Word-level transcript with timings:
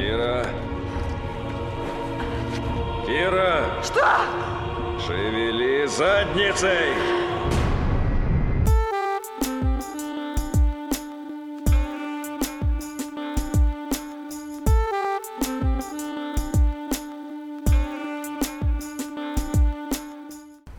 Кира? 0.00 0.46
Кира! 3.04 3.82
Что? 3.84 4.00
Шевели 5.06 5.86
задницей! 5.86 6.94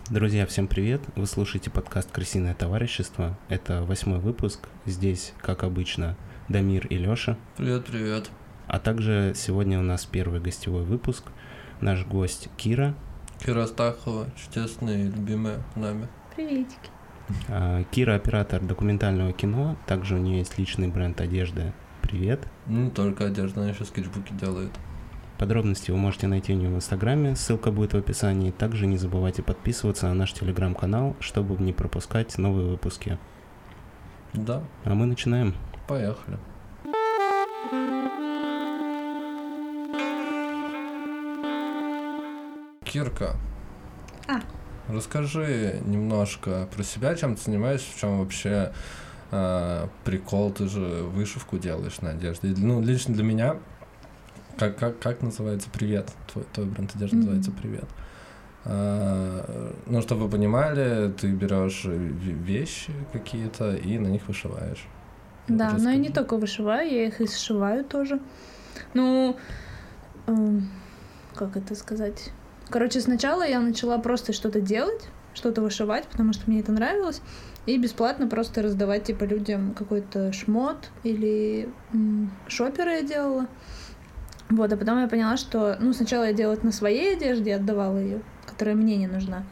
Друзья, 0.10 0.48
всем 0.48 0.66
привет! 0.66 1.04
Вы 1.16 1.28
слушаете 1.28 1.70
подкаст 1.70 2.12
«Крысиное 2.12 2.56
товарищество». 2.56 3.38
Это 3.50 3.84
восьмой 3.84 4.18
выпуск. 4.18 4.68
Здесь, 4.88 5.34
как 5.40 5.64
обычно, 5.64 6.18
Дамир 6.50 6.88
и 6.88 6.98
Лёша. 6.98 7.38
Привет, 7.56 7.86
привет. 7.86 8.32
А 8.72 8.80
также 8.80 9.34
сегодня 9.36 9.78
у 9.80 9.82
нас 9.82 10.06
первый 10.06 10.40
гостевой 10.40 10.84
выпуск. 10.84 11.26
Наш 11.82 12.06
гость 12.06 12.48
Кира. 12.56 12.96
Кира 13.38 13.66
Стахова, 13.66 14.28
чудесная 14.38 14.98
и 14.98 15.04
любимая 15.10 15.58
нами. 15.76 16.08
Приветики. 16.34 16.90
А, 17.50 17.84
Кира 17.92 18.16
оператор 18.16 18.62
документального 18.62 19.34
кино. 19.34 19.76
Также 19.88 20.16
у 20.16 20.20
нее 20.20 20.38
есть 20.38 20.58
личный 20.58 20.88
бренд 20.88 21.20
одежды. 21.20 21.74
Привет. 22.02 22.48
Ну, 22.66 22.86
Не 22.86 22.90
только 22.92 23.26
одежда, 23.26 23.60
она 23.60 23.72
еще 23.72 23.84
скетчбуки 23.84 24.32
делает. 24.32 24.72
Подробности 25.38 25.92
вы 25.92 25.98
можете 25.98 26.28
найти 26.28 26.54
у 26.54 26.56
нее 26.56 26.70
в 26.70 26.76
Инстаграме, 26.76 27.36
ссылка 27.36 27.72
будет 27.74 27.92
в 27.92 27.98
описании. 27.98 28.52
Также 28.52 28.88
не 28.88 28.96
забывайте 28.96 29.44
подписываться 29.44 30.08
на 30.08 30.14
наш 30.14 30.32
Телеграм-канал, 30.32 31.18
чтобы 31.20 31.62
не 31.62 31.74
пропускать 31.74 32.38
новые 32.38 32.70
выпуски. 32.70 33.20
Да, 34.32 34.64
А 34.86 34.94
мы 34.94 35.08
начинаем. 35.08 35.56
поехали. 35.90 36.38
Кирка. 42.92 43.36
А. 44.28 44.42
Расскажи 44.92 45.82
немножко 45.86 46.68
про 46.76 46.84
себя, 46.84 47.16
чем 47.16 47.36
ты 47.36 47.44
занимаешься, 47.44 47.88
в 47.96 48.00
чем 48.00 48.20
вообще 48.20 48.74
э, 49.32 49.88
прикол, 50.04 50.52
ты 50.52 50.68
же 50.68 50.80
вышивку 51.04 51.58
делаешь 51.58 52.02
на 52.02 52.10
одежде. 52.12 52.54
Ну, 52.58 52.82
лично 52.82 53.14
для 53.14 53.24
меня, 53.24 53.56
как, 54.58 54.78
как, 54.78 55.00
как 55.00 55.22
называется 55.22 55.70
привет? 55.72 56.12
Твой, 56.32 56.44
твой 56.54 56.66
бренд 56.68 56.94
одежды 56.94 57.16
Мгм. 57.16 57.26
называется 57.26 57.52
привет. 57.52 57.86
А, 58.66 59.74
ну, 59.86 60.02
чтобы 60.02 60.26
вы 60.26 60.30
понимали, 60.30 61.12
ты 61.14 61.32
берешь 61.32 61.86
ве- 61.86 62.34
вещи 62.44 62.92
какие-то 63.14 63.74
и 63.76 63.98
на 63.98 64.08
них 64.08 64.28
вышиваешь. 64.28 64.86
Да, 65.48 65.72
но 65.78 65.90
я 65.92 65.96
не 65.96 66.10
Расскажи. 66.10 66.14
только 66.14 66.38
вышиваю, 66.38 66.92
я 66.92 67.08
их 67.08 67.22
и 67.22 67.28
сшиваю 67.28 67.86
тоже. 67.86 68.20
Ну, 68.94 69.38
эм, 70.28 70.70
как 71.34 71.56
это 71.56 71.74
сказать? 71.76 72.32
Короче, 72.72 73.02
сначала 73.02 73.46
я 73.46 73.60
начала 73.60 73.98
просто 73.98 74.32
что-то 74.32 74.62
делать, 74.62 75.10
что-то 75.34 75.62
вышивать, 75.62 76.06
потому 76.08 76.32
что 76.32 76.50
мне 76.50 76.62
это 76.62 76.72
нравилось, 76.72 77.22
и 77.66 77.78
бесплатно 77.78 78.28
просто 78.28 78.62
раздавать 78.62 79.04
типа 79.04 79.26
людям 79.26 79.74
какой-то 79.74 80.32
шмот 80.32 80.90
или 81.04 81.70
м, 81.94 82.32
шоперы 82.48 82.92
я 82.92 83.02
делала. 83.02 83.48
Вот, 84.50 84.72
а 84.72 84.78
потом 84.78 85.02
я 85.02 85.08
поняла, 85.08 85.38
что, 85.38 85.78
ну, 85.80 85.94
сначала 85.94 86.26
я 86.26 86.34
делала 86.34 86.54
это 86.54 86.66
на 86.66 86.72
своей 86.72 87.16
одежде, 87.16 87.56
отдавала 87.56 87.98
ее, 87.98 88.22
которая 88.46 88.76
мне 88.76 88.98
не 88.98 89.08
нужна. 89.08 89.44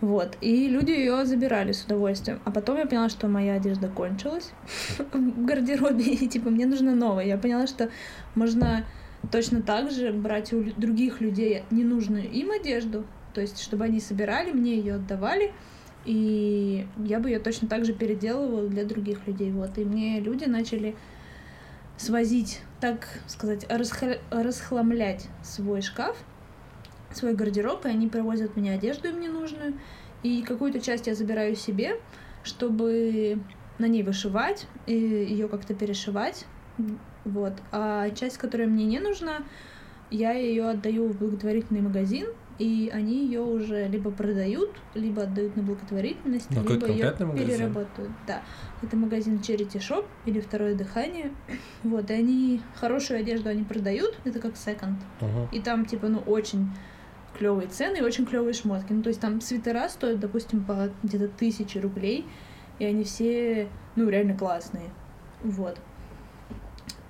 Вот, 0.00 0.36
и 0.40 0.68
люди 0.68 0.90
ее 0.90 1.24
забирали 1.26 1.72
с 1.72 1.84
удовольствием. 1.84 2.40
А 2.44 2.50
потом 2.50 2.78
я 2.78 2.86
поняла, 2.86 3.08
что 3.08 3.26
моя 3.28 3.54
одежда 3.54 3.88
кончилась 3.88 4.50
в 5.12 5.44
гардеробе, 5.44 6.04
и 6.04 6.28
типа 6.28 6.50
мне 6.50 6.66
нужна 6.66 6.92
новая. 6.94 7.24
Я 7.24 7.36
поняла, 7.36 7.66
что 7.66 7.88
можно 8.34 8.84
точно 9.30 9.62
так 9.62 9.90
же 9.90 10.12
брать 10.12 10.52
у 10.52 10.62
других 10.76 11.20
людей 11.20 11.64
ненужную 11.70 12.30
им 12.30 12.50
одежду, 12.50 13.04
то 13.34 13.40
есть 13.40 13.60
чтобы 13.60 13.84
они 13.84 14.00
собирали, 14.00 14.52
мне 14.52 14.76
ее 14.76 14.94
отдавали, 14.94 15.52
и 16.04 16.86
я 17.04 17.20
бы 17.20 17.28
ее 17.28 17.38
точно 17.38 17.68
так 17.68 17.84
же 17.84 17.92
переделывала 17.92 18.68
для 18.68 18.84
других 18.84 19.26
людей. 19.26 19.50
Вот, 19.52 19.76
и 19.78 19.84
мне 19.84 20.20
люди 20.20 20.44
начали 20.44 20.96
свозить, 21.96 22.60
так 22.80 23.08
сказать, 23.26 23.64
расхля- 23.64 24.20
расхламлять 24.30 25.28
свой 25.42 25.82
шкаф, 25.82 26.16
свой 27.12 27.34
гардероб, 27.34 27.84
и 27.84 27.88
они 27.88 28.08
привозят 28.08 28.56
мне 28.56 28.72
одежду 28.72 29.08
им 29.08 29.20
ненужную, 29.20 29.74
и 30.22 30.42
какую-то 30.42 30.80
часть 30.80 31.06
я 31.06 31.14
забираю 31.14 31.56
себе, 31.56 31.96
чтобы 32.42 33.38
на 33.78 33.86
ней 33.86 34.02
вышивать 34.02 34.66
и 34.86 34.94
ее 34.94 35.48
как-то 35.48 35.74
перешивать, 35.74 36.46
вот. 37.28 37.54
А 37.72 38.10
часть, 38.10 38.38
которая 38.38 38.66
мне 38.66 38.84
не 38.84 38.98
нужна, 38.98 39.42
я 40.10 40.32
ее 40.32 40.70
отдаю 40.70 41.08
в 41.08 41.18
благотворительный 41.18 41.80
магазин, 41.80 42.26
и 42.58 42.90
они 42.92 43.24
ее 43.24 43.40
уже 43.40 43.86
либо 43.86 44.10
продают, 44.10 44.70
либо 44.94 45.22
отдают 45.22 45.54
на 45.56 45.62
благотворительность, 45.62 46.48
какой-то 46.48 46.86
либо 46.86 46.88
ее 46.88 47.12
переработают. 47.12 48.10
Да, 48.26 48.42
это 48.82 48.96
магазин 48.96 49.36
Charity 49.36 49.78
Shop 49.78 50.04
или 50.26 50.40
Второе 50.40 50.74
дыхание. 50.74 51.30
Вот, 51.84 52.10
и 52.10 52.14
они 52.14 52.60
хорошую 52.74 53.20
одежду 53.20 53.48
они 53.48 53.62
продают, 53.62 54.18
это 54.24 54.40
как 54.40 54.56
секонд. 54.56 54.98
Мгм. 55.20 55.48
И 55.52 55.60
там, 55.60 55.86
типа, 55.86 56.08
ну, 56.08 56.18
очень 56.18 56.68
клевые 57.38 57.68
цены 57.68 57.98
и 57.98 58.02
очень 58.02 58.26
клевые 58.26 58.52
шмотки. 58.52 58.92
Ну, 58.92 59.02
то 59.02 59.08
есть 59.08 59.20
там 59.20 59.40
свитера 59.40 59.88
стоят, 59.88 60.18
допустим, 60.18 60.64
по 60.64 60.90
где-то 61.04 61.28
тысяче 61.28 61.78
рублей, 61.78 62.26
и 62.80 62.84
они 62.84 63.04
все, 63.04 63.68
ну, 63.94 64.08
реально 64.08 64.36
классные. 64.36 64.90
Вот. 65.44 65.78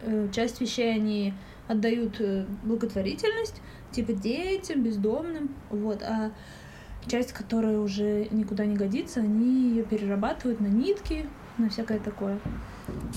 Э, 0.03 0.29
Часть 0.33 0.61
вещей 0.61 0.95
они 0.95 1.35
отдают 1.67 2.21
э, 2.21 2.47
благотворительность, 2.63 3.61
типа 3.93 4.13
детям, 4.13 4.83
бездомным, 4.83 5.51
вот, 5.71 6.03
а 6.03 6.33
часть, 7.07 7.33
которая 7.33 7.79
уже 7.79 8.27
никуда 8.31 8.65
не 8.65 8.77
годится, 8.77 9.21
они 9.21 9.71
ее 9.71 9.83
перерабатывают 9.83 10.61
на 10.61 10.67
нитки, 10.67 11.27
на 11.57 11.69
всякое 11.71 11.99
такое. 11.99 12.39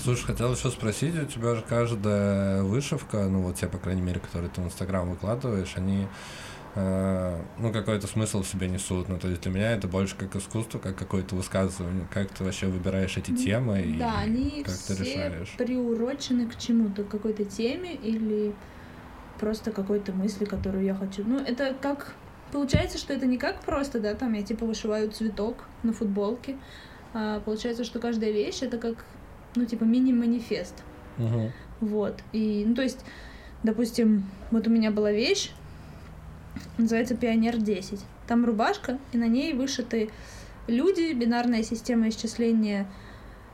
Слушай, 0.02 0.26
хотел 0.26 0.52
еще 0.52 0.70
спросить, 0.70 1.14
у 1.14 1.24
тебя 1.26 1.54
же 1.54 1.62
каждая 1.66 2.62
вышивка, 2.62 3.28
ну 3.28 3.42
вот 3.42 3.56
те, 3.56 3.66
по 3.66 3.78
крайней 3.78 4.02
мере, 4.02 4.20
которые 4.20 4.50
ты 4.50 4.60
в 4.60 4.66
Инстаграм 4.66 5.08
выкладываешь, 5.08 5.74
они 5.76 6.06
ну, 6.74 7.70
какой-то 7.72 8.06
смысл 8.06 8.42
в 8.42 8.46
себе 8.46 8.68
несут. 8.68 9.08
Ну, 9.08 9.18
то 9.18 9.28
есть 9.28 9.42
для 9.42 9.50
меня 9.50 9.72
это 9.72 9.88
больше 9.88 10.16
как 10.16 10.34
искусство, 10.36 10.78
как 10.78 10.96
какое-то 10.96 11.34
высказывание. 11.34 12.06
Как 12.10 12.30
ты 12.30 12.44
вообще 12.44 12.66
выбираешь 12.66 13.16
эти 13.16 13.30
темы 13.32 13.82
и 13.82 13.98
Да, 13.98 14.18
они 14.18 14.62
как 14.64 14.74
все 14.74 14.94
ты 14.94 15.04
решаешь? 15.04 15.54
приурочены 15.58 16.48
к 16.48 16.56
чему-то, 16.56 17.04
к 17.04 17.08
какой-то 17.08 17.44
теме 17.44 17.94
или 17.94 18.54
просто 19.38 19.70
какой-то 19.70 20.12
мысли, 20.12 20.44
которую 20.44 20.84
я 20.84 20.94
хочу. 20.94 21.24
Ну, 21.26 21.38
это 21.38 21.74
как... 21.80 22.14
Получается, 22.52 22.98
что 22.98 23.14
это 23.14 23.24
не 23.24 23.38
как 23.38 23.60
просто, 23.60 23.98
да, 23.98 24.14
там 24.14 24.34
я 24.34 24.42
типа 24.42 24.66
вышиваю 24.66 25.10
цветок 25.10 25.64
на 25.82 25.94
футболке, 25.94 26.56
а 27.14 27.40
получается, 27.40 27.82
что 27.82 27.98
каждая 27.98 28.30
вещь 28.30 28.60
это 28.60 28.76
как, 28.76 29.06
ну, 29.56 29.64
типа 29.64 29.84
мини-манифест. 29.84 30.74
Мгм. 31.16 31.50
Вот. 31.80 32.20
И, 32.32 32.64
ну, 32.66 32.74
то 32.74 32.82
есть, 32.82 33.06
допустим, 33.62 34.26
вот 34.50 34.66
у 34.66 34.70
меня 34.70 34.90
была 34.90 35.12
вещь, 35.12 35.50
называется 36.78 37.16
Пионер 37.16 37.56
10. 37.58 38.00
Там 38.26 38.44
рубашка, 38.44 38.98
и 39.12 39.18
на 39.18 39.26
ней 39.26 39.52
вышиты 39.52 40.10
люди, 40.66 41.12
бинарная 41.12 41.62
система 41.62 42.08
исчисления 42.08 42.86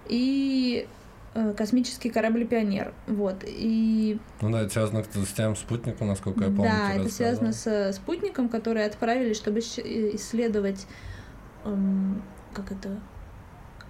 и 0.08 0.86
э, 1.34 1.54
космический 1.56 2.10
корабль 2.10 2.46
Пионер. 2.46 2.92
Вот. 3.06 3.44
И 3.46 4.18
Ну 4.40 4.50
да, 4.50 4.62
это 4.62 4.72
связано 4.72 5.04
с 5.04 5.32
тем 5.32 5.56
спутником, 5.56 6.08
насколько 6.08 6.44
я 6.44 6.50
помню. 6.50 6.70
да, 6.70 6.94
это 6.94 7.08
связано 7.08 7.48
рассказывала. 7.48 7.92
с 7.92 7.96
спутником, 7.96 8.48
который 8.48 8.84
отправили, 8.84 9.32
чтобы 9.32 9.60
э, 9.60 10.16
исследовать, 10.16 10.86
эм, 11.64 12.22
как 12.52 12.72
это, 12.72 12.98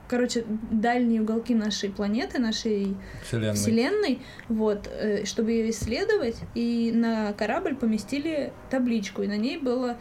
короче, 0.09 0.45
дальние 0.71 1.23
уголки 1.23 1.55
нашей 1.55 1.91
планеты, 1.91 2.39
нашей 2.39 2.97
Вселенной. 3.25 3.55
Вселенной, 3.55 4.19
вот, 4.49 4.89
э, 4.91 5.25
чтобы 5.25 5.53
ее 5.53 5.71
исследовать, 5.71 6.37
и 6.55 6.93
на 6.95 7.33
корабль 7.35 7.77
поместили 7.77 8.53
табличку, 8.71 9.23
и 9.23 9.27
на 9.27 9.37
ней 9.37 9.59
было 9.59 9.97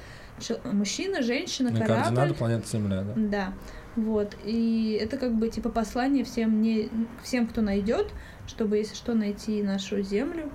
мужчина, 0.64 1.22
женщина, 1.22 1.70
Ну, 1.72 1.80
корабль. 1.80 2.04
координаты 2.04 2.34
планеты 2.34 2.68
Земля, 2.68 3.04
да? 3.04 3.14
Да, 3.16 3.54
вот, 3.96 4.36
и 4.46 5.00
это 5.02 5.18
как 5.18 5.34
бы 5.34 5.50
типа 5.50 5.70
послание 5.70 6.24
всем 6.24 6.62
не 6.62 6.90
всем, 7.24 7.48
кто 7.48 7.62
найдет, 7.62 8.08
чтобы 8.46 8.78
если 8.78 8.96
что 8.96 9.14
найти 9.14 9.62
нашу 9.64 10.02
Землю, 10.02 10.52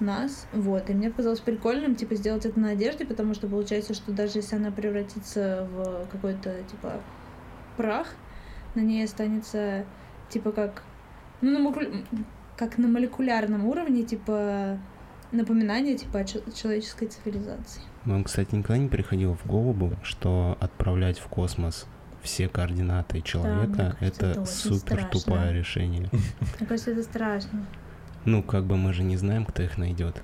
нас, 0.00 0.46
вот, 0.52 0.88
и 0.90 0.92
мне 0.92 1.10
показалось 1.10 1.40
прикольным, 1.40 1.96
типа, 1.96 2.14
сделать 2.14 2.46
это 2.46 2.60
на 2.60 2.70
одежде, 2.70 3.04
потому 3.04 3.34
что 3.34 3.48
получается, 3.48 3.94
что 3.94 4.12
даже 4.12 4.38
если 4.38 4.54
она 4.54 4.70
превратится 4.70 5.66
в 5.72 6.06
какой-то, 6.12 6.54
типа, 6.70 7.00
прах, 7.76 8.14
на 8.78 8.84
ней 8.84 9.04
останется, 9.04 9.84
типа, 10.30 10.52
как, 10.52 10.82
ну, 11.40 11.50
на 11.50 11.58
молеку- 11.68 12.04
как 12.56 12.78
на 12.78 12.88
молекулярном 12.88 13.66
уровне, 13.66 14.04
типа, 14.04 14.78
напоминание, 15.32 15.96
типа, 15.96 16.20
о 16.20 16.24
чел- 16.24 16.42
человеческой 16.54 17.08
цивилизации. 17.08 17.82
Вам, 18.04 18.24
кстати, 18.24 18.54
никогда 18.54 18.78
не 18.78 18.88
приходило 18.88 19.34
в 19.36 19.46
голову, 19.46 19.92
что 20.02 20.56
отправлять 20.60 21.18
в 21.18 21.26
космос 21.28 21.86
все 22.22 22.48
координаты 22.48 23.20
человека 23.20 23.96
кажется, 24.00 24.04
это 24.06 24.26
это 24.30 24.44
супер 24.46 24.78
страшно. 25.00 25.10
тупое 25.10 25.52
решение. 25.52 26.08
Мне 26.12 26.66
кажется, 26.66 26.90
это 26.92 27.02
страшно. 27.02 27.66
Ну, 28.24 28.42
как 28.42 28.64
бы 28.64 28.76
мы 28.76 28.92
же 28.92 29.02
не 29.02 29.16
знаем, 29.16 29.44
кто 29.44 29.62
их 29.62 29.78
найдет. 29.78 30.22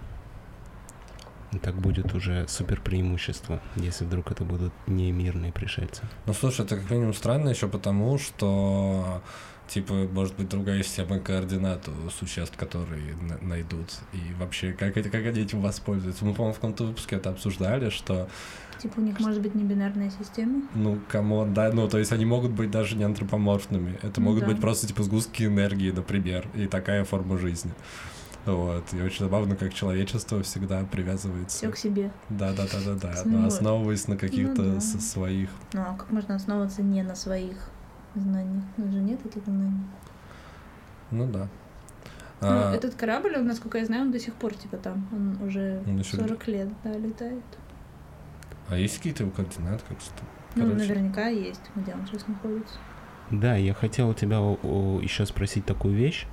Так 1.62 1.74
будет 1.76 2.14
уже 2.14 2.46
супер 2.48 2.80
преимущество, 2.80 3.60
если 3.76 4.04
вдруг 4.04 4.30
это 4.30 4.44
будут 4.44 4.72
не 4.86 5.12
мирные 5.12 5.52
пришельцы. 5.52 6.02
Ну, 6.26 6.32
слушай, 6.34 6.64
это 6.64 6.76
как 6.76 6.90
минимум 6.90 7.14
странно 7.14 7.48
еще 7.50 7.68
потому, 7.68 8.18
что 8.18 9.22
типа, 9.68 9.94
может 10.12 10.36
быть, 10.36 10.48
другая 10.50 10.82
система 10.82 11.18
координат 11.18 11.88
у 11.88 12.10
существ, 12.10 12.56
которые 12.56 13.14
на- 13.16 13.38
найдут. 13.46 13.94
И 14.12 14.20
вообще, 14.38 14.72
как, 14.72 14.96
это, 14.98 15.08
как 15.08 15.24
они 15.24 15.40
этим 15.40 15.62
воспользуются? 15.62 16.24
Мы, 16.26 16.34
по-моему, 16.34 16.52
в 16.52 16.56
каком-то 16.56 16.84
выпуске 16.84 17.16
это 17.16 17.30
обсуждали, 17.30 17.88
что, 17.88 18.28
Типа 18.78 18.98
у 18.98 19.02
них 19.02 19.18
может 19.20 19.40
быть 19.40 19.54
не 19.54 19.64
бинарная 19.64 20.10
система. 20.18 20.62
ну, 20.74 20.98
кому, 21.08 21.46
да, 21.46 21.70
ну, 21.72 21.88
то 21.88 21.96
есть 21.98 22.12
они 22.12 22.26
могут 22.26 22.50
быть 22.50 22.70
даже 22.70 22.94
не 22.96 23.04
антропоморфными. 23.04 23.98
Это 24.02 24.20
Ну 24.20 24.26
могут 24.26 24.40
да. 24.42 24.48
быть 24.48 24.60
просто, 24.60 24.86
типа, 24.86 25.02
сгустки 25.02 25.44
энергии, 25.44 25.90
например, 25.90 26.46
и 26.54 26.66
такая 26.66 27.04
форма 27.04 27.38
жизни. 27.38 27.72
Вот. 28.46 28.92
И 28.92 29.00
очень 29.00 29.20
забавно, 29.20 29.56
как 29.56 29.72
человечество 29.72 30.42
всегда 30.42 30.84
привязывается. 30.84 31.56
Все 31.56 31.70
к 31.70 31.76
себе. 31.76 32.10
Да, 32.28 32.52
да, 32.52 32.64
да, 32.70 32.78
да, 32.84 32.94
да. 32.94 33.22
Ну 33.24 33.38
Но 33.38 33.46
основываясь 33.46 34.06
на 34.08 34.16
каких-то 34.16 34.62
Ну 34.62 34.74
да. 34.74 34.80
со- 34.80 35.00
своих. 35.00 35.48
Ну 35.72 35.80
а 35.80 35.94
как 35.96 36.10
можно 36.10 36.34
основываться 36.34 36.82
не 36.82 37.02
на 37.02 37.14
своих 37.14 37.56
знаниях? 38.14 38.64
У 38.76 38.82
нас 38.82 38.92
же 38.92 39.00
нет 39.00 39.24
этих 39.24 39.44
знаний. 39.44 39.80
Ну 41.10 41.26
да. 41.26 41.48
Ну, 42.40 42.48
А, 42.50 42.74
этот 42.74 42.94
корабль, 42.96 43.34
он, 43.36 43.46
насколько 43.46 43.78
я 43.78 43.86
знаю, 43.86 44.02
он 44.02 44.12
до 44.12 44.18
сих 44.18 44.34
пор 44.34 44.52
типа 44.54 44.76
там. 44.76 45.08
Он 45.12 45.40
уже 45.46 45.82
Он 45.86 45.96
ещё 45.98 46.18
40 46.18 46.46
лет, 46.48 46.68
да, 46.82 46.92
летает. 46.92 47.42
а 48.68 48.76
есть 48.76 48.98
какие-то 48.98 49.22
его 49.22 49.32
координаты, 49.32 49.82
как 49.88 50.00
что? 50.00 50.12
Ну, 50.56 50.64
Короче. 50.64 50.76
наверняка 50.88 51.28
есть, 51.28 51.62
где 51.74 51.94
он 51.94 52.06
сейчас 52.06 52.26
находится. 52.28 52.74
Да, 53.30 53.56
я 53.56 53.72
хотел 53.72 54.10
у 54.10 54.14
тебя 54.14 54.36
еще 54.36 55.24
спросить 55.24 55.64
такую 55.64 55.94
вещь, 55.94 56.26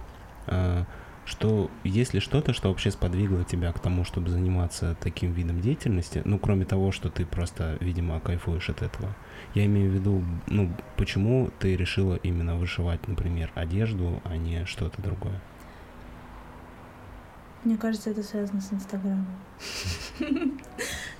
а, 0.47 0.85
что 1.31 1.71
есть 1.85 2.13
ли 2.13 2.19
что-то, 2.19 2.51
что 2.51 2.67
вообще 2.67 2.91
сподвигло 2.91 3.45
тебя 3.45 3.71
к 3.71 3.79
тому, 3.79 4.03
чтобы 4.03 4.29
заниматься 4.29 4.97
таким 4.99 5.31
видом 5.31 5.61
деятельности, 5.61 6.21
ну, 6.25 6.37
кроме 6.37 6.65
того, 6.65 6.91
что 6.91 7.09
ты 7.09 7.25
просто, 7.25 7.77
видимо, 7.79 8.19
кайфуешь 8.19 8.69
от 8.69 8.81
этого. 8.81 9.15
Я 9.55 9.65
имею 9.65 9.89
в 9.89 9.93
виду, 9.93 10.23
ну, 10.47 10.69
почему 10.97 11.49
ты 11.57 11.77
решила 11.77 12.15
именно 12.15 12.57
вышивать, 12.57 13.07
например, 13.07 13.49
одежду, 13.55 14.21
а 14.25 14.35
не 14.35 14.65
что-то 14.65 15.01
другое? 15.01 15.39
Мне 17.63 17.77
кажется, 17.77 18.09
это 18.09 18.23
связано 18.23 18.59
с 18.61 18.73
Инстаграмом. 18.73 19.27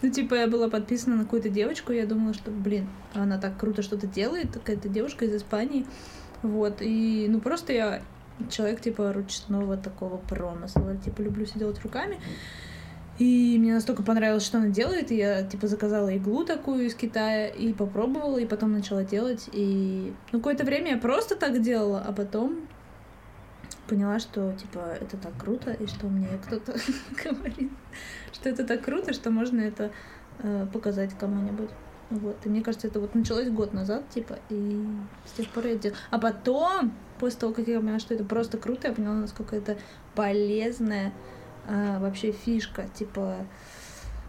Ну, 0.04 0.10
типа, 0.10 0.34
я 0.34 0.48
была 0.48 0.68
подписана 0.68 1.16
на 1.16 1.26
какую-то 1.26 1.50
девочку, 1.50 1.94
я 1.94 2.08
думала, 2.08 2.34
что, 2.34 2.50
блин, 2.50 2.88
она 3.14 3.38
так 3.38 3.56
круто 3.60 3.84
что-то 3.84 4.08
делает, 4.08 4.52
какая-то 4.52 4.90
девушка 4.90 5.26
из 5.26 5.36
Испании. 5.36 5.86
Вот, 6.42 6.82
и, 6.82 7.28
ну, 7.30 7.40
просто 7.40 7.72
я 7.72 8.02
человек, 8.50 8.82
типа, 8.82 9.14
ручного 9.14 9.78
такого 9.78 10.18
промысла. 10.18 10.96
Типа, 10.98 11.22
люблю 11.22 11.46
все 11.46 11.60
делать 11.60 11.82
руками. 11.82 12.20
И 13.20 13.58
мне 13.60 13.74
настолько 13.74 14.02
понравилось, 14.02 14.44
что 14.44 14.58
она 14.58 14.70
делает, 14.70 15.12
и 15.12 15.18
я, 15.18 15.44
типа, 15.44 15.68
заказала 15.68 16.10
иглу 16.10 16.44
такую 16.44 16.88
из 16.88 16.96
Китая 16.96 17.48
и 17.48 17.72
попробовала, 17.72 18.40
и 18.40 18.48
потом 18.48 18.72
начала 18.72 19.04
делать. 19.04 19.48
И, 19.54 20.14
ну, 20.32 20.40
какое-то 20.40 20.64
время 20.64 20.92
я 20.92 20.98
просто 20.98 21.36
так 21.36 21.62
делала, 21.62 22.00
а 22.00 22.14
потом 22.14 22.68
поняла, 23.88 24.20
что, 24.20 24.54
типа, 24.54 24.98
это 25.00 25.18
так 25.18 25.38
круто, 25.38 25.72
и 25.72 25.86
что 25.86 26.08
мне 26.08 26.30
кто-то 26.46 26.74
говорит, 27.24 27.72
что 28.32 28.50
это 28.50 28.66
так 28.66 28.82
круто, 28.84 29.14
что 29.14 29.30
можно 29.30 29.60
это 29.60 29.92
э, 30.40 30.66
показать 30.74 31.12
кому-нибудь. 31.20 31.70
Вот. 32.10 32.38
И 32.46 32.50
мне 32.50 32.62
кажется, 32.62 32.88
это 32.88 33.00
вот 33.00 33.16
началось 33.16 33.50
год 33.50 33.74
назад, 33.74 34.10
типа, 34.10 34.40
и 34.50 34.86
с 35.26 35.32
тех 35.34 35.48
пор 35.50 35.68
я 35.68 35.76
делаю. 35.76 35.98
А 36.10 36.20
потом, 36.20 36.94
после 37.22 37.40
того, 37.40 37.54
как 37.54 37.68
я 37.68 37.80
поняла, 37.80 38.00
что 38.00 38.16
это 38.16 38.24
просто 38.26 38.58
круто, 38.58 38.88
я 38.88 38.94
поняла, 38.94 39.14
насколько 39.14 39.56
это 39.56 39.78
полезная 40.16 41.14
а, 41.68 42.00
вообще 42.00 42.32
фишка, 42.32 42.88
типа, 42.96 43.46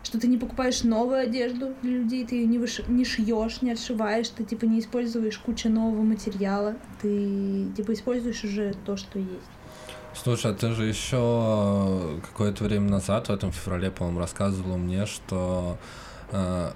что 0.03 0.21
ты 0.21 0.29
не 0.29 0.37
покупаешь 0.37 0.85
новую 0.85 1.21
одежду 1.21 1.75
для 1.83 1.93
людей, 1.93 2.27
ты 2.27 2.37
ее 2.37 2.47
не, 2.47 2.59
выш... 2.59 2.83
не 2.89 3.07
шьешь, 3.07 3.63
не 3.63 3.73
отшиваешь, 3.73 4.29
ты 4.29 4.45
типа 4.45 4.67
не 4.67 4.79
используешь 4.81 5.39
кучу 5.39 5.71
нового 5.71 6.03
материала, 6.03 6.77
ты 7.01 7.67
типа 7.75 7.95
используешь 7.95 8.45
уже 8.45 8.75
то, 8.85 8.99
что 8.99 9.19
есть. 9.19 9.51
Слушай, 10.15 10.53
а 10.53 10.55
ты 10.55 10.73
же 10.73 10.85
еще 10.85 12.21
какое-то 12.29 12.65
время 12.65 12.91
назад, 12.91 13.29
в 13.29 13.33
этом 13.33 13.53
феврале, 13.53 13.91
по-моему, 13.91 14.19
рассказывала 14.21 14.77
мне, 14.77 15.07
что 15.07 15.79
э, 16.31 16.73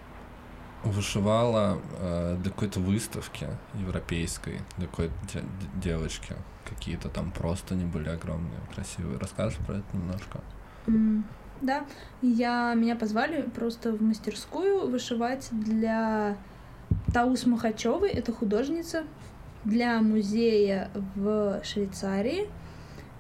вышивала 0.90 1.78
э, 2.00 2.36
для 2.42 2.50
какой-то 2.50 2.80
выставки 2.80 3.46
европейской, 3.74 4.60
для 4.78 4.86
какой-то 4.86 5.14
де- 5.32 5.40
де- 5.40 5.88
девочки. 5.90 6.34
Какие-то 6.68 7.08
там 7.08 7.30
просто 7.30 7.74
не 7.74 7.84
были 7.84 8.08
огромные, 8.08 8.58
красивые. 8.74 9.18
Расскажешь 9.18 9.58
про 9.66 9.76
это 9.76 9.84
немножко? 9.96 10.40
М, 10.86 11.24
Да, 11.62 11.84
я, 12.22 12.74
меня 12.74 12.96
позвали 12.96 13.42
просто 13.42 13.92
в 13.92 14.02
мастерскую 14.02 14.88
вышивать 14.90 15.48
для 15.52 16.36
Таус 17.14 17.46
Махачевой, 17.46 18.10
это 18.10 18.32
художница, 18.32 19.04
для 19.64 20.00
музея 20.02 20.90
в 21.14 21.60
Швейцарии. 21.64 22.48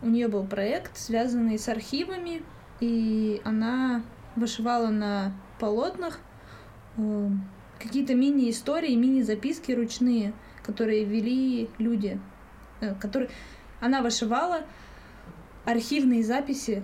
У 0.02 0.08
нее 0.08 0.28
был 0.28 0.44
проект, 0.44 0.96
связанный 0.98 1.58
с 1.58 1.68
архивами, 1.68 2.42
и 2.80 3.40
она 3.44 4.02
вышивала 4.36 4.88
на 4.88 5.32
полотнах 5.58 6.18
э, 6.98 7.28
какие-то 7.86 8.14
мини-истории, 8.14 8.94
мини-записки 8.94 9.72
ручные, 9.72 10.32
которые 10.62 11.04
вели 11.04 11.68
люди, 11.78 12.20
э, 12.80 12.94
которые... 12.94 13.30
Она 13.80 14.02
вышивала 14.02 14.62
архивные 15.64 16.24
записи 16.24 16.82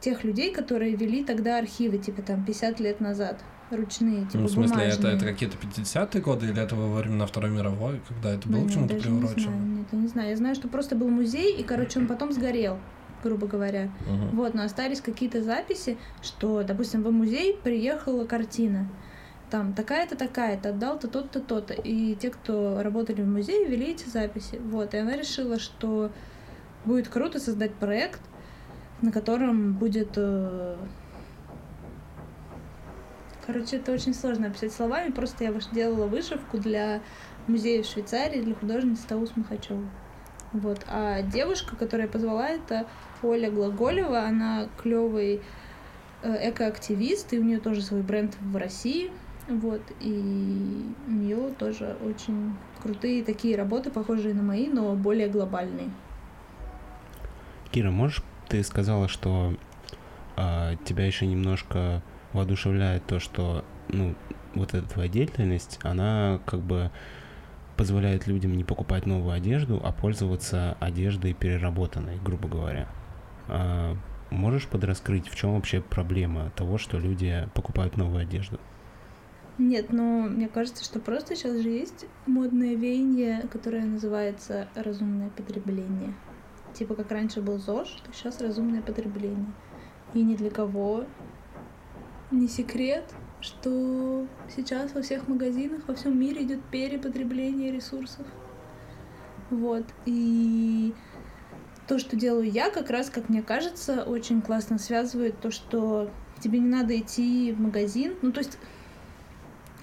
тех 0.00 0.24
людей, 0.24 0.52
которые 0.52 0.96
вели 0.96 1.24
тогда 1.24 1.58
архивы, 1.58 1.98
типа 1.98 2.22
там 2.22 2.44
50 2.44 2.80
лет 2.80 3.00
назад, 3.00 3.40
ручные, 3.70 4.26
типа 4.26 4.38
ну, 4.38 4.46
в 4.46 4.50
смысле, 4.50 4.84
это, 4.84 4.96
бумажные. 4.96 5.16
это 5.16 5.24
какие-то 5.24 5.56
50-е 5.56 6.20
годы 6.20 6.46
или 6.46 6.60
это 6.60 6.74
во 6.74 6.96
времена 6.96 7.26
Второй 7.26 7.50
мировой, 7.50 8.00
когда 8.08 8.34
это 8.34 8.48
было 8.48 8.60
Ну, 8.60 8.68
к 8.68 8.72
чему-то 8.72 8.94
даже 8.94 9.10
не 9.10 9.20
приурочено? 9.20 9.50
нет, 9.50 9.86
я 9.92 9.98
не 9.98 10.08
знаю. 10.08 10.30
Я 10.30 10.36
знаю, 10.36 10.54
что 10.54 10.68
просто 10.68 10.96
был 10.96 11.08
музей, 11.08 11.54
и, 11.56 11.62
короче, 11.62 12.00
он 12.00 12.06
потом 12.06 12.32
сгорел, 12.32 12.78
грубо 13.22 13.46
говоря. 13.46 13.90
Мгм. 14.08 14.36
Вот, 14.36 14.54
но 14.54 14.64
остались 14.64 15.00
какие-то 15.00 15.42
записи, 15.42 15.96
что, 16.22 16.62
допустим, 16.64 17.02
в 17.02 17.10
музей 17.10 17.56
приехала 17.62 18.24
картина. 18.24 18.88
Там 19.52 19.74
такая-то, 19.74 20.16
такая-то, 20.16 20.70
отдал-то 20.70 21.08
тот-то, 21.08 21.38
то-то. 21.38 21.74
И 21.74 22.14
те, 22.14 22.30
кто 22.30 22.82
работали 22.82 23.20
в 23.20 23.26
музее, 23.26 23.66
вели 23.66 23.92
эти 23.92 24.08
записи. 24.08 24.56
Вот, 24.56 24.94
и 24.94 24.96
она 24.96 25.14
решила, 25.14 25.58
что 25.58 26.10
будет 26.86 27.08
круто 27.08 27.38
создать 27.38 27.74
проект, 27.74 28.22
на 29.02 29.12
котором 29.12 29.74
будет... 29.74 30.12
э, 30.16 30.76
Короче, 33.46 33.76
это 33.76 33.92
очень 33.92 34.14
сложно 34.14 34.46
описать 34.46 34.72
словами, 34.72 35.10
просто 35.10 35.44
я 35.44 35.52
делала 35.70 36.06
вышивку 36.06 36.56
для 36.56 37.02
музея 37.46 37.82
в 37.82 37.86
Швейцарии, 37.86 38.40
для 38.40 38.54
художницы 38.54 39.06
Таус 39.06 39.36
Махачева. 39.36 39.84
Вот. 40.54 40.80
А 40.88 41.20
девушка, 41.20 41.76
которая 41.76 42.08
позвала, 42.08 42.48
это 42.48 42.86
Оля 43.22 43.50
Глаголева. 43.50 44.22
Она 44.22 44.68
клевый 44.82 45.42
э, 46.22 46.50
экоактивист, 46.50 47.34
и 47.34 47.38
у 47.38 47.42
нее 47.42 47.60
тоже 47.60 47.82
свой 47.82 48.00
бренд 48.00 48.34
в 48.40 48.56
России. 48.56 49.10
Вот. 49.48 49.82
И 50.00 50.94
у 51.06 51.10
нее 51.10 51.50
тоже 51.58 51.96
очень 52.04 52.54
крутые 52.80 53.24
такие 53.24 53.56
работы, 53.56 53.90
похожие 53.90 54.34
на 54.34 54.42
мои, 54.42 54.68
но 54.68 54.94
более 54.94 55.28
глобальные. 55.28 55.90
Кира, 57.70 57.90
можешь, 57.90 58.22
ты 58.48 58.62
сказала, 58.62 59.08
что 59.08 59.54
а, 60.36 60.76
тебя 60.84 61.06
еще 61.06 61.26
немножко 61.26 62.02
воодушевляет 62.32 63.06
то, 63.06 63.18
что, 63.18 63.64
ну, 63.88 64.14
вот 64.54 64.74
эта 64.74 64.88
твоя 64.88 65.08
деятельность, 65.08 65.78
она 65.82 66.40
как 66.46 66.60
бы 66.60 66.90
позволяет 67.76 68.26
людям 68.26 68.56
не 68.56 68.64
покупать 68.64 69.06
новую 69.06 69.32
одежду, 69.32 69.80
а 69.82 69.92
пользоваться 69.92 70.76
одеждой 70.80 71.32
переработанной, 71.32 72.18
грубо 72.22 72.48
говоря. 72.48 72.88
А, 73.48 73.96
можешь 74.30 74.66
подраскрыть, 74.66 75.28
в 75.28 75.34
чем 75.34 75.54
вообще 75.54 75.80
проблема 75.80 76.50
того, 76.56 76.78
что 76.78 76.98
люди 76.98 77.48
покупают 77.54 77.96
новую 77.96 78.22
одежду? 78.22 78.60
Нет, 79.62 79.92
но 79.92 80.22
мне 80.22 80.48
кажется, 80.48 80.82
что 80.82 80.98
просто 80.98 81.36
сейчас 81.36 81.58
же 81.58 81.68
есть 81.68 82.06
модное 82.26 82.74
веяние, 82.74 83.46
которое 83.46 83.84
называется 83.84 84.68
разумное 84.74 85.30
потребление. 85.30 86.14
Типа 86.74 86.96
как 86.96 87.12
раньше 87.12 87.40
был 87.40 87.58
ЗОЖ, 87.58 88.02
то 88.04 88.12
сейчас 88.12 88.40
разумное 88.40 88.82
потребление. 88.82 89.52
И 90.14 90.22
ни 90.22 90.34
для 90.34 90.50
кого 90.50 91.04
не 92.32 92.48
секрет, 92.48 93.14
что 93.40 94.26
сейчас 94.52 94.94
во 94.94 95.02
всех 95.02 95.28
магазинах 95.28 95.86
во 95.86 95.94
всем 95.94 96.18
мире 96.18 96.42
идет 96.42 96.64
перепотребление 96.64 97.70
ресурсов. 97.70 98.26
Вот. 99.48 99.84
И 100.06 100.92
то, 101.86 102.00
что 102.00 102.16
делаю 102.16 102.50
я, 102.50 102.68
как 102.70 102.90
раз, 102.90 103.10
как 103.10 103.28
мне 103.28 103.42
кажется, 103.42 104.02
очень 104.02 104.42
классно 104.42 104.78
связывает 104.78 105.38
то, 105.40 105.52
что 105.52 106.10
тебе 106.40 106.58
не 106.58 106.68
надо 106.68 106.98
идти 106.98 107.52
в 107.52 107.60
магазин. 107.60 108.16
Ну, 108.22 108.32
то 108.32 108.40
есть 108.40 108.58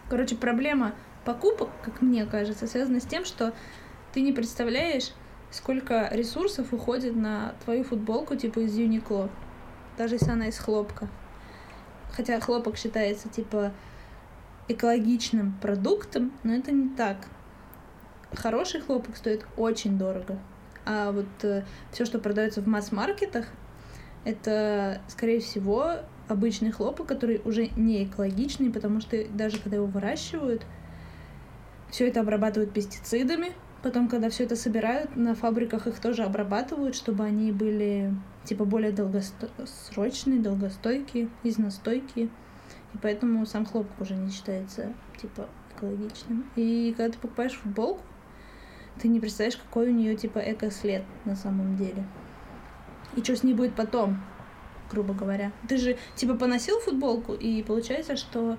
Короче, 0.09 0.35
проблема 0.35 0.95
покупок, 1.23 1.69
как 1.83 2.01
мне 2.01 2.25
кажется, 2.25 2.65
связана 2.65 2.99
с 2.99 3.05
тем, 3.05 3.25
что 3.25 3.53
ты 4.11 4.21
не 4.21 4.33
представляешь, 4.33 5.13
сколько 5.51 6.09
ресурсов 6.11 6.73
уходит 6.73 7.15
на 7.15 7.53
твою 7.63 7.83
футболку, 7.83 8.35
типа 8.35 8.59
из 8.59 8.75
Юникло, 8.75 9.29
даже 9.97 10.15
если 10.15 10.31
она 10.31 10.47
из 10.47 10.57
хлопка. 10.57 11.07
Хотя 12.11 12.39
хлопок 12.39 12.75
считается, 12.77 13.29
типа, 13.29 13.71
экологичным 14.67 15.53
продуктом, 15.61 16.31
но 16.43 16.53
это 16.53 16.71
не 16.71 16.89
так. 16.89 17.17
Хороший 18.33 18.81
хлопок 18.81 19.15
стоит 19.15 19.45
очень 19.57 19.97
дорого. 19.97 20.39
А 20.85 21.11
вот 21.11 21.27
э, 21.43 21.65
все, 21.91 22.05
что 22.05 22.19
продается 22.19 22.61
в 22.61 22.67
масс-маркетах, 22.67 23.45
это, 24.25 25.01
скорее 25.07 25.39
всего, 25.39 25.97
обычный 26.29 26.71
хлопок, 26.71 27.07
который 27.07 27.41
уже 27.43 27.69
не 27.75 28.05
экологичный, 28.05 28.69
потому 28.69 29.01
что 29.01 29.17
даже 29.29 29.59
когда 29.59 29.77
его 29.77 29.88
выращивают, 29.88 30.65
все 31.89 32.07
это 32.07 32.21
обрабатывают 32.21 32.71
пестицидами. 32.71 33.51
Потом, 33.81 34.07
когда 34.07 34.29
все 34.29 34.43
это 34.43 34.55
собирают, 34.55 35.15
на 35.15 35.36
фабриках 35.36 35.88
их 35.88 36.00
тоже 36.00 36.24
обрабатывают, 36.24 36.95
чтобы 36.95 37.24
они 37.24 37.51
были 37.51 38.13
типа 38.43 38.65
более 38.65 38.91
долгосрочные, 38.91 40.39
долгостойкие, 40.39 41.29
изнастойкие. 41.43 42.29
И 42.93 42.98
поэтому 43.01 43.45
сам 43.45 43.65
хлопок 43.65 44.00
уже 44.01 44.15
не 44.15 44.29
считается 44.29 44.93
типа 45.19 45.48
экологичным. 45.75 46.45
И 46.55 46.93
когда 46.95 47.13
ты 47.13 47.19
покупаешь 47.19 47.53
футболку, 47.53 48.01
ты 49.01 49.07
не 49.07 49.19
представляешь, 49.19 49.57
какой 49.57 49.89
у 49.89 49.93
нее 49.93 50.15
типа 50.15 50.39
эко-след 50.39 51.03
на 51.25 51.36
самом 51.36 51.77
деле. 51.77 52.05
И 53.15 53.24
что 53.24 53.36
с 53.36 53.43
ней 53.43 53.53
будет 53.53 53.75
потом, 53.75 54.21
грубо 54.89 55.13
говоря. 55.13 55.51
Ты 55.67 55.77
же 55.77 55.98
типа 56.15 56.36
поносил 56.36 56.79
футболку, 56.79 57.34
и 57.34 57.62
получается, 57.63 58.15
что 58.15 58.58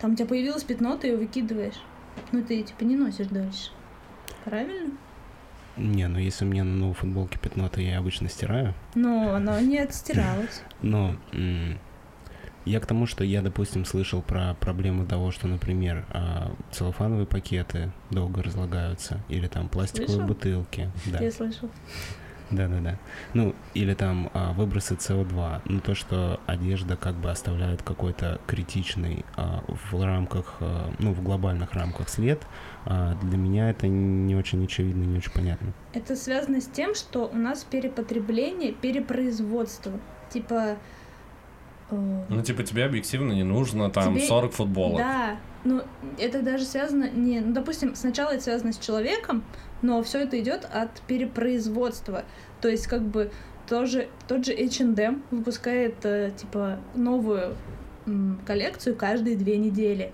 там 0.00 0.12
у 0.12 0.14
тебя 0.14 0.26
появилось 0.26 0.64
пятно, 0.64 0.96
ты 0.96 1.08
ее 1.08 1.16
выкидываешь. 1.16 1.80
Ну 2.32 2.42
ты 2.42 2.62
типа 2.62 2.84
не 2.84 2.96
носишь 2.96 3.28
дальше. 3.28 3.70
Правильно? 4.44 4.92
Не, 5.76 6.08
ну 6.08 6.18
если 6.18 6.44
у 6.44 6.48
меня 6.48 6.64
на 6.64 6.74
новой 6.74 6.94
футболке 6.94 7.38
пятно, 7.38 7.68
то 7.68 7.80
я 7.80 7.98
обычно 7.98 8.28
стираю. 8.28 8.74
Но 8.94 9.34
оно 9.34 9.60
не 9.60 9.78
отстиралось. 9.78 10.62
Но 10.82 11.16
я 12.64 12.80
к 12.80 12.86
тому, 12.86 13.06
что 13.06 13.24
я, 13.24 13.40
допустим, 13.40 13.84
слышал 13.84 14.20
про 14.20 14.54
проблему 14.60 15.06
того, 15.06 15.30
что, 15.30 15.46
например, 15.46 16.04
а, 16.10 16.52
целлофановые 16.70 17.26
пакеты 17.26 17.92
долго 18.10 18.42
разлагаются, 18.42 19.22
или 19.28 19.46
там 19.46 19.68
пластиковые 19.68 20.08
Слышал? 20.08 20.26
бутылки. 20.28 20.90
Да. 21.06 21.18
Я 21.18 21.30
слышал. 21.30 21.70
Да-да-да. 22.50 22.96
Ну, 23.34 23.54
или 23.74 23.94
там 23.94 24.30
а, 24.32 24.52
выбросы 24.52 24.94
СО2. 24.94 25.62
Ну, 25.66 25.80
то, 25.80 25.94
что 25.94 26.40
одежда 26.46 26.96
как 26.96 27.14
бы 27.14 27.30
оставляет 27.30 27.82
какой-то 27.82 28.40
критичный 28.46 29.24
а, 29.36 29.62
в 29.68 30.02
рамках, 30.04 30.56
а, 30.60 30.90
ну, 30.98 31.12
в 31.12 31.22
глобальных 31.22 31.72
рамках 31.74 32.08
след, 32.08 32.40
а, 32.86 33.14
для 33.22 33.36
меня 33.36 33.70
это 33.70 33.86
не 33.86 34.34
очень 34.34 34.64
очевидно, 34.64 35.04
не 35.04 35.18
очень 35.18 35.32
понятно. 35.32 35.72
Это 35.92 36.16
связано 36.16 36.60
с 36.60 36.66
тем, 36.66 36.94
что 36.94 37.28
у 37.32 37.36
нас 37.36 37.64
перепотребление, 37.64 38.72
перепроизводство. 38.72 39.92
Типа... 40.30 40.76
э, 41.90 42.24
Ну, 42.28 42.42
типа, 42.42 42.62
тебе 42.62 42.84
объективно 42.84 43.32
не 43.32 43.44
нужно 43.44 43.90
там 43.90 44.14
Тебе- 44.16 44.26
40 44.26 44.52
футболок. 44.52 44.98
Да, 44.98 45.36
ну 45.64 45.82
это 46.18 46.42
даже 46.42 46.64
связано 46.64 47.10
не, 47.10 47.40
ну 47.40 47.52
допустим, 47.52 47.94
сначала 47.94 48.30
это 48.30 48.42
связано 48.44 48.72
с 48.72 48.78
человеком, 48.78 49.42
но 49.82 50.02
все 50.02 50.20
это 50.20 50.38
идет 50.40 50.68
от 50.70 51.00
перепроизводства. 51.02 52.24
То 52.60 52.68
есть 52.68 52.86
как 52.86 53.02
бы 53.02 53.30
тоже 53.68 54.08
тот 54.26 54.44
же 54.44 54.52
H&M 54.52 55.22
выпускает 55.30 56.04
э, 56.04 56.32
типа 56.36 56.78
новую 56.94 57.56
коллекцию 58.46 58.96
каждые 58.96 59.36
две 59.36 59.58
недели. 59.58 60.12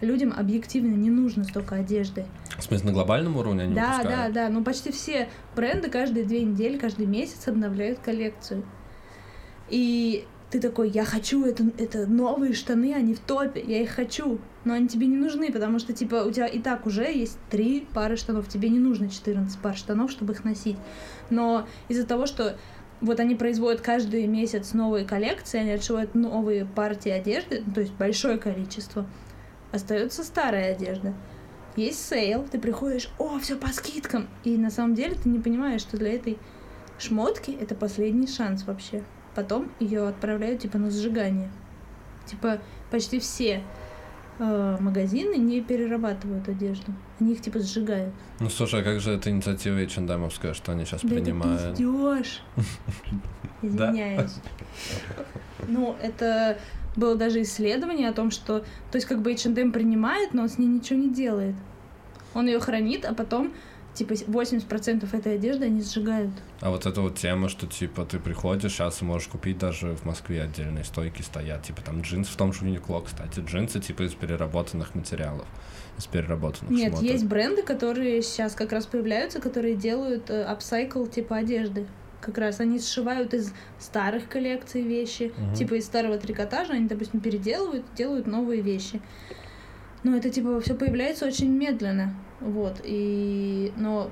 Людям 0.00 0.32
объективно 0.34 0.94
не 0.94 1.10
нужно 1.10 1.44
столько 1.44 1.74
одежды. 1.74 2.24
В 2.56 2.62
смысле, 2.62 2.86
на 2.86 2.92
глобальном 2.92 3.36
уровне 3.36 3.64
они 3.64 3.74
да, 3.74 3.80
да, 3.80 3.96
выпускают? 3.98 4.34
да. 4.34 4.48
Ну 4.48 4.64
почти 4.64 4.92
все 4.92 5.28
бренды 5.54 5.90
каждые 5.90 6.24
две 6.24 6.42
недели, 6.42 6.78
каждый 6.78 7.06
месяц 7.06 7.48
обновляют 7.48 7.98
коллекцию. 7.98 8.64
И 9.68 10.26
ты 10.50 10.60
такой, 10.60 10.90
я 10.90 11.04
хочу 11.04 11.44
это, 11.44 11.64
это 11.78 12.06
новые 12.06 12.54
штаны, 12.54 12.92
они 12.92 13.14
в 13.14 13.20
топе, 13.20 13.62
я 13.62 13.82
их 13.82 13.90
хочу. 13.90 14.40
Но 14.64 14.74
они 14.74 14.88
тебе 14.88 15.06
не 15.06 15.16
нужны, 15.16 15.52
потому 15.52 15.78
что, 15.78 15.92
типа, 15.92 16.24
у 16.26 16.30
тебя 16.32 16.46
и 16.46 16.58
так 16.58 16.86
уже 16.86 17.04
есть 17.04 17.38
три 17.50 17.86
пары 17.94 18.16
штанов. 18.16 18.48
Тебе 18.48 18.68
не 18.68 18.80
нужно 18.80 19.08
14 19.08 19.58
пар 19.60 19.76
штанов, 19.76 20.10
чтобы 20.10 20.32
их 20.32 20.44
носить. 20.44 20.76
Но 21.30 21.68
из-за 21.88 22.04
того, 22.04 22.26
что 22.26 22.58
вот 23.00 23.20
они 23.20 23.36
производят 23.36 23.80
каждый 23.80 24.26
месяц 24.26 24.72
новые 24.72 25.04
коллекции, 25.04 25.60
они 25.60 25.70
отшивают 25.70 26.14
новые 26.14 26.66
партии 26.66 27.10
одежды, 27.10 27.62
ну, 27.64 27.72
то 27.72 27.80
есть 27.80 27.92
большое 27.94 28.36
количество, 28.36 29.06
остается 29.70 30.24
старая 30.24 30.74
одежда. 30.74 31.14
Есть 31.76 32.04
sale, 32.04 32.44
ты 32.50 32.58
приходишь, 32.58 33.08
о, 33.18 33.38
все 33.38 33.56
по 33.56 33.68
скидкам. 33.68 34.28
И 34.42 34.58
на 34.58 34.70
самом 34.70 34.96
деле 34.96 35.14
ты 35.14 35.28
не 35.28 35.38
понимаешь, 35.38 35.80
что 35.80 35.96
для 35.96 36.12
этой 36.12 36.38
шмотки 36.98 37.52
это 37.52 37.76
последний 37.76 38.26
шанс 38.26 38.64
вообще. 38.64 39.04
Потом 39.34 39.70
ее 39.78 40.08
отправляют 40.08 40.60
типа 40.62 40.78
на 40.78 40.90
сжигание. 40.90 41.50
Типа 42.26 42.58
почти 42.90 43.20
все 43.20 43.62
э, 44.38 44.76
магазины 44.80 45.36
не 45.36 45.60
перерабатывают 45.60 46.48
одежду. 46.48 46.92
Они 47.20 47.32
их 47.32 47.40
типа 47.40 47.60
сжигают. 47.60 48.14
Ну, 48.40 48.48
слушай, 48.48 48.80
а 48.80 48.82
как 48.82 49.00
же 49.00 49.12
эта 49.12 49.30
инициатива 49.30 49.76
H&M, 49.76 50.30
что 50.30 50.72
они 50.72 50.84
сейчас 50.84 51.02
Да 51.02 51.08
принимают? 51.08 51.60
это 51.60 51.70
пиздёж. 51.70 52.42
Извиняюсь. 53.62 54.34
Ну, 55.68 55.96
это 56.02 56.58
было 56.96 57.14
даже 57.14 57.42
исследование 57.42 58.08
о 58.08 58.12
том, 58.12 58.30
что... 58.30 58.60
То 58.90 58.96
есть 58.96 59.06
как 59.06 59.20
бы 59.22 59.32
H&M 59.32 59.72
принимает, 59.72 60.34
но 60.34 60.42
он 60.42 60.48
с 60.48 60.58
ней 60.58 60.66
ничего 60.66 60.98
не 60.98 61.10
делает. 61.10 61.54
Он 62.34 62.46
ее 62.46 62.60
хранит, 62.60 63.04
а 63.04 63.14
потом 63.14 63.52
типа 63.94 64.12
80% 64.12 65.16
этой 65.16 65.34
одежды 65.34 65.66
они 65.66 65.82
сжигают. 65.82 66.30
А 66.60 66.70
вот 66.70 66.86
эта 66.86 67.00
вот 67.00 67.16
тема, 67.18 67.48
что 67.48 67.66
типа 67.66 68.04
ты 68.04 68.18
приходишь, 68.18 68.72
сейчас 68.72 69.02
можешь 69.02 69.28
купить 69.28 69.58
даже 69.58 69.94
в 69.96 70.04
Москве 70.04 70.42
отдельные 70.42 70.84
стойки 70.84 71.22
стоят, 71.22 71.62
типа 71.64 71.82
там 71.82 72.00
джинсы 72.02 72.30
в 72.32 72.36
том 72.36 72.52
же 72.52 72.64
Uniqlo, 72.64 73.04
кстати, 73.04 73.40
джинсы 73.40 73.80
типа 73.80 74.02
из 74.02 74.14
переработанных 74.14 74.94
материалов, 74.94 75.46
из 75.98 76.06
переработанных 76.06 76.70
Нет, 76.70 76.92
шмоток. 76.92 77.02
есть 77.10 77.24
бренды, 77.26 77.62
которые 77.62 78.22
сейчас 78.22 78.54
как 78.54 78.72
раз 78.72 78.86
появляются, 78.86 79.40
которые 79.40 79.74
делают 79.74 80.30
э, 80.30 80.42
апсайкл 80.44 81.04
типа 81.06 81.36
одежды. 81.36 81.86
Как 82.20 82.36
раз 82.36 82.60
они 82.60 82.78
сшивают 82.78 83.32
из 83.32 83.52
старых 83.78 84.28
коллекций 84.28 84.82
вещи, 84.82 85.32
Мгм. 85.38 85.54
типа 85.54 85.74
из 85.74 85.86
старого 85.86 86.18
трикотажа, 86.18 86.74
они, 86.74 86.86
допустим, 86.86 87.20
переделывают, 87.20 87.84
делают 87.96 88.26
новые 88.26 88.60
вещи. 88.60 89.00
Но 90.02 90.16
это 90.16 90.30
типа 90.30 90.60
все 90.60 90.74
появляется 90.74 91.26
очень 91.26 91.50
медленно. 91.50 92.14
Вот. 92.40 92.80
И. 92.84 93.72
Но. 93.76 94.10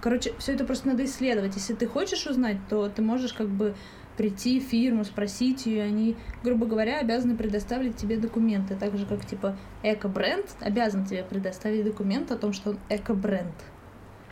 Короче, 0.00 0.32
все 0.38 0.52
это 0.52 0.64
просто 0.64 0.88
надо 0.88 1.04
исследовать. 1.04 1.56
Если 1.56 1.74
ты 1.74 1.86
хочешь 1.86 2.26
узнать, 2.26 2.58
то 2.68 2.88
ты 2.88 3.02
можешь 3.02 3.32
как 3.32 3.48
бы 3.48 3.74
прийти 4.16 4.60
в 4.60 4.64
фирму, 4.64 5.04
спросить 5.04 5.66
ее, 5.66 5.82
они, 5.82 6.16
грубо 6.42 6.66
говоря, 6.66 6.98
обязаны 7.00 7.36
предоставить 7.36 7.96
тебе 7.96 8.16
документы, 8.16 8.74
так 8.74 8.96
же 8.96 9.06
как 9.06 9.24
типа 9.26 9.56
эко-бренд 9.82 10.46
обязан 10.60 11.04
тебе 11.04 11.22
предоставить 11.22 11.84
документ 11.84 12.30
о 12.30 12.36
том, 12.36 12.52
что 12.52 12.70
он 12.70 12.78
эко-бренд. 12.88 13.54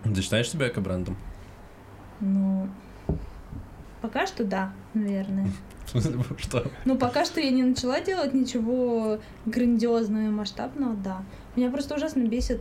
Ты 0.02 0.22
считаешь 0.22 0.50
себя 0.50 0.68
эко-брендом? 0.68 1.16
Ну, 2.20 2.68
пока 4.00 4.26
что 4.26 4.44
да, 4.44 4.72
наверное. 4.92 5.48
В 5.86 5.90
смысле, 5.90 6.24
что? 6.38 6.64
Ну, 6.84 6.96
пока 6.96 7.24
что 7.24 7.40
я 7.40 7.50
не 7.50 7.62
начала 7.62 8.00
делать 8.00 8.32
ничего 8.32 9.18
грандиозного 9.44 10.22
и 10.22 10.28
масштабного, 10.28 10.94
да. 10.94 11.22
Меня 11.56 11.70
просто 11.70 11.94
ужасно 11.94 12.22
бесит 12.22 12.60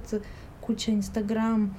куча 0.65 0.91
инстаграм 0.91 1.73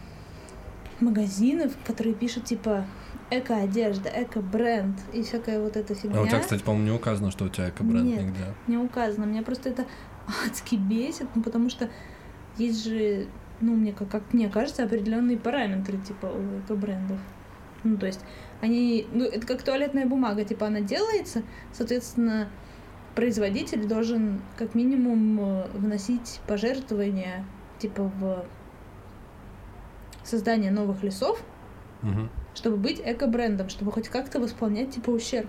магазинов, 1.00 1.72
которые 1.86 2.14
пишут 2.14 2.44
типа 2.44 2.84
эко-одежда, 3.30 4.10
эко-бренд 4.14 4.96
и 5.12 5.22
всякая 5.22 5.60
вот 5.60 5.76
эта 5.76 5.94
фигня. 5.94 6.18
А 6.18 6.22
у 6.22 6.26
тебя, 6.26 6.40
кстати, 6.40 6.62
по-моему, 6.62 6.86
не 6.86 6.96
указано, 6.96 7.30
что 7.30 7.46
у 7.46 7.48
тебя 7.48 7.70
эко-бренд 7.70 8.04
Нет. 8.04 8.22
нигде. 8.22 8.44
Не 8.66 8.76
указано. 8.78 9.24
Меня 9.24 9.42
просто 9.42 9.70
это 9.70 9.86
адски 10.46 10.76
бесит, 10.76 11.28
ну, 11.34 11.42
потому 11.42 11.70
что 11.70 11.88
есть 12.56 12.84
же, 12.84 13.26
ну, 13.60 13.74
мне 13.74 13.92
как, 13.92 14.08
как 14.08 14.32
мне 14.32 14.48
кажется, 14.48 14.84
определенные 14.84 15.36
параметры, 15.36 15.98
типа, 15.98 16.26
у 16.26 16.60
эко-брендов. 16.60 17.18
Ну, 17.82 17.96
то 17.98 18.06
есть, 18.06 18.20
они, 18.60 19.06
ну, 19.12 19.24
это 19.24 19.46
как 19.46 19.62
туалетная 19.62 20.06
бумага, 20.06 20.44
типа, 20.44 20.66
она 20.68 20.80
делается, 20.80 21.42
соответственно, 21.72 22.48
производитель 23.14 23.86
должен 23.86 24.40
как 24.56 24.74
минимум 24.74 25.40
э, 25.40 25.66
вносить 25.74 26.40
пожертвования, 26.46 27.44
типа, 27.78 28.10
в 28.18 28.46
создание 30.24 30.70
новых 30.70 31.02
лесов, 31.02 31.42
Мгм. 32.02 32.30
чтобы 32.54 32.76
быть 32.76 33.00
эко-брендом, 33.04 33.68
чтобы 33.68 33.92
хоть 33.92 34.08
как-то 34.08 34.40
восполнять, 34.40 34.90
типа, 34.90 35.10
ущерб. 35.10 35.48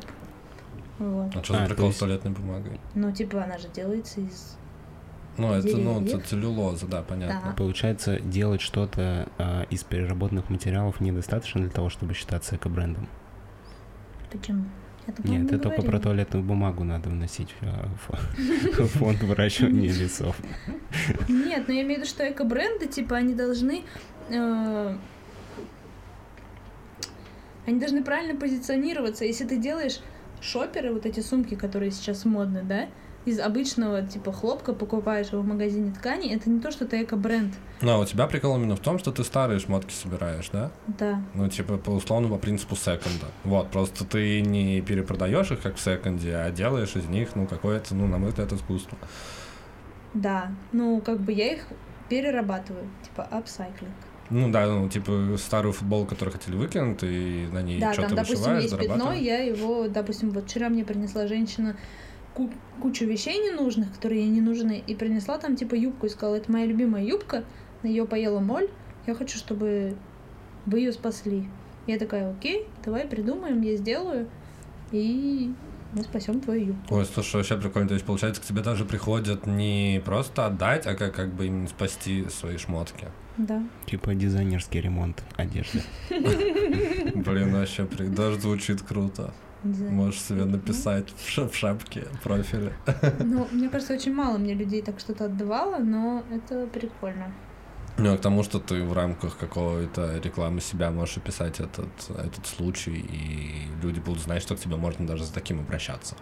Вот. 1.00 1.36
А 1.36 1.44
что 1.44 1.54
за 1.54 1.64
А, 1.64 1.66
прикол 1.68 1.92
с 1.92 1.98
туалетной 1.98 2.32
бумагой? 2.32 2.80
Ну, 2.94 3.12
типа, 3.12 3.44
она 3.44 3.58
же 3.58 3.68
делается 3.70 4.22
из... 4.22 4.58
Ну, 5.38 5.52
это, 5.52 5.76
ну, 5.76 6.02
это 6.06 6.20
целлюлоза, 6.22 6.88
да, 6.88 7.02
понятно. 7.02 7.42
Да. 7.50 7.52
Получается, 7.58 8.20
делать 8.22 8.62
что-то 8.62 9.28
а, 9.38 9.64
из 9.70 9.84
переработанных 9.84 10.50
материалов 10.50 11.02
недостаточно 11.02 11.60
для 11.60 11.70
того, 11.70 11.90
чтобы 11.90 12.14
считаться 12.14 12.56
эко-брендом. 12.56 13.10
Почему? 14.32 14.64
Такого 15.06 15.32
Нет, 15.32 15.42
не 15.42 15.48
это 15.48 15.60
только 15.60 15.82
про 15.84 16.00
туалетную 16.00 16.44
бумагу 16.44 16.84
надо 16.84 17.10
вносить 17.10 17.54
а, 17.62 17.88
в 18.38 18.88
фонд 18.88 19.22
выращивания 19.24 19.92
лесов. 19.94 20.36
Нет, 21.30 21.68
но 21.68 21.74
я 21.74 21.82
имею 21.84 21.96
в 21.96 21.98
виду, 22.00 22.10
что 22.10 22.28
эко-бренды, 22.30 22.88
типа, 22.88 23.18
они 23.18 23.36
должны... 23.36 23.84
э, 24.30 24.98
Они 27.68 27.80
должны 27.80 28.04
правильно 28.04 28.40
позиционироваться. 28.40 29.26
Если 29.26 29.46
ты 29.46 29.58
делаешь 29.58 30.00
шоперы, 30.42 30.94
вот 30.94 31.06
эти 31.06 31.20
сумки, 31.20 31.56
которые 31.56 31.92
сейчас 31.92 32.26
модны, 32.26 32.64
да, 32.64 32.88
из 33.26 33.40
обычного 33.40 34.04
типа 34.04 34.32
хлопка 34.32 34.74
покупаешь 34.74 35.30
его 35.30 35.42
в 35.42 35.48
магазине 35.48 35.92
ткани, 35.92 36.34
это 36.34 36.50
не 36.50 36.60
то, 36.60 36.72
что 36.72 36.86
ты 36.86 37.04
эко-бренд. 37.04 37.54
Ну, 37.82 37.92
а 37.92 38.00
у 38.00 38.06
тебя 38.06 38.28
прикол 38.28 38.56
именно 38.56 38.76
в 38.76 38.80
том, 38.80 39.00
что 39.00 39.12
ты 39.12 39.24
старые 39.24 39.60
шмотки 39.60 39.94
собираешь, 39.94 40.50
да? 40.50 40.72
Да. 40.88 41.22
Ну, 41.34 41.50
типа, 41.50 41.78
по 41.78 41.90
условно, 41.90 42.30
по 42.30 42.38
принципу 42.38 42.76
секонда. 42.76 43.28
Вот, 43.44 43.70
просто 43.72 44.06
ты 44.06 44.42
не 44.42 44.80
перепродаешь 44.82 45.52
их, 45.52 45.62
как 45.62 45.76
в 45.76 45.80
секонде, 45.80 46.36
а 46.36 46.52
делаешь 46.52 46.96
из 46.96 47.06
них, 47.06 47.36
ну, 47.36 47.48
какое-то, 47.48 47.96
ну, 47.96 48.08
на 48.08 48.18
мой 48.18 48.30
взгляд, 48.30 48.54
искусство. 48.54 48.98
Да. 50.14 50.52
Ну, 50.72 51.02
как 51.02 51.20
бы 51.20 51.34
я 51.34 51.54
их 51.54 51.68
перерабатываю. 52.10 52.88
Типа 53.04 53.24
апсайклинг. 53.24 53.94
Ну 54.30 54.50
да, 54.50 54.66
ну 54.66 54.90
типа 54.90 55.36
старую 55.38 55.72
футболку, 55.74 56.12
которую 56.12 56.34
хотели 56.34 56.56
выкинуть, 56.56 57.04
и 57.04 57.48
на 57.52 57.62
ней 57.62 57.80
Да, 57.80 57.94
что-то 57.94 58.10
там, 58.10 58.18
допустим, 58.18 58.56
вышиваешь, 58.56 58.64
есть 58.64 58.78
пятно, 58.78 59.14
я 59.14 59.38
его, 59.38 59.88
допустим, 59.88 60.32
вот 60.32 60.50
вчера 60.50 60.70
мне 60.70 60.84
принесла 60.84 61.28
женщина 61.28 61.78
кучу 62.82 63.06
вещей 63.06 63.38
ненужных, 63.40 63.94
которые 63.94 64.22
ей 64.22 64.30
не 64.30 64.42
нужны, 64.42 64.84
и 64.86 64.96
принесла 64.96 65.38
там 65.38 65.56
типа 65.56 65.76
юбку 65.76 66.06
и 66.06 66.10
сказала, 66.10 66.36
это 66.36 66.52
моя 66.52 66.66
любимая 66.66 67.04
юбка, 67.04 67.44
ее 67.84 68.06
поела 68.06 68.40
моль, 68.40 68.68
я 69.08 69.16
хочу, 69.16 69.38
чтобы 69.38 69.96
вы 70.66 70.80
ее 70.80 70.92
спасли. 70.92 71.48
Я 71.88 72.00
такая, 72.00 72.32
окей, 72.32 72.68
давай 72.84 73.06
придумаем, 73.06 73.62
я 73.62 73.76
сделаю, 73.78 74.28
и 74.92 75.54
мы 75.94 76.04
спасем 76.04 76.42
твою 76.42 76.68
юбку. 76.68 76.96
Ой, 76.96 77.06
слушай, 77.06 77.38
вообще 77.38 77.58
прикольно. 77.58 77.88
То 77.88 77.94
есть, 77.94 78.06
получается, 78.06 78.42
к 78.42 78.46
тебе 78.46 78.62
даже 78.62 78.84
приходят 78.86 79.46
не 79.46 80.02
просто 80.04 80.46
отдать, 80.48 80.88
а 80.88 80.96
как, 80.96 81.14
как 81.14 81.34
бы 81.34 81.46
именно 81.46 81.68
спасти 81.68 82.26
свои 82.30 82.58
шмотки. 82.58 83.08
Да. 83.38 83.64
Типа 83.86 84.14
дизайнерский 84.16 84.82
ремонт 84.82 85.24
одежды. 85.38 85.82
Блин, 86.10 87.54
вообще 87.54 87.86
при- 87.86 88.08
даже 88.08 88.40
звучит 88.40 88.82
круто. 88.82 89.34
Можешь 89.66 90.22
себе 90.22 90.46
написать 90.46 91.10
в, 91.18 91.30
ша- 91.30 91.48
в 91.48 91.56
шапке 91.56 92.08
профиля. 92.24 92.74
Ну, 93.20 93.48
мне 93.52 93.70
кажется, 93.70 93.94
очень 93.94 94.14
мало 94.14 94.38
мне 94.38 94.54
людей 94.54 94.82
так 94.82 95.00
что-то 95.00 95.26
отдавало, 95.26 95.78
но 95.80 96.24
это 96.32 96.68
прикольно. 96.68 97.32
Ну, 97.98 98.14
а 98.14 98.18
к 98.18 98.22
тому, 98.22 98.44
что 98.44 98.60
ты 98.60 98.84
в 98.84 98.94
рамках 98.94 99.38
какой-то 99.38 100.18
рекламы 100.20 100.60
себя 100.62 100.92
можешь 100.92 101.18
описать 101.18 101.60
этот, 101.62 101.90
этот 102.10 102.46
случай, 102.46 102.92
и 102.92 103.68
люди 103.82 104.00
будут 104.00 104.22
знать, 104.22 104.42
что 104.42 104.56
к 104.56 104.60
тебе 104.60 104.76
можно 104.76 105.08
даже 105.08 105.24
за 105.24 105.34
таким 105.34 105.60
обращаться. 105.62 106.16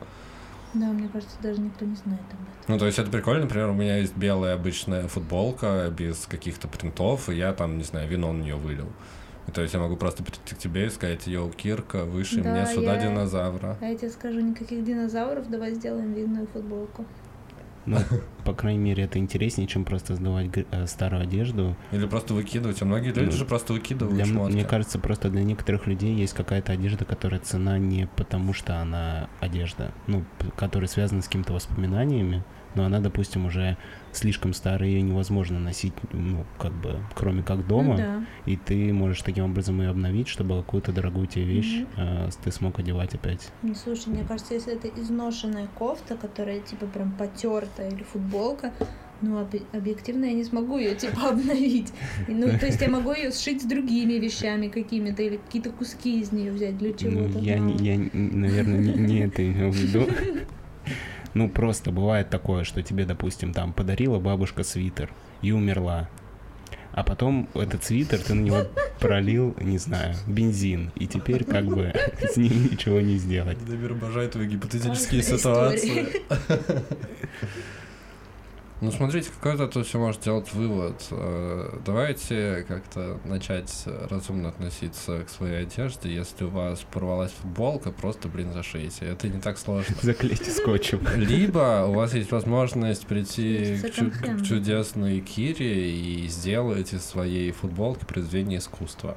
Да, 0.76 0.88
мне 0.88 1.08
кажется, 1.08 1.36
даже 1.42 1.62
никто 1.62 1.86
не 1.86 1.96
знает 1.96 2.22
об 2.22 2.42
этом. 2.42 2.48
Ну, 2.68 2.80
то 2.80 2.86
есть 2.86 2.98
это 3.00 3.12
прикольно, 3.12 3.42
например, 3.44 3.70
у 3.70 3.74
меня 3.74 3.98
есть 3.98 4.16
белая 4.16 4.54
обычная 4.56 5.08
футболка 5.08 5.90
без 5.96 6.26
каких-то 6.28 6.68
принтов, 6.68 7.30
и 7.30 7.36
я 7.36 7.54
там, 7.54 7.78
не 7.78 7.84
знаю, 7.84 8.08
вино 8.08 8.32
на 8.34 8.42
нее 8.42 8.56
вылил. 8.56 8.92
То 9.52 9.62
есть 9.62 9.74
я 9.74 9.80
могу 9.80 9.96
просто 9.98 10.24
прийти 10.24 10.56
к 10.56 10.58
тебе 10.58 10.86
и 10.88 10.90
сказать, 10.90 11.28
йоу, 11.28 11.50
Кирка, 11.50 12.06
выше 12.06 12.42
Да, 12.42 12.52
мне 12.52 12.66
сюда 12.66 12.96
я- 12.96 13.02
динозавра. 13.10 13.78
А 13.82 13.86
я 13.86 13.96
тебе 13.96 14.10
скажу, 14.10 14.40
никаких 14.40 14.84
динозавров, 14.84 15.50
давай 15.50 15.74
сделаем 15.74 16.14
винную 16.14 16.48
футболку. 16.48 17.06
Ну, 17.86 17.98
по 18.46 18.54
крайней 18.54 18.80
мере, 18.80 19.04
это 19.04 19.20
интереснее, 19.20 19.68
чем 19.68 19.84
просто 19.84 20.16
сдавать 20.16 20.50
г- 20.50 20.66
э, 20.72 20.88
старую 20.88 21.22
одежду. 21.22 21.76
Или 21.92 22.06
просто 22.08 22.34
выкидывать. 22.34 22.82
А 22.82 22.86
многие 22.86 23.08
люди 23.10 23.26
Ну, 23.26 23.32
же 23.32 23.44
просто 23.44 23.74
выкидывают 23.74 24.16
Для 24.16 24.24
шмотки. 24.26 24.54
мне 24.54 24.64
кажется, 24.64 25.00
просто 25.00 25.30
для 25.30 25.44
некоторых 25.44 25.86
людей 25.86 26.16
есть 26.16 26.32
какая-то 26.34 26.72
одежда, 26.72 27.04
которая 27.04 27.42
цена 27.42 27.78
не 27.78 28.08
потому, 28.16 28.54
что 28.54 28.78
она 28.80 29.28
одежда, 29.42 29.92
ну, 30.08 30.24
которая 30.56 30.88
связана 30.88 31.22
с 31.22 31.26
какими-то 31.26 31.52
воспоминаниями, 31.52 32.46
но 32.76 32.86
она, 32.86 33.00
допустим, 33.00 33.46
уже 33.46 33.78
слишком 34.12 34.54
старая, 34.54 34.90
ее 34.90 35.02
невозможно 35.02 35.60
носить, 35.60 35.94
ну, 36.12 36.46
как 36.60 36.72
бы, 36.74 37.00
кроме 37.16 37.42
как 37.44 37.68
дома, 37.68 37.94
Ну 37.94 37.98
да. 37.98 38.26
и 38.46 38.56
ты 38.58 38.94
можешь 38.94 39.22
таким 39.22 39.46
образом 39.46 39.82
ее 39.82 39.90
обновить, 39.90 40.28
чтобы 40.28 40.58
какую-то 40.58 40.92
дорогую 40.92 41.28
тебе 41.28 41.46
вещь 41.46 41.80
Мгм. 41.80 41.88
э, 41.98 42.30
ты 42.44 42.52
смог 42.52 42.80
одевать 42.80 43.16
опять. 43.16 43.50
Ну, 43.64 43.74
слушай, 43.76 44.10
мне 44.10 44.24
кажется, 44.24 44.54
если 44.54 44.74
это 44.76 44.88
изношенная 45.02 45.68
кофта, 45.78 46.16
которая 46.16 46.60
типа 46.60 46.86
прям 46.86 47.12
потертая 47.12 47.90
или 47.90 48.04
футболка, 48.04 48.72
ну, 49.22 49.40
обе- 49.42 49.62
объективно 49.72 50.26
я 50.26 50.34
не 50.34 50.44
смогу 50.44 50.78
ее 50.78 50.96
типа 50.96 51.22
обновить. 51.30 51.92
Ну, 52.28 52.48
то 52.60 52.66
есть 52.66 52.82
я 52.82 52.90
могу 52.90 53.14
ее 53.14 53.32
сшить 53.32 53.62
с 53.62 53.66
другими 53.66 54.14
вещами 54.14 54.68
какими-то 54.68 55.24
или 55.24 55.38
какие-то 55.38 55.70
куски 55.72 56.20
из 56.20 56.32
нее 56.32 56.52
взять 56.52 56.78
для 56.78 56.90
Ну, 56.90 56.98
чего-то. 56.98 57.40
я, 57.40 57.58
но- 57.58 57.66
не- 57.70 57.88
я, 57.94 58.10
наверное, 58.14 58.80
не, 58.80 58.94
не 58.94 59.20
это 59.22 59.48
имел 59.50 59.72
в 59.72 59.76
виду. 59.76 60.06
Ну, 61.34 61.50
просто 61.50 61.92
бывает 61.92 62.30
такое, 62.30 62.64
что 62.64 62.82
тебе, 62.82 63.06
допустим, 63.06 63.54
там 63.54 63.74
подарила 63.74 64.20
бабушка 64.20 64.64
свитер 64.64 65.10
и 65.42 65.52
умерла. 65.52 66.10
А 66.92 67.04
потом 67.04 67.50
этот 67.56 67.84
свитер, 67.84 68.20
ты 68.20 68.36
на 68.36 68.42
него 68.42 68.68
пролил, 69.00 69.56
не 69.60 69.80
знаю, 69.80 70.16
бензин. 70.28 70.92
И 70.96 71.08
теперь 71.08 71.44
как 71.44 71.66
бы 71.66 71.92
с 72.22 72.38
ним 72.38 72.72
ничего 72.72 73.02
не 73.02 73.18
сделать. 73.18 73.58
Дамир 73.66 73.94
обожает 73.94 74.32
твои 74.32 74.48
гипотетические 74.48 75.24
ситуации. 75.24 76.08
Ну, 78.84 78.92
смотрите, 78.92 79.30
какой-то 79.40 79.68
тут 79.70 79.88
все 79.88 79.98
может 79.98 80.20
делать 80.24 80.54
вывод. 80.54 81.02
Э, 81.12 81.80
Давайте 81.86 82.66
как-то 82.68 83.18
начать 83.24 83.86
разумно 84.10 84.50
относиться 84.50 85.24
к 85.24 85.30
своей 85.30 85.62
одежде. 85.62 86.14
Если 86.14 86.44
у 86.44 86.50
вас 86.50 86.82
порвалась 86.92 87.32
футболка, 87.32 87.92
просто, 87.92 88.28
блин, 88.28 88.52
зашейте. 88.52 89.06
Это 89.06 89.30
не 89.30 89.40
так 89.40 89.58
сложно. 89.58 89.96
Заклейте 90.02 90.52
скотчем. 90.52 91.00
Либо 91.16 91.86
у 91.88 91.94
вас 91.94 92.14
есть 92.14 92.34
возможность 92.34 93.08
прийти 93.08 93.78
к, 93.82 93.92
чу- 93.94 94.12
к 94.12 94.44
чудесной 94.44 95.22
Кире 95.22 95.90
и 95.90 96.28
сделать 96.28 96.92
из 96.92 97.06
своей 97.06 97.54
футболки 97.54 98.04
произведение 98.04 98.60
искусства. 98.60 99.16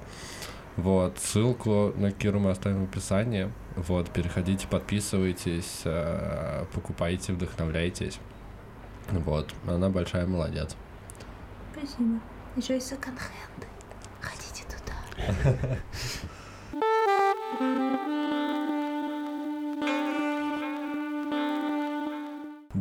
Вот, 0.76 1.18
ссылку 1.18 1.92
на 1.96 2.12
Киру 2.12 2.38
мы 2.38 2.50
оставим 2.50 2.86
в 2.86 2.88
описании. 2.88 3.50
Вот, 3.74 4.10
переходите, 4.10 4.68
подписывайтесь, 4.68 5.80
э, 5.84 6.66
покупайте, 6.72 7.32
вдохновляйтесь. 7.32 8.20
Вот, 9.10 9.52
она 9.66 9.88
большая 9.88 10.26
молодец. 10.26 10.76
Спасибо. 11.72 12.20
Еще 12.56 12.74
есть 12.74 12.88
секонд-хенды. 12.88 13.66
Ходите 14.20 14.64
туда. 14.64 15.78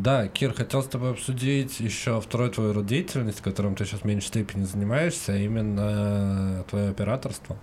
Да, 0.05 0.27
Кир, 0.27 0.53
хотел 0.53 0.83
с 0.83 0.88
тобой 0.88 1.11
обсудить 1.11 1.79
еще 1.79 2.21
второй 2.21 2.51
твой 2.51 2.73
род 2.73 2.85
деятельности, 2.85 3.41
которым 3.41 3.75
ты 3.75 3.85
сейчас 3.85 4.01
в 4.01 4.03
меньшей 4.03 4.27
степени 4.27 4.63
занимаешься, 4.63 5.33
а 5.33 5.38
именно 5.38 6.63
твое 6.69 6.89
операторство. 6.89 7.57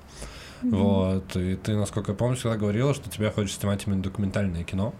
Вот, 0.63 1.37
и 1.37 1.55
ты, 1.55 1.77
насколько 1.77 2.11
я 2.13 2.17
помню, 2.17 2.37
всегда 2.37 2.57
говорила, 2.57 2.95
что 2.95 3.09
тебе 3.09 3.31
хочется 3.31 3.61
снимать 3.61 3.87
именно 3.87 4.03
документальное 4.03 4.65
кино. 4.65 4.93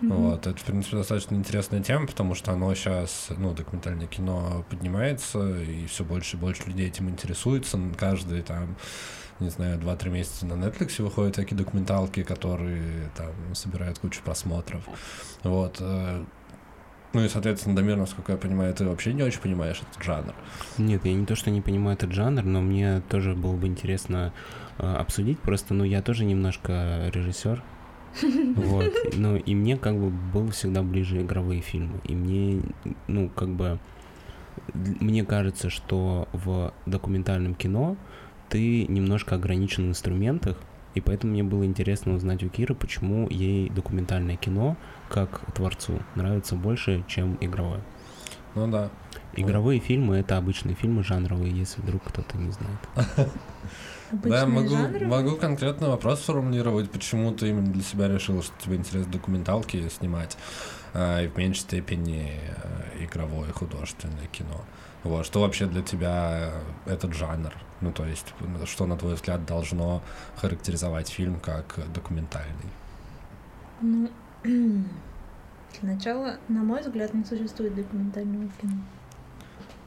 Мгм. 0.00 0.16
Вот, 0.16 0.46
это, 0.46 0.56
в 0.58 0.64
принципе, 0.64 0.96
достаточно 0.98 1.34
интересная 1.34 1.82
тема, 1.82 2.06
потому 2.06 2.34
что 2.34 2.52
оно 2.52 2.74
сейчас, 2.74 3.28
ну, 3.36 3.52
документальное 3.54 4.06
кино 4.06 4.64
поднимается, 4.68 5.60
и 5.60 5.86
все 5.86 6.04
больше 6.04 6.36
и 6.36 6.40
больше 6.40 6.64
людей 6.66 6.88
этим 6.88 7.08
интересуется. 7.08 7.78
Каждый 7.98 8.42
там, 8.42 8.76
не 9.40 9.48
знаю, 9.50 9.78
2-3 9.78 10.10
месяца 10.10 10.46
на 10.46 10.54
Netflix 10.54 11.02
выходят 11.02 11.34
такие 11.36 11.56
документалки, 11.56 12.22
которые 12.22 13.10
там 13.16 13.54
собирают 13.54 13.98
кучу 13.98 14.22
просмотров. 14.22 14.84
Вот. 15.42 15.78
э, 15.80 16.24
Ну 17.12 17.24
и, 17.24 17.28
соответственно, 17.28 17.76
Дамир, 17.76 17.96
насколько 17.96 18.32
я 18.32 18.38
понимаю, 18.38 18.74
ты 18.74 18.84
вообще 18.84 19.12
не 19.12 19.22
очень 19.22 19.40
понимаешь 19.40 19.80
этот 19.88 20.02
жанр. 20.02 20.34
Нет, 20.78 21.04
я 21.04 21.14
не 21.14 21.26
то, 21.26 21.36
что 21.36 21.50
не 21.50 21.60
понимаю 21.60 21.96
этот 21.96 22.10
жанр, 22.12 22.42
но 22.42 22.60
мне 22.60 23.02
тоже 23.08 23.34
было 23.34 23.54
бы 23.54 23.68
интересно 23.68 24.32
э, 24.78 24.94
обсудить. 24.96 25.38
Просто, 25.38 25.74
ну, 25.74 25.84
я 25.84 26.02
тоже 26.02 26.24
немножко 26.24 27.08
режиссер. 27.14 27.62
Вот. 28.22 28.92
Ну, 29.16 29.36
и 29.36 29.54
мне 29.54 29.76
как 29.76 29.96
бы 29.98 30.10
было 30.10 30.50
всегда 30.50 30.82
ближе 30.82 31.22
игровые 31.22 31.60
фильмы. 31.60 32.00
И 32.04 32.14
мне, 32.14 32.62
ну, 33.06 33.28
как 33.28 33.48
бы, 33.48 33.78
мне 34.72 35.24
кажется, 35.24 35.70
что 35.70 36.28
в 36.32 36.72
документальном 36.86 37.54
кино 37.54 37.96
ты 38.48 38.86
немножко 38.86 39.36
ограничен 39.36 39.84
в 39.84 39.88
инструментах, 39.90 40.56
и 40.94 41.00
поэтому 41.00 41.32
мне 41.32 41.42
было 41.42 41.64
интересно 41.64 42.14
узнать 42.14 42.42
у 42.44 42.48
Киры, 42.48 42.74
почему 42.74 43.28
ей 43.28 43.68
документальное 43.70 44.36
кино, 44.36 44.76
как 45.08 45.40
творцу, 45.54 46.00
нравится 46.14 46.54
больше, 46.54 47.04
чем 47.08 47.36
игровое. 47.40 47.80
Ну 48.54 48.68
да. 48.68 48.90
Игровые 49.36 49.80
фильмы— 49.80 50.16
это 50.18 50.36
обычные 50.36 50.76
фильмы 50.76 51.02
жанровые, 51.02 51.52
если 51.52 51.80
вдруг 51.80 52.04
кто-то 52.04 52.38
не 52.38 52.52
знает. 52.52 53.28
Да, 54.22 54.42
Обычные 54.42 54.62
могу, 54.62 54.76
жанры. 54.76 55.06
могу 55.06 55.36
конкретный 55.36 55.88
вопрос 55.88 56.20
сформулировать, 56.20 56.90
почему 56.90 57.32
ты 57.32 57.48
именно 57.48 57.72
для 57.72 57.82
себя 57.82 58.08
решила, 58.08 58.42
что 58.42 58.52
тебе 58.62 58.76
интересно 58.76 59.12
документалки 59.12 59.88
снимать, 59.88 60.36
а, 60.92 61.22
и 61.22 61.28
в 61.28 61.36
меньшей 61.36 61.60
степени 61.60 62.40
э, 62.40 63.04
игровое 63.04 63.52
художественное 63.52 64.26
кино. 64.26 64.60
Вот, 65.02 65.26
что 65.26 65.40
вообще 65.40 65.66
для 65.66 65.82
тебя 65.82 66.52
этот 66.86 67.12
жанр? 67.12 67.52
Ну, 67.80 67.92
то 67.92 68.06
есть, 68.06 68.34
что, 68.64 68.86
на 68.86 68.96
твой 68.96 69.14
взгляд, 69.14 69.44
должно 69.44 70.02
характеризовать 70.36 71.08
фильм 71.10 71.40
как 71.40 71.78
документальный? 71.92 72.70
Ну, 73.82 74.08
для 74.44 74.84
начала, 75.82 76.36
на 76.48 76.62
мой 76.62 76.80
взгляд, 76.80 77.12
не 77.12 77.24
существует 77.24 77.74
документального 77.74 78.48
кино. 78.60 78.78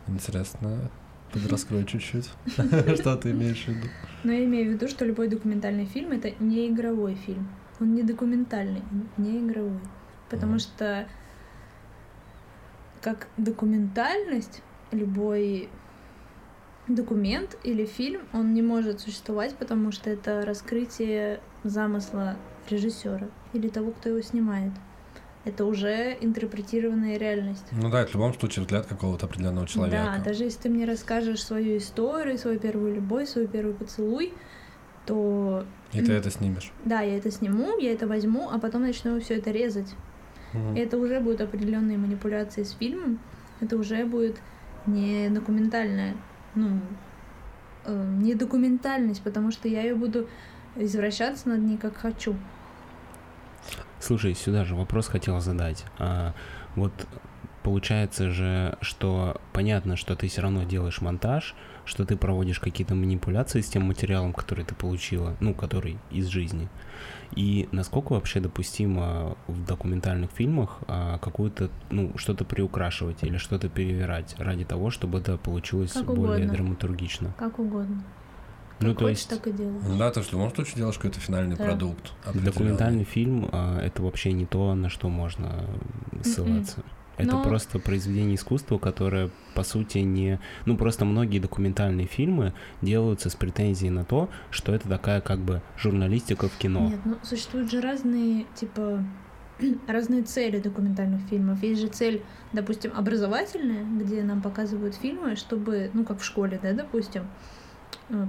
Интересно. 0.08 0.90
Подраскрой 1.32 1.86
чуть-чуть. 1.86 2.30
Что 3.00 3.16
ты 3.18 3.32
имеешь 3.32 3.66
в 3.66 3.68
виду? 3.70 3.88
Но 4.24 4.32
я 4.32 4.46
имею 4.46 4.72
в 4.72 4.74
виду, 4.74 4.88
что 4.88 5.06
любой 5.06 5.28
документальный 5.28 5.86
фильм 5.86 6.12
это 6.12 6.32
не 6.40 6.68
игровой 6.70 7.16
фильм. 7.16 7.48
Он 7.80 7.94
не 7.94 8.04
документальный, 8.04 8.82
не 9.18 9.40
игровой. 9.40 9.80
Потому 10.30 10.60
что 10.60 11.08
как 13.02 13.28
документальность 13.38 14.62
любой 14.92 15.70
документ 16.88 17.58
или 17.64 17.86
фильм, 17.86 18.22
он 18.34 18.54
не 18.54 18.62
может 18.62 19.02
существовать, 19.02 19.56
потому 19.56 19.92
что 19.92 20.10
это 20.10 20.46
раскрытие 20.46 21.42
замысла 21.64 22.38
режиссера 22.70 23.30
или 23.54 23.68
того, 23.68 23.92
кто 23.92 24.10
его 24.10 24.22
снимает. 24.22 24.72
Это 25.48 25.64
уже 25.64 26.18
интерпретированная 26.20 27.18
реальность. 27.18 27.64
Ну 27.72 27.90
да, 27.90 28.02
это 28.02 28.12
в 28.12 28.16
любом 28.16 28.34
случае 28.34 28.64
взгляд 28.64 28.86
какого-то 28.86 29.28
определенного 29.28 29.66
человека. 29.66 30.16
Да, 30.18 30.24
даже 30.24 30.44
если 30.44 30.64
ты 30.64 30.70
мне 30.70 30.84
расскажешь 30.84 31.42
свою 31.42 31.78
историю, 31.78 32.38
свою 32.38 32.60
первую 32.60 32.96
любовь, 32.96 33.30
свой 33.30 33.48
первый 33.48 33.74
поцелуй, 33.74 34.34
то 35.06 35.64
И 35.94 36.02
ты 36.02 36.12
это 36.12 36.30
снимешь. 36.32 36.74
да, 36.84 37.00
я 37.00 37.18
это 37.18 37.32
сниму, 37.32 37.78
я 37.80 37.94
это 37.94 38.08
возьму, 38.08 38.50
а 38.52 38.60
потом 38.60 38.82
начну 38.82 39.22
все 39.22 39.36
это 39.36 39.52
резать. 39.52 39.96
И 40.76 40.80
это 40.80 40.98
уже 40.98 41.22
будут 41.22 41.40
определенные 41.40 41.98
манипуляции 41.98 42.64
с 42.64 42.72
фильмом. 42.72 43.20
Это 43.62 43.78
уже 43.78 44.06
будет 44.06 44.38
не 44.86 45.30
документальная, 45.30 46.16
ну, 46.56 46.80
э, 47.86 48.16
не 48.22 48.34
документальность, 48.34 49.22
потому 49.22 49.52
что 49.52 49.68
я 49.70 49.82
ее 49.82 49.96
буду 49.96 50.28
извращаться 50.76 51.48
над 51.50 51.62
ней 51.62 51.78
как 51.78 51.96
хочу. 51.96 52.36
Слушай, 54.00 54.36
сюда 54.36 54.64
же 54.64 54.76
вопрос 54.76 55.08
хотел 55.08 55.40
задать. 55.40 55.86
А, 55.98 56.34
вот 56.76 56.94
получается 57.64 58.30
же, 58.32 58.78
что 58.80 59.42
понятно, 59.52 59.98
что 59.98 60.16
ты 60.16 60.28
все 60.28 60.42
равно 60.42 60.64
делаешь 60.64 61.02
монтаж, 61.02 61.56
что 61.84 62.06
ты 62.06 62.16
проводишь 62.16 62.60
какие-то 62.60 62.96
манипуляции 62.96 63.62
с 63.62 63.68
тем 63.68 63.84
материалом, 63.84 64.34
который 64.34 64.64
ты 64.64 64.76
получила, 64.76 65.36
ну, 65.40 65.54
который 65.54 65.98
из 66.12 66.28
жизни. 66.28 66.70
И 67.36 67.68
насколько 67.72 68.14
вообще 68.14 68.40
допустимо 68.40 69.36
в 69.48 69.66
документальных 69.66 70.32
фильмах 70.32 70.80
а, 70.88 71.18
какую-то, 71.18 71.70
ну, 71.90 72.18
что-то 72.18 72.46
приукрашивать 72.46 73.24
или 73.24 73.38
что-то 73.38 73.68
перевирать 73.68 74.36
ради 74.38 74.64
того, 74.64 74.90
чтобы 74.90 75.20
это 75.20 75.38
получилось 75.38 75.92
Как 75.92 76.06
более 76.06 76.46
угодно. 76.46 76.54
драматургично? 76.54 77.34
Как 77.38 77.60
угодно. 77.60 78.02
Ну, 78.80 78.90
Как 78.90 78.98
то 79.00 79.06
хочешь, 79.06 79.18
есть 79.18 79.30
так 79.30 79.48
и 79.48 79.52
делаю. 79.52 79.82
Ну 79.88 79.98
да, 79.98 80.12
ты 80.12 80.22
же 80.22 80.28
в 80.28 80.32
любом 80.34 80.54
случае 80.54 80.76
делаешь 80.76 80.98
какой-то 80.98 81.20
финальный 81.20 81.56
Да. 81.56 81.64
продукт. 81.66 82.12
документальный 82.34 83.04
фильм 83.06 83.50
а, 83.52 83.80
это 83.82 84.02
вообще 84.04 84.34
не 84.34 84.46
то, 84.46 84.76
на 84.76 84.90
что 84.90 85.10
можно 85.10 85.66
ссылаться. 86.24 86.84
Это 87.18 87.36
Но- 87.38 87.44
просто 87.44 87.80
произведение 87.80 88.36
искусства, 88.36 88.78
которое, 88.78 89.32
по 89.56 89.64
сути, 89.64 89.98
не... 90.00 90.40
Ну, 90.66 90.78
просто 90.78 91.04
многие 91.04 91.40
документальные 91.40 92.06
фильмы 92.06 92.54
делаются 92.84 93.32
с 93.32 93.36
претензией 93.36 93.90
на 93.90 94.06
то, 94.06 94.30
что 94.52 94.72
это 94.72 94.88
такая, 94.88 95.20
как 95.22 95.40
бы, 95.40 95.64
журналистика 95.78 96.48
в 96.48 96.56
кино. 96.58 96.90
Нет, 96.90 97.00
ну 97.06 97.18
существуют 97.24 97.72
же 97.72 97.82
разные, 97.82 98.46
типа, 98.54 99.04
разные 99.88 100.22
цели 100.22 100.60
документальных 100.60 101.22
фильмов. 101.28 101.64
Есть 101.64 101.82
же 101.82 101.88
цель, 101.88 102.22
допустим, 102.54 102.92
образовательная, 102.96 103.84
где 104.00 104.22
нам 104.22 104.44
показывают 104.44 104.94
фильмы, 104.94 105.36
чтобы, 105.36 105.90
ну, 105.96 106.06
как 106.06 106.20
в 106.20 106.24
школе, 106.24 106.60
да, 106.62 106.74
допустим, 106.74 107.24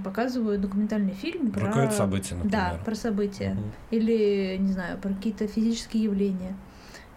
показывают 0.03 0.61
документальный 0.61 1.13
фильм 1.13 1.51
Про 1.51 1.61
про... 1.61 1.67
какое-то 1.67 1.93
событие, 1.93 2.35
например. 2.37 2.51
Да, 2.51 2.79
про 2.83 2.95
события. 2.95 3.51
Мгм. 3.51 3.71
Или, 3.91 4.57
не 4.59 4.71
знаю, 4.73 4.97
про 4.97 5.13
какие-то 5.13 5.47
физические 5.47 6.03
явления. 6.03 6.55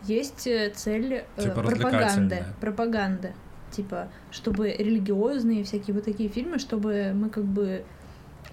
Есть 0.02 0.46
э, 0.46 0.70
цель 0.74 1.24
э, 1.36 1.42
Типа 1.42 1.62
пропаганды. 1.62 2.44
Пропаганда. 2.60 3.32
Типа, 3.70 4.08
чтобы 4.30 4.70
религиозные 4.70 5.64
всякие 5.64 5.94
вот 5.94 6.04
такие 6.04 6.28
фильмы, 6.28 6.58
чтобы 6.58 7.12
мы 7.14 7.30
как 7.30 7.44
бы 7.44 7.84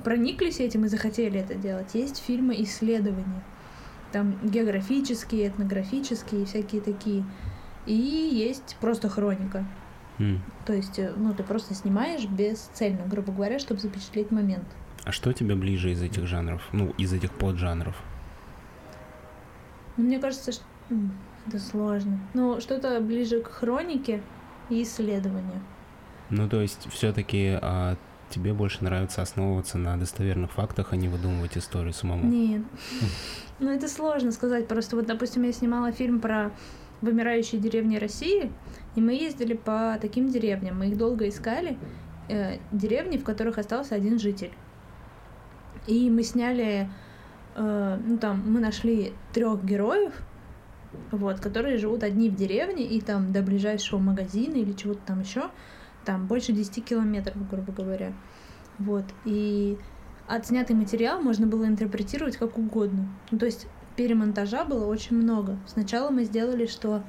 прониклись 0.04 0.60
этим 0.60 0.86
и 0.86 0.88
захотели 0.88 1.40
это 1.40 1.56
делать. 1.56 1.94
Есть 1.94 2.24
фильмы 2.26 2.62
исследования. 2.64 3.44
Там 4.12 4.40
географические, 4.44 5.50
этнографические, 5.50 6.46
всякие 6.46 6.82
такие. 6.82 7.24
И 7.86 7.94
есть 7.94 8.78
просто 8.80 9.10
хроника. 9.10 9.66
То 10.66 10.74
есть, 10.74 11.00
э, 11.00 11.14
ну, 11.16 11.34
ты 11.34 11.44
просто 11.44 11.74
снимаешь 11.74 12.26
бесцельно, 12.26 13.06
грубо 13.06 13.32
говоря, 13.32 13.58
чтобы 13.58 13.80
запечатлеть 13.80 14.32
момент. 14.32 14.66
А 15.06 15.12
что 15.12 15.32
тебе 15.32 15.56
ближе 15.56 15.92
из 15.92 16.02
этих 16.02 16.28
жанров? 16.28 16.62
Ну, 16.74 16.94
из 16.98 17.14
этих 17.14 17.32
поджанров? 17.32 17.96
Ну, 19.96 20.04
мне 20.04 20.20
кажется, 20.20 20.52
что 20.52 20.64
это 21.48 21.60
сложно. 21.60 22.20
Ну, 22.34 22.60
что-то 22.60 23.00
ближе 23.00 23.42
к 23.42 23.48
хронике 23.48 24.22
и 24.70 24.84
исследованию. 24.84 25.62
Ну, 26.30 26.48
то 26.50 26.62
есть, 26.62 26.88
все-таки 26.92 27.58
тебе 28.30 28.54
больше 28.54 28.84
нравится 28.84 29.22
основываться 29.22 29.78
на 29.78 29.98
достоверных 29.98 30.52
фактах, 30.52 30.90
а 30.92 30.96
не 30.96 31.08
выдумывать 31.08 31.58
историю 31.58 31.94
самому? 31.94 32.26
Нет. 32.26 32.64
Ну, 33.62 33.70
это 33.70 33.90
сложно 33.90 34.32
сказать. 34.32 34.70
Просто 34.70 34.96
вот, 34.96 35.06
допустим, 35.06 35.44
я 35.44 35.52
снимала 35.52 35.92
фильм 35.92 36.22
про 36.22 36.54
вымирающие 37.02 37.60
деревни 37.60 37.98
России, 37.98 38.54
и 38.96 39.02
мы 39.02 39.14
ездили 39.14 39.54
по 39.54 39.98
таким 40.02 40.30
деревням. 40.30 40.80
Мы 40.80 40.88
их 40.88 40.98
долго 40.98 41.28
искали. 41.28 41.78
э, 42.30 42.58
деревни, 42.72 43.18
в 43.18 43.24
которых 43.24 43.58
остался 43.58 43.96
один 43.96 44.20
житель. 44.20 44.52
И 45.88 46.10
мы 46.12 46.24
сняли, 46.24 46.90
э, 47.56 48.00
ну 48.06 48.18
там, 48.18 48.44
мы 48.46 48.60
нашли 48.60 49.14
трех 49.34 49.64
героев, 49.64 50.14
вот, 51.12 51.40
которые 51.40 51.78
живут 51.78 52.04
одни 52.04 52.30
в 52.30 52.36
деревне, 52.36 52.86
и 52.86 53.02
там 53.02 53.32
до 53.32 53.42
ближайшего 53.42 54.00
магазина 54.00 54.56
или 54.56 54.74
чего-то 54.74 55.00
там 55.08 55.22
еще, 55.22 55.50
там 56.06 56.28
больше 56.28 56.52
10 56.52 56.86
километров, 56.86 57.50
грубо 57.50 57.72
говоря. 57.72 58.14
Вот, 58.78 59.06
и 59.26 59.78
отснятый 60.28 60.76
материал 60.76 61.22
можно 61.22 61.48
было 61.48 61.66
интерпретировать 61.66 62.38
как 62.38 62.58
угодно. 62.58 63.08
Ну, 63.32 63.40
то 63.40 63.46
есть 63.46 63.68
перемонтажа 63.96 64.66
было 64.66 64.86
очень 64.86 65.16
много. 65.16 65.58
Сначала 65.66 66.10
мы 66.12 66.24
сделали, 66.24 66.68
что... 66.68 67.04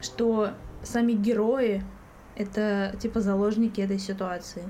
что 0.00 0.50
сами 0.82 1.12
герои— 1.12 1.82
это 2.36 2.94
типа 3.00 3.20
заложники 3.20 3.80
этой 3.80 3.98
ситуации. 3.98 4.64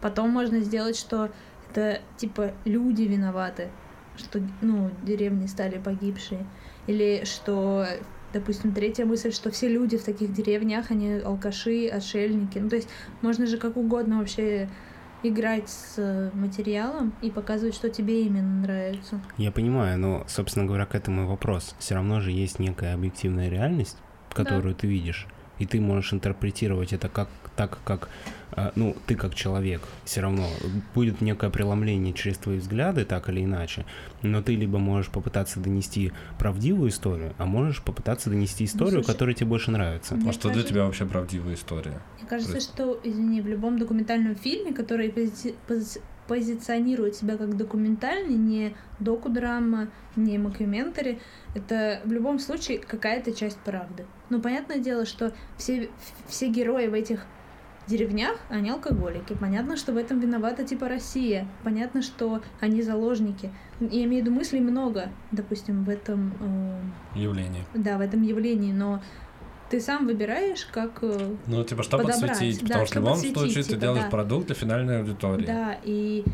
Потом 0.00 0.30
можно 0.30 0.60
сделать, 0.60 0.96
что 0.96 1.30
это 1.70 2.00
типа 2.16 2.52
люди 2.64 3.02
виноваты, 3.02 3.68
что, 4.16 4.40
ну, 4.60 4.90
деревни 5.02 5.46
стали 5.46 5.78
погибшие. 5.78 6.46
Или 6.86 7.24
что, 7.24 7.86
допустим, 8.32 8.72
третья 8.72 9.04
мысль, 9.04 9.32
что 9.32 9.50
все 9.50 9.68
люди 9.68 9.98
в 9.98 10.04
таких 10.04 10.32
деревнях, 10.32 10.90
они 10.90 11.18
алкаши, 11.18 11.88
отшельники. 11.88 12.58
Ну, 12.58 12.68
то 12.68 12.76
есть 12.76 12.88
можно 13.20 13.46
же 13.46 13.58
как 13.58 13.76
угодно 13.76 14.18
вообще 14.18 14.68
играть 15.22 15.68
с 15.68 15.94
э, 15.98 16.30
материалом 16.34 17.12
и 17.22 17.30
показывать, 17.30 17.74
что 17.74 17.90
тебе 17.90 18.24
именно 18.24 18.60
нравится. 18.62 19.20
Я 19.36 19.52
понимаю, 19.52 19.98
но, 19.98 20.24
собственно 20.28 20.66
говоря, 20.66 20.86
к 20.86 20.94
этому 20.94 21.22
и 21.22 21.26
вопрос. 21.26 21.74
Все 21.78 21.94
равно 21.94 22.20
же 22.20 22.30
есть 22.30 22.58
некая 22.58 22.94
объективная 22.94 23.48
реальность, 23.48 23.96
которую 24.32 24.74
ты 24.74 24.86
видишь, 24.86 25.26
и 25.58 25.66
ты 25.66 25.80
можешь 25.80 26.12
интерпретировать 26.12 26.92
это 26.92 27.08
как 27.08 27.28
так, 27.56 27.78
как 27.84 28.08
а, 28.52 28.72
ну, 28.74 28.96
ты 29.06 29.14
как 29.16 29.34
человек, 29.34 29.82
все 30.04 30.22
равно 30.22 30.46
будет 30.94 31.20
некое 31.20 31.50
преломление 31.50 32.14
через 32.14 32.38
твои 32.38 32.58
взгляды, 32.58 33.04
так 33.04 33.28
или 33.28 33.44
иначе, 33.44 33.84
но 34.22 34.40
ты 34.42 34.56
либо 34.56 34.78
можешь 34.78 35.10
попытаться 35.10 35.60
донести 35.60 36.12
правдивую 36.38 36.88
историю, 36.90 37.34
а 37.38 37.44
можешь 37.44 37.82
попытаться 37.82 38.30
донести 38.30 38.64
историю, 38.64 39.02
слушай, 39.02 39.06
которая 39.06 39.34
тебе 39.34 39.46
больше 39.48 39.70
нравится. 39.70 40.14
Мне 40.14 40.30
А 40.30 40.32
что 40.32 40.44
для 40.44 40.52
кажется- 40.54 40.72
тебя 40.72 40.84
вообще 40.84 41.04
правдивая 41.06 41.54
история? 41.54 42.00
Кажется, 42.30 42.52
Прости. 42.52 42.70
что, 42.72 43.00
извини, 43.02 43.40
в 43.40 43.48
любом 43.48 43.76
документальном 43.76 44.36
фильме, 44.36 44.72
который 44.72 45.08
пози- 45.08 45.56
пози- 45.66 46.00
позиционирует 46.28 47.16
себя 47.16 47.36
как 47.36 47.56
документальный, 47.56 48.36
не 48.36 48.72
доку-драма, 49.00 49.88
не 50.14 50.38
мокьюментари, 50.38 51.18
это 51.56 52.00
в 52.04 52.12
любом 52.12 52.38
случае 52.38 52.78
какая-то 52.78 53.32
часть 53.32 53.58
правды. 53.58 54.06
Ну, 54.28 54.40
понятное 54.40 54.78
дело, 54.78 55.06
что 55.06 55.32
все, 55.56 55.88
все 56.28 56.46
герои 56.46 56.86
в 56.86 56.94
этих 56.94 57.26
деревнях, 57.88 58.36
они 58.48 58.70
алкоголики. 58.70 59.34
Понятно, 59.40 59.76
что 59.76 59.92
в 59.92 59.96
этом 59.96 60.20
виновата 60.20 60.62
типа 60.62 60.88
Россия. 60.88 61.48
Понятно, 61.64 62.00
что 62.00 62.42
они 62.60 62.80
заложники. 62.82 63.50
Я 63.80 64.04
имею 64.04 64.22
в 64.22 64.26
виду 64.28 64.36
мыслей 64.36 64.60
много, 64.60 65.08
допустим, 65.32 65.82
в 65.82 65.88
этом 65.88 66.32
э, 66.40 67.18
Явление. 67.18 67.64
да, 67.74 67.98
в 67.98 68.00
этом 68.02 68.22
явлении, 68.22 68.72
но 68.72 69.02
ты 69.70 69.80
сам 69.80 70.06
выбираешь, 70.06 70.66
как 70.66 70.98
э, 71.02 71.36
Ну, 71.46 71.64
типа, 71.64 71.82
что 71.82 71.96
Подобрать, 71.96 72.20
подсветить? 72.20 72.60
да, 72.62 72.66
Потому 72.66 72.86
что 72.86 73.00
в 73.00 73.02
любом 73.02 73.16
случае 73.16 73.62
ты 73.62 73.70
типа, 73.70 73.80
делаешь 73.80 74.04
да. 74.04 74.10
продукт 74.10 74.46
для 74.46 74.54
финальной 74.54 74.98
аудитории. 74.98 75.46
Да, 75.46 75.78
и 75.84 76.24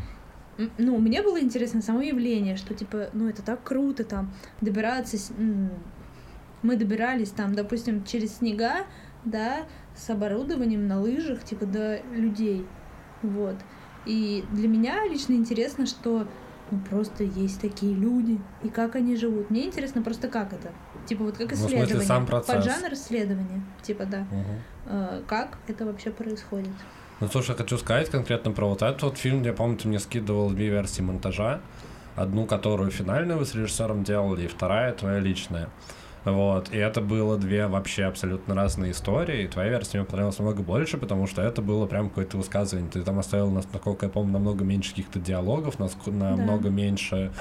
ну, 0.77 0.97
мне 0.97 1.21
было 1.21 1.39
интересно 1.39 1.81
само 1.81 2.01
явление, 2.01 2.57
что 2.57 2.73
типа, 2.73 3.09
ну 3.13 3.29
это 3.29 3.43
так 3.43 3.63
круто 3.63 4.03
там 4.03 4.33
добираться, 4.59 5.17
мы 6.63 6.75
добирались 6.75 7.29
там, 7.29 7.53
допустим, 7.53 8.03
через 8.03 8.37
снега, 8.37 8.85
да, 9.23 9.65
с 9.95 10.09
оборудованием 10.09 10.87
на 10.87 10.99
лыжах, 10.99 11.43
типа 11.43 11.65
до 11.65 12.01
людей, 12.11 12.65
вот. 13.21 13.55
И 14.05 14.43
для 14.51 14.67
меня 14.67 15.05
лично 15.07 15.33
интересно, 15.33 15.85
что 15.85 16.27
ну 16.71 16.79
просто 16.89 17.23
есть 17.23 17.61
такие 17.61 17.93
люди, 17.93 18.39
и 18.63 18.69
как 18.69 18.95
они 18.95 19.15
живут. 19.15 19.49
Мне 19.49 19.65
интересно 19.65 20.01
просто 20.01 20.27
как 20.27 20.53
это. 20.53 20.71
Типа 21.07 21.23
вот 21.23 21.37
как 21.37 21.49
Ну, 21.51 21.55
в 21.55 21.59
смысле, 21.59 21.77
исследование. 21.77 22.07
сам 22.07 22.25
процесс. 22.25 22.55
Под 22.55 22.63
жанр 22.63 22.93
исследования. 22.93 23.61
Типа 23.81 24.05
да. 24.05 24.27
Э, 24.85 25.21
как 25.27 25.57
это 25.67 25.85
вообще 25.85 26.11
происходит. 26.11 26.69
Ну, 27.19 27.27
слушай, 27.27 27.55
хочу 27.55 27.77
сказать 27.77 28.09
конкретно 28.09 28.51
про 28.51 28.67
вот 28.67 28.81
этот 28.81 29.01
вот 29.01 29.17
фильм. 29.17 29.41
Я 29.43 29.53
помню, 29.53 29.77
ты 29.77 29.87
мне 29.87 29.99
скидывал 29.99 30.49
две 30.51 30.69
версии 30.69 31.01
монтажа. 31.01 31.61
Одну, 32.15 32.45
которую 32.45 32.91
финальную 32.91 33.39
вы 33.39 33.45
с 33.45 33.55
режиссером 33.55 34.03
делали, 34.03 34.43
и 34.43 34.47
вторая 34.47 34.91
твоя 34.93 35.19
личная. 35.19 35.69
Вот, 36.25 36.73
и 36.73 36.77
это 36.77 36.99
было 36.99 37.37
две 37.37 37.67
вообще 37.67 38.03
абсолютно 38.03 38.53
разные 38.53 38.91
истории, 38.91 39.43
и 39.43 39.47
твоя 39.47 39.69
версия 39.69 39.99
мне 39.99 40.05
понравилась 40.05 40.37
намного 40.39 40.61
больше, 40.61 40.97
потому 40.97 41.25
что 41.25 41.41
это 41.41 41.61
было 41.61 41.85
прям 41.85 42.09
какое-то 42.09 42.37
высказывание. 42.37 42.89
Ты 42.91 43.01
там 43.03 43.17
оставил, 43.19 43.49
нас, 43.49 43.65
насколько 43.71 44.07
я 44.07 44.11
помню, 44.11 44.33
намного 44.33 44.65
меньше 44.65 44.89
каких-то 44.89 45.19
диалогов, 45.19 45.75
намного 46.05 46.69
меньше 46.69 47.31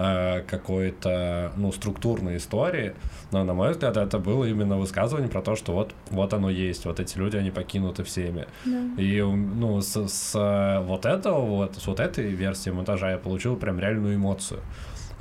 э, 0.00 0.42
какой-то, 0.48 1.52
ну, 1.56 1.72
структурной 1.72 2.36
истории, 2.38 2.94
но, 3.32 3.44
на 3.44 3.54
мой 3.54 3.70
взгляд, 3.72 3.96
это 3.96 4.18
было 4.18 4.44
именно 4.44 4.78
высказывание 4.78 5.28
про 5.28 5.42
то, 5.42 5.56
что 5.56 5.72
вот, 5.72 5.94
вот 6.10 6.32
оно 6.32 6.48
есть, 6.50 6.86
вот 6.86 7.00
эти 7.00 7.18
люди, 7.18 7.36
они 7.36 7.50
покинуты 7.50 8.02
всеми. 8.02 8.46
Да. 8.64 8.80
И, 9.02 9.20
ну, 9.22 9.80
с, 9.80 10.08
с, 10.08 10.32
э, 10.34 10.80
вот 10.84 11.04
этого 11.06 11.40
вот, 11.44 11.76
с 11.76 11.86
вот 11.86 12.00
этой 12.00 12.28
версии 12.28 12.70
монтажа 12.70 13.10
я 13.10 13.18
получил 13.18 13.56
прям 13.56 13.78
реальную 13.78 14.16
эмоцию. 14.16 14.60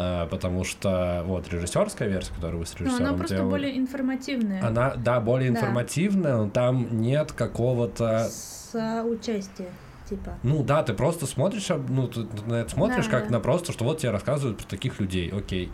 А, 0.02 0.28
потому 0.28 0.64
что 0.64 1.24
вот 1.26 1.52
режиссерская 1.52 2.08
версия, 2.08 2.34
которую 2.34 2.60
вы 2.60 2.66
с 2.66 2.74
Ну, 2.80 2.86
режиссером 2.86 3.08
она 3.10 3.18
просто 3.18 3.36
делали, 3.36 3.50
более 3.50 3.78
информативная. 3.78 4.66
она, 4.66 4.94
да, 4.96 5.20
более 5.20 5.52
Да. 5.52 5.58
информативная, 5.60 6.38
но 6.38 6.50
там 6.50 7.02
нет 7.02 7.34
какого-то 7.34 8.30
Соучастие, 8.72 9.68
типа. 10.10 10.38
ну 10.44 10.64
да, 10.64 10.84
ты 10.84 10.94
просто 10.94 11.26
смотришь, 11.26 11.70
ну 11.88 12.08
ты 12.08 12.26
на 12.46 12.56
это 12.56 12.70
смотришь 12.72 13.06
Да, 13.06 13.12
как 13.12 13.26
да. 13.28 13.34
на 13.34 13.40
просто, 13.40 13.72
что 13.72 13.84
вот 13.86 14.00
тебе 14.00 14.12
рассказывают 14.12 14.58
про 14.58 14.66
таких 14.66 15.00
людей, 15.00 15.30
окей. 15.30 15.72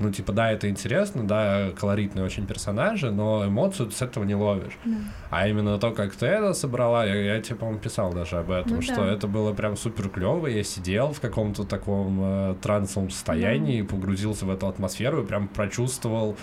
Ну 0.00 0.12
типа 0.12 0.32
да, 0.32 0.52
это 0.52 0.68
интересно, 0.70 1.26
да, 1.26 1.70
колоритные 1.76 2.24
очень 2.24 2.46
персонажи, 2.46 3.10
но 3.10 3.44
эмоцию 3.46 3.88
ты 3.88 3.96
с 3.96 4.02
этого 4.02 4.22
не 4.22 4.36
ловишь. 4.36 4.78
Да. 4.84 4.96
А 5.30 5.48
именно 5.48 5.76
то, 5.78 5.90
как 5.90 6.14
ты 6.14 6.26
это 6.26 6.52
собрала, 6.54 7.04
я, 7.04 7.34
я 7.34 7.42
тебе, 7.42 7.56
по-моему, 7.56 7.80
писал 7.80 8.12
даже 8.12 8.36
об 8.38 8.50
этом, 8.52 8.76
Ну 8.76 8.82
что 8.82 8.94
да. 8.94 9.12
это 9.12 9.26
было 9.26 9.52
прям 9.52 9.76
супер 9.76 10.08
клево. 10.08 10.46
Я 10.46 10.62
сидел 10.62 11.12
в 11.12 11.20
каком-то 11.20 11.64
таком 11.64 12.18
э, 12.22 12.54
трансовом 12.62 13.10
состоянии, 13.10 13.82
погрузился 13.82 14.46
в 14.46 14.50
эту 14.50 14.68
атмосферу 14.68 15.24
и 15.24 15.26
прям 15.26 15.48
прочувствовал 15.48 16.36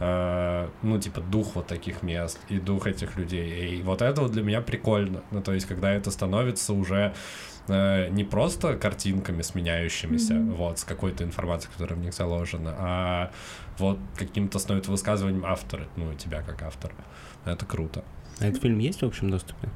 э, 0.00 0.68
ну, 0.82 0.98
типа, 1.00 1.20
дух 1.20 1.54
вот 1.54 1.66
таких 1.66 2.02
мест 2.02 2.38
и 2.48 2.58
дух 2.58 2.86
этих 2.86 3.16
людей. 3.16 3.78
И 3.78 3.82
вот 3.82 4.02
это 4.02 4.20
вот 4.22 4.32
для 4.32 4.42
меня 4.42 4.60
прикольно. 4.60 5.22
Ну, 5.30 5.42
то 5.42 5.52
есть, 5.52 5.66
когда 5.66 5.92
это 5.92 6.10
становится 6.10 6.72
уже 6.72 7.14
э, 7.68 8.08
не 8.10 8.24
просто 8.24 8.76
картинками 8.76 9.42
сменяющимися, 9.42 10.34
Мгм. 10.34 10.54
вот, 10.54 10.78
с 10.78 10.84
какой-то 10.84 11.24
информацией, 11.24 11.72
которая 11.72 11.98
в 11.98 12.02
них 12.02 12.14
заложена, 12.14 12.74
а 12.78 13.30
вот 13.78 13.98
каким-то 14.16 14.58
становится 14.58 14.90
высказыванием 14.92 15.44
автора, 15.44 15.84
ну, 15.96 16.14
тебя 16.14 16.42
как 16.42 16.62
автора. 16.62 16.94
Это 17.44 17.66
круто. 17.66 18.04
А 18.40 18.46
этот 18.46 18.62
фильм 18.62 18.78
есть 18.78 19.02
в 19.02 19.06
общем 19.06 19.30
доступе? 19.30 19.68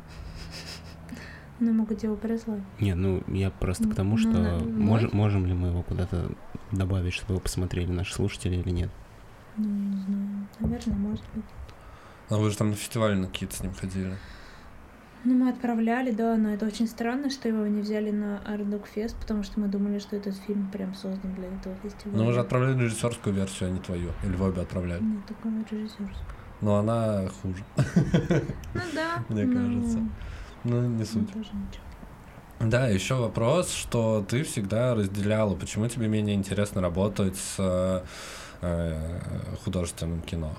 Но 1.58 1.72
могут 1.72 2.02
его 2.02 2.16
прислать. 2.16 2.62
Не, 2.78 2.94
ну 2.94 3.22
я 3.28 3.50
просто 3.50 3.86
к 3.88 3.94
тому, 3.94 4.12
Ну, 4.12 4.16
что 4.18 4.30
на- 4.30 4.58
мож- 4.60 5.10
можем 5.14 5.44
ли 5.46 5.52
мы 5.52 5.68
его 5.68 5.82
куда-то 5.82 6.30
добавить, 6.72 7.12
чтобы 7.12 7.34
его 7.34 7.40
посмотрели 7.40 7.90
наши 7.90 8.14
слушатели 8.14 8.56
или 8.56 8.70
нет? 8.70 8.90
Ну, 9.56 9.68
не 9.68 9.96
знаю. 9.96 10.48
Наверное, 10.60 10.96
может 10.96 11.24
быть. 11.34 11.44
А 12.28 12.36
вы 12.36 12.50
же 12.50 12.56
там 12.56 12.70
на 12.70 12.76
фестивале 12.76 13.16
на 13.16 13.26
какие-то 13.26 13.56
с 13.56 13.62
ним 13.62 13.74
ходили. 13.74 14.16
Ну, 15.22 15.34
мы 15.34 15.50
отправляли, 15.50 16.12
да, 16.12 16.36
но 16.36 16.54
это 16.54 16.64
очень 16.64 16.86
странно, 16.86 17.28
что 17.28 17.48
его 17.48 17.66
не 17.66 17.82
взяли 17.82 18.10
на 18.10 18.38
Ардук 18.46 18.86
Фест, 18.86 19.16
потому 19.16 19.42
что 19.42 19.60
мы 19.60 19.68
думали, 19.68 19.98
что 19.98 20.16
этот 20.16 20.34
фильм 20.46 20.70
прям 20.70 20.94
создан 20.94 21.34
для 21.34 21.48
этого 21.48 21.74
фестиваля. 21.82 22.16
Но 22.16 22.24
вы 22.24 22.32
же 22.32 22.40
отправляли 22.40 22.84
режиссерскую 22.84 23.34
версию, 23.34 23.68
а 23.68 23.72
не 23.72 23.80
твою. 23.80 24.10
Или 24.24 24.34
вы 24.36 24.48
обе 24.48 24.62
отправляли. 24.62 25.02
Нет, 25.02 25.20
только 25.26 25.48
режиссерскую. 25.70 26.08
Но 26.62 26.76
она 26.76 27.28
хуже. 27.42 27.64
Ну 28.74 28.80
да. 28.94 29.24
Мне 29.28 29.44
но- 29.44 29.52
кажется. 29.54 29.98
Ну, 30.64 30.82
не 30.82 30.98
ну, 30.98 31.04
суть. 31.04 31.28
Да, 32.60 32.88
еще 32.88 33.14
вопрос, 33.14 33.72
что 33.72 34.24
ты 34.28 34.42
всегда 34.42 34.94
разделяла, 34.94 35.54
почему 35.54 35.88
тебе 35.88 36.08
менее 36.08 36.36
интересно 36.36 36.82
работать 36.82 37.36
с 37.36 37.56
э, 37.58 38.02
художественным 39.64 40.20
кино? 40.22 40.52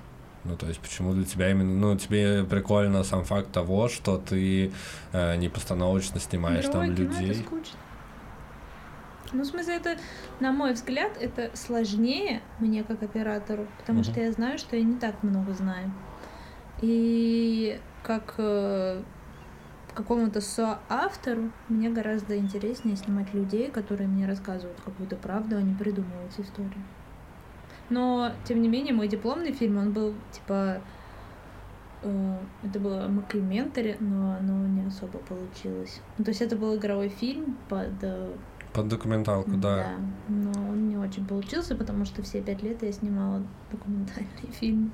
Ну, 0.44 0.56
то 0.56 0.66
есть, 0.66 0.80
почему 0.80 1.12
для 1.14 1.24
тебя 1.24 1.50
именно, 1.50 1.72
ну, 1.72 1.96
тебе 1.96 2.42
прикольно 2.44 3.04
сам 3.04 3.24
факт 3.24 3.52
того, 3.52 3.88
что 3.88 4.18
ты 4.18 4.72
э, 5.12 5.36
не 5.36 5.48
постановочно 5.48 6.18
снимаешь 6.18 6.64
там 6.64 6.86
Игровое 6.86 6.96
кино 6.96 7.10
людей. 7.20 7.30
это 7.30 7.46
скучно. 7.46 7.78
Ну, 9.32 9.42
в 9.44 9.46
смысле, 9.46 9.76
это, 9.76 9.96
на 10.40 10.52
мой 10.52 10.72
взгляд, 10.74 11.16
это 11.18 11.50
сложнее 11.56 12.42
мне 12.58 12.82
как 12.84 13.02
оператору, 13.02 13.66
потому 13.78 14.00
Мгм. 14.00 14.04
что 14.04 14.20
я 14.20 14.32
знаю, 14.32 14.58
что 14.58 14.76
я 14.76 14.82
не 14.82 14.96
так 14.96 15.22
много 15.22 15.54
знаю. 15.54 15.90
И 16.82 17.80
как 18.02 18.34
э, 18.38 19.00
какому-то 19.94 20.40
соавтору 20.40 21.50
мне 21.68 21.88
гораздо 21.88 22.36
интереснее 22.36 22.96
снимать 22.96 23.32
людей, 23.32 23.70
которые 23.70 24.08
мне 24.08 24.26
рассказывают 24.26 24.80
какую-то 24.84 25.16
правду, 25.16 25.56
а 25.56 25.62
не 25.62 25.72
придумывают 25.74 26.32
историю. 26.38 26.82
Но, 27.92 28.32
тем 28.44 28.62
не 28.62 28.68
менее, 28.68 28.94
мой 28.94 29.06
дипломный 29.08 29.52
фильм, 29.52 29.76
он 29.78 29.92
был, 29.92 30.14
типа, 30.32 30.80
э, 32.02 32.36
это 32.64 32.78
было 32.80 33.06
Макриментари, 33.08 33.96
но 34.00 34.36
оно 34.38 34.66
не 34.66 34.86
особо 34.86 35.18
получилось. 35.18 36.00
Ну, 36.18 36.24
то 36.24 36.30
есть 36.30 36.40
это 36.40 36.56
был 36.56 36.74
игровой 36.76 37.08
фильм 37.10 37.56
под... 37.68 37.92
э, 38.02 38.32
Под 38.72 38.88
документалку, 38.88 39.50
да. 39.56 39.90
но 40.28 40.50
он 40.70 40.88
не 40.88 40.96
очень 40.96 41.26
получился, 41.26 41.74
потому 41.76 42.06
что 42.06 42.22
все 42.22 42.40
пять 42.40 42.62
лет 42.62 42.82
я 42.82 42.92
снимала 42.92 43.42
документальный 43.70 44.50
фильм. 44.60 44.92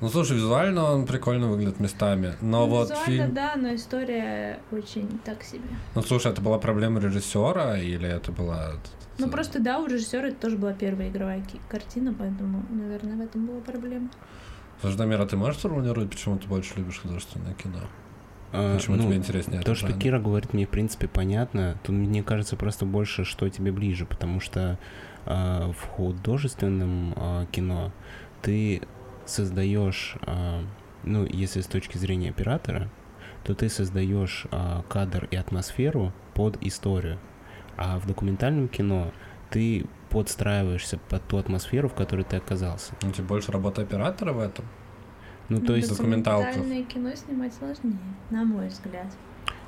Ну, 0.00 0.08
слушай, 0.08 0.36
визуально 0.36 0.84
он 0.92 1.06
прикольно 1.06 1.48
выглядит 1.48 1.78
местами. 1.80 2.34
Но 2.40 2.66
Ну, 2.66 2.70
вот 2.70 2.90
Визуально, 2.90 3.06
фильм... 3.06 3.34
да, 3.34 3.52
но 3.56 3.74
история 3.74 4.58
очень 4.72 5.08
так 5.24 5.42
себе. 5.44 5.68
Ну, 5.94 6.02
слушай, 6.02 6.32
это 6.32 6.40
была 6.42 6.58
проблема 6.58 7.00
режиссера 7.00 7.78
или 7.78 8.08
это 8.08 8.32
была... 8.32 8.72
Ну, 9.18 9.28
просто, 9.28 9.60
да, 9.60 9.78
у 9.78 9.86
режиссера 9.86 10.28
это 10.28 10.36
тоже 10.36 10.56
была 10.56 10.72
первая 10.72 11.08
игровая 11.08 11.40
ки- 11.40 11.60
картина, 11.68 12.14
поэтому, 12.16 12.64
наверное, 12.70 13.16
в 13.16 13.20
этом 13.20 13.46
была 13.46 13.60
проблема. 13.60 14.10
Слушай, 14.80 14.96
Дамир, 14.96 15.20
а 15.20 15.26
ты 15.26 15.36
можешь 15.36 15.58
сформулировать, 15.58 16.10
почему 16.10 16.38
ты 16.38 16.48
больше 16.48 16.74
любишь 16.76 17.00
художественное 17.00 17.54
кино? 17.54 17.78
А, 18.52 18.76
Почему 18.76 18.96
ну, 18.96 19.04
тебе 19.04 19.16
интереснее 19.16 19.62
То, 19.62 19.74
что 19.74 19.88
жанр? 19.88 20.00
Кира 20.00 20.18
говорит, 20.20 20.52
мне, 20.52 20.66
в 20.66 20.68
принципе, 20.68 21.08
понятно. 21.08 21.76
Тут, 21.82 21.94
мне 21.94 22.22
кажется, 22.22 22.56
просто 22.56 22.86
больше, 22.86 23.24
что 23.24 23.48
тебе 23.48 23.72
ближе, 23.72 24.06
потому 24.06 24.40
что 24.40 24.78
а, 25.26 25.72
в 25.72 25.80
художественном 25.88 27.14
а, 27.16 27.46
кино 27.46 27.92
ты 28.42 28.82
создаешь, 29.26 30.16
а, 30.22 30.62
ну, 31.02 31.24
если 31.24 31.60
с 31.62 31.66
точки 31.66 31.98
зрения 31.98 32.30
оператора, 32.30 32.90
то 33.44 33.54
ты 33.54 33.68
создаешь 33.68 34.46
а, 34.50 34.84
кадр 34.88 35.28
и 35.30 35.36
атмосферу 35.36 36.12
под 36.34 36.62
историю. 36.62 37.18
А 37.76 37.98
в 37.98 38.06
документальном 38.06 38.68
кино 38.68 39.12
ты 39.50 39.86
подстраиваешься 40.10 40.98
под 41.08 41.26
ту 41.26 41.38
атмосферу, 41.38 41.88
в 41.88 41.94
которой 41.94 42.22
ты 42.22 42.36
оказался. 42.36 42.94
Ну, 43.02 43.10
тебе 43.10 43.24
больше 43.24 43.52
работа 43.52 43.82
оператора 43.82 44.32
в 44.32 44.40
этом? 44.40 44.64
Ну, 45.48 45.60
то 45.60 45.76
есть 45.76 45.90
документалках. 45.90 46.54
Документальное 46.54 46.84
кино 46.84 47.14
снимать 47.14 47.54
сложнее, 47.54 47.98
на 48.30 48.44
мой 48.44 48.68
взгляд. 48.68 49.06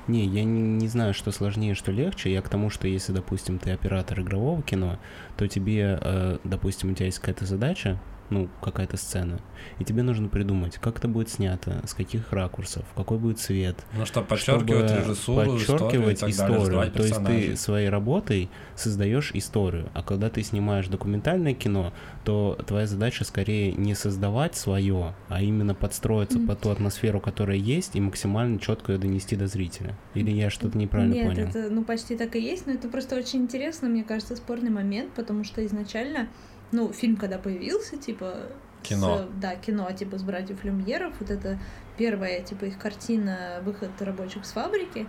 Не, 0.08 0.24
я 0.24 0.44
не, 0.44 0.60
не 0.60 0.88
знаю, 0.88 1.14
что 1.14 1.32
сложнее, 1.32 1.74
что 1.74 1.90
легче. 1.90 2.32
Я 2.32 2.40
к 2.40 2.48
тому, 2.48 2.70
что 2.70 2.86
если, 2.86 3.12
допустим, 3.12 3.58
ты 3.58 3.72
оператор 3.72 4.20
игрового 4.20 4.62
кино, 4.62 4.98
то 5.36 5.48
тебе, 5.48 5.98
э, 6.00 6.38
допустим, 6.44 6.92
у 6.92 6.94
тебя 6.94 7.06
есть 7.06 7.18
какая-то 7.18 7.44
задача, 7.44 8.00
ну, 8.30 8.48
какая-то 8.62 8.96
сцена, 8.96 9.40
и 9.78 9.84
тебе 9.84 10.02
нужно 10.02 10.28
придумать, 10.28 10.76
как 10.78 10.98
это 10.98 11.08
будет 11.08 11.28
снято, 11.28 11.82
с 11.86 11.94
каких 11.94 12.32
ракурсов, 12.32 12.84
какой 12.96 13.18
будет 13.18 13.38
цвет. 13.38 13.76
Ну, 13.96 14.04
чтобы 14.06 14.26
подчеркивать 14.26 14.88
чтобы 14.90 15.00
режиссуру, 15.02 15.56
историю 15.56 15.56
и 15.56 15.58
подчеркивать 15.58 16.20
так 16.20 16.30
далее, 16.30 16.32
историю. 16.32 16.60
развивать 16.60 16.92
То 16.92 17.02
есть 17.02 17.24
ты 17.24 17.56
своей 17.56 17.88
работой 17.88 18.50
создаешь 18.74 19.30
историю. 19.34 19.90
А 19.94 20.02
когда 20.02 20.30
ты 20.30 20.42
снимаешь 20.42 20.88
документальное 20.88 21.54
кино, 21.54 21.92
то 22.24 22.58
твоя 22.66 22.86
задача 22.86 23.24
скорее 23.24 23.72
не 23.72 23.94
создавать 23.94 24.56
свое, 24.56 25.14
а 25.28 25.42
именно 25.42 25.74
подстроиться 25.74 26.38
Мгм. 26.38 26.48
под 26.48 26.60
ту 26.60 26.70
атмосферу, 26.70 27.20
которая 27.20 27.56
есть, 27.56 27.96
и 27.96 28.00
максимально 28.00 28.58
четко 28.58 28.92
ее 28.92 28.98
донести 28.98 29.36
до 29.36 29.46
зрителя. 29.46 29.96
Или 30.14 30.30
я 30.30 30.50
что-то 30.50 30.76
неправильно 30.76 31.14
Нет, 31.14 31.26
понял? 31.26 31.48
это 31.48 31.68
ну 31.70 31.84
почти 31.84 32.16
так 32.16 32.36
и 32.36 32.40
есть, 32.40 32.66
но 32.66 32.72
это 32.72 32.88
просто 32.88 33.16
очень 33.16 33.40
интересно, 33.42 33.88
мне 33.88 34.04
кажется, 34.04 34.36
спорный 34.36 34.70
момент, 34.70 35.12
потому 35.14 35.44
что 35.44 35.64
изначально, 35.66 36.28
ну, 36.76 36.92
фильм 36.92 37.16
когда 37.16 37.38
появился, 37.38 37.96
типа... 37.96 38.34
Кино. 38.82 39.18
с- 39.18 39.40
да, 39.40 39.56
кино, 39.56 39.90
типа, 39.92 40.18
с 40.18 40.22
братьев 40.22 40.62
Люмьеров, 40.62 41.14
вот 41.18 41.30
это 41.30 41.58
первая, 41.96 42.42
типа, 42.42 42.66
их 42.66 42.78
картина 42.78 43.60
«Выход 43.64 43.90
рабочих 44.00 44.44
с 44.44 44.52
фабрики», 44.52 45.06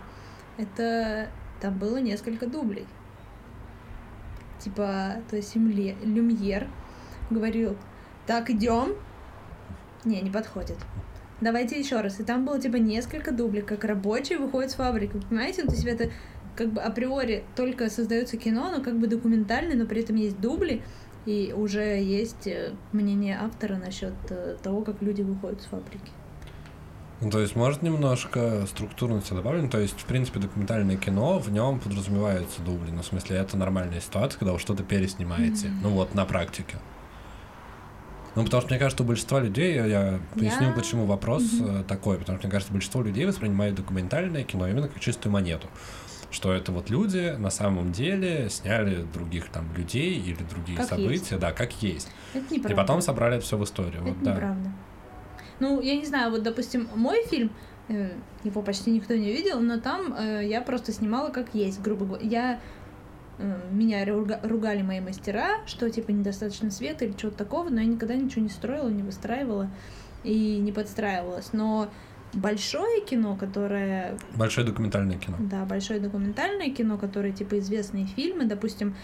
это... 0.58 1.28
Там 1.60 1.78
было 1.78 1.98
несколько 1.98 2.48
дублей. 2.48 2.86
Типа, 4.60 5.16
то 5.30 5.36
есть 5.36 5.56
Люмле- 5.56 5.98
Люмьер 6.04 6.68
говорил, 7.30 7.76
так, 8.28 8.50
идем. 8.50 8.96
Не, 10.06 10.22
не 10.22 10.30
подходит. 10.30 10.78
Давайте 11.42 11.80
еще 11.80 12.02
раз. 12.02 12.20
И 12.20 12.24
там 12.24 12.46
было 12.46 12.60
типа 12.60 12.78
несколько 12.78 13.32
дублей, 13.32 13.62
как 13.62 13.84
рабочий 13.84 14.38
выходит 14.38 14.72
с 14.72 14.76
фабрики. 14.76 15.14
Вы 15.14 15.22
Понимаете? 15.22 15.64
Ну, 15.64 15.70
то 15.70 15.76
есть 15.76 15.86
это 15.86 16.12
как 16.56 16.70
бы 16.74 16.82
априори 16.82 17.44
только 17.56 17.90
создается 17.90 18.38
кино, 18.38 18.72
но 18.76 18.84
как 18.84 18.98
бы 18.98 19.08
документальное, 19.08 19.76
но 19.76 19.86
при 19.86 20.02
этом 20.02 20.16
есть 20.16 20.40
дубли, 20.40 20.82
и 21.28 21.54
уже 21.54 22.02
есть 22.02 22.48
э, 22.48 22.72
мнение 22.94 23.38
автора 23.40 23.76
насчет 23.76 24.14
э, 24.30 24.56
того, 24.64 24.82
как 24.82 25.02
люди 25.02 25.22
выходят 25.22 25.62
с 25.62 25.66
фабрики. 25.66 26.10
Ну, 27.20 27.30
то 27.30 27.40
есть, 27.40 27.56
может, 27.56 27.82
немножко 27.82 28.66
структурности 28.68 29.34
добавлено. 29.34 29.70
То 29.70 29.80
есть, 29.80 30.00
в 30.00 30.06
принципе, 30.06 30.40
документальное 30.40 30.96
кино, 30.96 31.38
в 31.40 31.52
нем 31.52 31.80
подразумеваются 31.80 32.62
дубли. 32.62 32.92
Ну, 32.92 33.02
в 33.02 33.06
смысле, 33.06 33.38
это 33.38 33.58
нормальная 33.58 34.00
ситуация, 34.00 34.40
когда 34.40 34.54
вы 34.54 34.60
что-то 34.60 34.84
переснимаете. 34.84 35.68
Мгм. 35.68 35.80
Ну, 35.84 35.90
вот, 35.90 36.16
на 36.16 36.26
практике. 36.26 36.78
Ну, 38.36 38.44
потому 38.46 38.62
что, 38.62 38.70
мне 38.70 38.80
кажется, 38.80 39.04
у 39.04 39.06
большинства 39.08 39.40
людей, 39.40 39.74
я- 39.76 40.20
поясню, 40.36 40.72
почему 40.74 41.06
вопрос 41.06 41.44
э, 41.60 41.84
такой, 41.88 42.20
потому 42.20 42.38
что, 42.38 42.48
мне 42.48 42.52
кажется, 42.52 42.72
большинство 42.72 43.02
людей 43.02 43.26
воспринимает 43.26 43.76
документальное 43.76 44.44
кино 44.44 44.68
именно 44.68 44.88
как 44.88 45.00
чистую 45.00 45.34
монету. 45.34 45.68
Что 46.30 46.52
это 46.54 46.72
вот 46.72 46.90
люди 46.90 47.36
на 47.38 47.50
самом 47.50 47.92
деле 47.92 48.50
сняли 48.50 49.04
других 49.14 49.50
там 49.50 49.66
людей 49.76 50.20
или 50.20 50.44
другие 50.44 50.78
Как 50.78 50.88
события, 50.90 51.38
да, 51.38 51.52
как 51.54 51.72
есть. 51.82 52.10
Это 52.34 52.46
И 52.54 52.58
неправда. 52.58 52.76
потом 52.82 53.02
собрали 53.02 53.38
это 53.38 53.46
все 53.46 53.58
в 53.58 53.64
историю. 53.64 54.02
Это 54.02 54.04
вот, 54.04 54.24
да. 54.24 54.34
неправда. 54.34 54.72
Ну, 55.60 55.82
я 55.82 55.96
не 55.96 56.06
знаю, 56.06 56.32
вот, 56.32 56.44
допустим, 56.44 56.88
мой 56.96 57.24
фильм, 57.28 57.50
э, 57.88 58.12
его 58.44 58.62
почти 58.62 58.92
никто 58.92 59.16
не 59.16 59.32
видел, 59.32 59.60
но 59.62 59.80
там 59.80 60.14
э, 60.14 60.46
я 60.46 60.62
просто 60.62 60.92
снимала 60.92 61.30
как 61.30 61.56
есть, 61.56 61.82
грубо 61.82 62.06
говоря. 62.06 62.26
Я 62.28 62.60
э, 63.40 63.60
меня 63.72 64.04
руга- 64.06 64.40
ругали 64.44 64.82
мои 64.82 65.00
мастера, 65.00 65.66
что 65.66 65.90
типа 65.90 66.12
недостаточно 66.12 66.70
света 66.72 67.06
или 67.06 67.14
чего-то 67.14 67.38
такого, 67.38 67.70
но 67.70 67.80
я 67.80 67.88
никогда 67.88 68.16
ничего 68.16 68.42
не 68.44 68.50
строила, 68.50 68.90
не 68.90 69.02
выстраивала 69.02 69.70
и 70.24 70.58
не 70.58 70.72
подстраивалась. 70.74 71.54
Но 71.54 71.90
большое 72.38 73.02
кино, 73.02 73.36
которое 73.36 74.18
Большое 74.36 74.66
документальное 74.66 75.18
кино. 75.18 75.38
да, 75.40 75.66
большое 75.66 76.00
документальное 76.00 76.70
кино, 76.72 76.98
которое 76.98 77.32
типа 77.32 77.60
известные 77.60 78.06
фильмы, 78.06 78.46
допустим, 78.46 78.96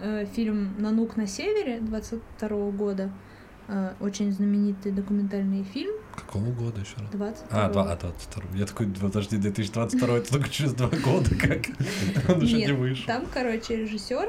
э, 0.00 0.26
фильм 0.26 0.74
«Нанук 0.78 1.16
на 1.16 1.26
севере» 1.26 1.80
22 1.80 2.70
года, 2.70 3.10
э, 3.68 3.92
очень 4.00 4.32
знаменитый 4.32 4.92
документальный 4.92 5.62
фильм, 5.64 5.92
Какого 6.16 6.50
года 6.50 6.80
еще 6.80 6.96
раз? 6.98 7.10
22 7.12 7.64
А, 7.64 7.70
два, 7.70 7.92
а, 7.92 7.96
22. 7.96 8.42
Я 8.56 8.66
такой, 8.66 8.88
подожди, 8.88 9.36
2022, 9.36 10.16
это 10.18 10.30
только 10.32 10.48
через 10.48 10.72
два 10.74 10.88
года, 10.88 11.30
как? 11.36 11.66
Он 12.28 12.40
еще 12.42 12.66
не 12.66 12.72
вышел. 12.72 13.06
Там, 13.06 13.26
короче, 13.32 13.76
режиссер, 13.76 14.28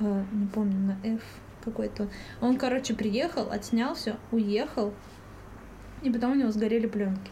э, 0.00 0.24
не 0.32 0.46
помню, 0.46 0.78
на 0.78 1.06
F 1.06 1.20
какой-то, 1.64 2.08
он, 2.40 2.56
короче, 2.58 2.94
приехал, 2.94 3.50
отснял 3.50 3.94
все, 3.96 4.16
уехал, 4.30 4.94
и 6.02 6.10
потом 6.10 6.32
у 6.32 6.34
него 6.36 6.50
сгорели 6.52 6.86
пленки. 6.86 7.30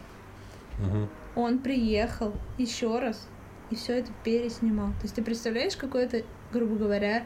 Мгм. 0.79 1.07
Он 1.35 1.59
приехал 1.59 2.33
еще 2.57 2.99
раз 2.99 3.27
и 3.69 3.75
все 3.75 3.99
это 3.99 4.11
переснимал. 4.23 4.89
То 4.89 5.03
есть 5.03 5.15
ты 5.15 5.21
представляешь, 5.21 5.75
какое-то, 5.75 6.23
грубо 6.53 6.75
говоря, 6.75 7.23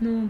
ну, 0.00 0.28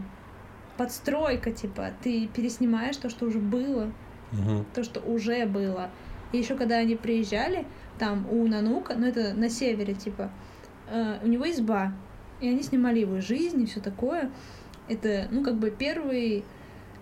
подстройка, 0.77 1.51
типа, 1.51 1.91
ты 2.03 2.27
переснимаешь 2.29 2.97
то, 2.97 3.11
что 3.11 3.27
уже 3.27 3.39
было, 3.39 3.91
Мгм. 4.33 4.65
то, 4.75 4.83
что 4.85 5.01
уже 5.01 5.45
было. 5.47 5.91
И 6.33 6.39
еще 6.39 6.57
когда 6.57 6.77
они 6.77 6.95
приезжали, 6.95 7.67
там 7.99 8.27
у 8.31 8.47
Нанука, 8.47 8.95
ну 8.97 9.07
это 9.07 9.35
на 9.35 9.51
севере, 9.51 9.95
типа, 9.95 10.31
э, 10.89 11.19
у 11.23 11.27
него 11.27 11.51
изба. 11.51 11.93
И 12.41 12.49
они 12.49 12.63
снимали 12.63 13.01
его 13.01 13.21
жизнь 13.21 13.61
и 13.61 13.67
все 13.67 13.81
такое. 13.81 14.31
Это, 14.89 15.29
ну, 15.31 15.45
как 15.45 15.59
бы 15.59 15.71
первый, 15.71 16.45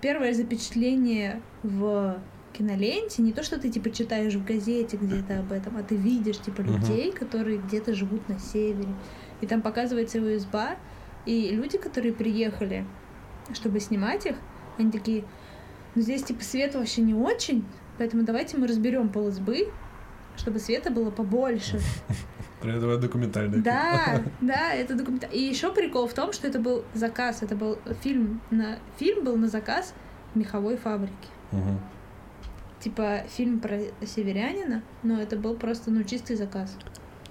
первое 0.01 0.33
запечатление 0.33 1.41
в 1.63 2.19
киноленте. 2.53 3.23
Не 3.23 3.33
то, 3.33 3.43
что 3.43 3.59
ты, 3.59 3.71
типа, 3.71 3.91
читаешь 3.91 4.35
в 4.35 4.45
газете 4.45 4.97
где-то 4.97 5.41
об 5.41 5.53
этом, 5.53 5.77
а 5.77 5.83
ты 5.83 5.97
видишь, 5.97 6.39
типа, 6.39 6.61
людей, 6.61 7.13
которые 7.13 7.59
где-то 7.59 7.95
живут 7.95 8.29
на 8.29 8.39
севере. 8.39 8.95
И 9.41 9.47
там 9.47 9.63
показывается 9.63 10.19
его 10.19 10.37
изба. 10.37 10.77
И 11.27 11.51
люди, 11.51 11.79
которые 11.79 12.13
приехали, 12.13 12.85
чтобы 13.53 13.81
снимать 13.81 14.27
их, 14.27 14.37
они 14.79 14.91
такие, 14.91 15.25
ну 15.95 16.03
здесь 16.03 16.23
типа 16.23 16.43
свет 16.43 16.75
вообще 16.75 17.03
не 17.03 17.15
очень, 17.15 17.65
поэтому 17.99 18.23
давайте 18.23 18.57
мы 18.57 18.67
разберем 18.67 19.09
пол 19.09 19.29
избы, 19.29 19.69
чтобы 20.37 20.59
света 20.59 20.91
было 20.91 21.11
побольше. 21.11 21.81
При 22.61 22.77
этом 22.77 22.91
это 22.91 23.03
документальное 23.03 23.61
Да, 23.61 24.23
да, 24.41 24.73
это 24.73 24.95
документ. 24.95 25.29
И 25.33 25.41
еще 25.41 25.73
прикол 25.73 26.09
в 26.09 26.15
том, 26.15 26.33
что 26.33 26.47
это 26.47 26.59
был 26.59 26.85
заказ, 26.95 27.43
это 27.43 27.55
был 27.55 27.79
фильм 28.03 28.41
на 28.51 28.79
фильм 28.99 29.25
был 29.25 29.37
на 29.37 29.49
заказ 29.49 29.95
меховой 30.35 30.77
фабрики. 30.77 31.13
кино. 31.53 31.81
Типа 32.89 33.25
фильм 33.29 33.61
про 33.61 33.81
северянина, 34.07 34.83
но 35.03 35.21
это 35.21 35.37
был 35.37 35.57
просто 35.57 35.91
ну 35.91 36.05
чистый 36.05 36.37
заказ. 36.37 36.75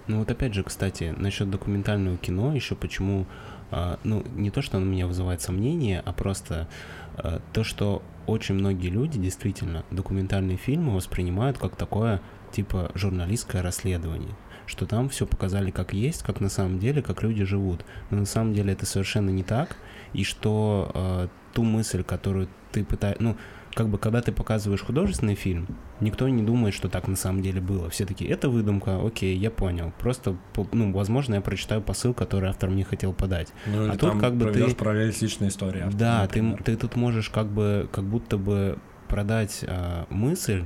Ну 0.05 0.19
вот 0.19 0.29
опять 0.29 0.53
же, 0.53 0.61
кстати, 0.61 1.15
насчет 1.17 1.49
документального 1.49 2.15
кино, 2.15 2.53
еще 2.53 2.75
почему, 2.75 3.25
а, 3.71 3.99
ну 4.03 4.23
не 4.35 4.51
то, 4.51 4.61
что 4.61 4.77
оно 4.77 4.85
меня 4.85 5.07
вызывает 5.07 5.41
сомнения, 5.41 6.03
а 6.05 6.13
просто 6.13 6.67
а, 7.15 7.41
то, 7.53 7.63
что 7.63 8.03
очень 8.27 8.53
многие 8.53 8.89
люди 8.89 9.17
действительно 9.17 9.83
документальные 9.89 10.57
фильмы 10.57 10.93
воспринимают 10.93 11.57
как 11.57 11.75
такое 11.75 12.21
типа 12.51 12.91
журналистское 12.93 13.63
расследование, 13.63 14.35
что 14.67 14.85
там 14.85 15.09
все 15.09 15.25
показали 15.25 15.71
как 15.71 15.91
есть, 15.91 16.21
как 16.21 16.39
на 16.39 16.49
самом 16.49 16.77
деле, 16.77 17.01
как 17.01 17.23
люди 17.23 17.43
живут. 17.45 17.83
Но 18.11 18.19
на 18.19 18.25
самом 18.25 18.53
деле 18.53 18.73
это 18.73 18.85
совершенно 18.85 19.31
не 19.31 19.43
так, 19.43 19.75
и 20.13 20.23
что 20.23 20.91
а, 20.93 21.29
ту 21.55 21.63
мысль, 21.63 22.03
которую 22.03 22.47
ты 22.71 22.85
пытаешься, 22.85 23.23
ну 23.23 23.37
как 23.77 23.89
бы 23.89 23.99
когда 23.99 24.23
ты 24.23 24.31
показываешь 24.31 24.81
художественный 24.81 25.35
фильм, 25.35 25.67
никто 25.99 26.27
не 26.27 26.41
думает, 26.41 26.73
что 26.73 26.89
так 26.89 27.07
на 27.07 27.15
самом 27.15 27.43
деле 27.43 27.61
было. 27.61 27.91
Все 27.91 28.05
такие, 28.05 28.27
это 28.31 28.49
выдумка, 28.49 28.99
окей, 29.05 29.37
я 29.37 29.51
понял. 29.51 29.93
Просто, 29.99 30.35
ну, 30.71 30.91
возможно, 30.91 31.35
я 31.35 31.41
прочитаю 31.41 31.83
посыл, 31.83 32.15
который 32.15 32.49
автор 32.49 32.71
мне 32.71 32.83
хотел 32.83 33.13
подать. 33.13 33.53
Ну, 33.67 33.83
или 33.85 33.91
А 33.93 33.97
тут 33.97 34.19
как 34.19 34.33
бы 34.35 34.51
ты- 34.51 34.73
параллель 34.73 35.13
с 35.13 35.21
личной 35.21 35.49
историей. 35.49 35.83
автора, 35.83 35.99
да, 35.99 36.27
ты, 36.27 36.57
ты 36.63 36.75
тут 36.75 36.95
можешь 36.95 37.29
как 37.29 37.45
бы, 37.47 37.87
как 37.91 38.03
будто 38.03 38.39
бы 38.39 38.79
продать 39.07 39.63
а, 39.67 40.07
мысль 40.09 40.65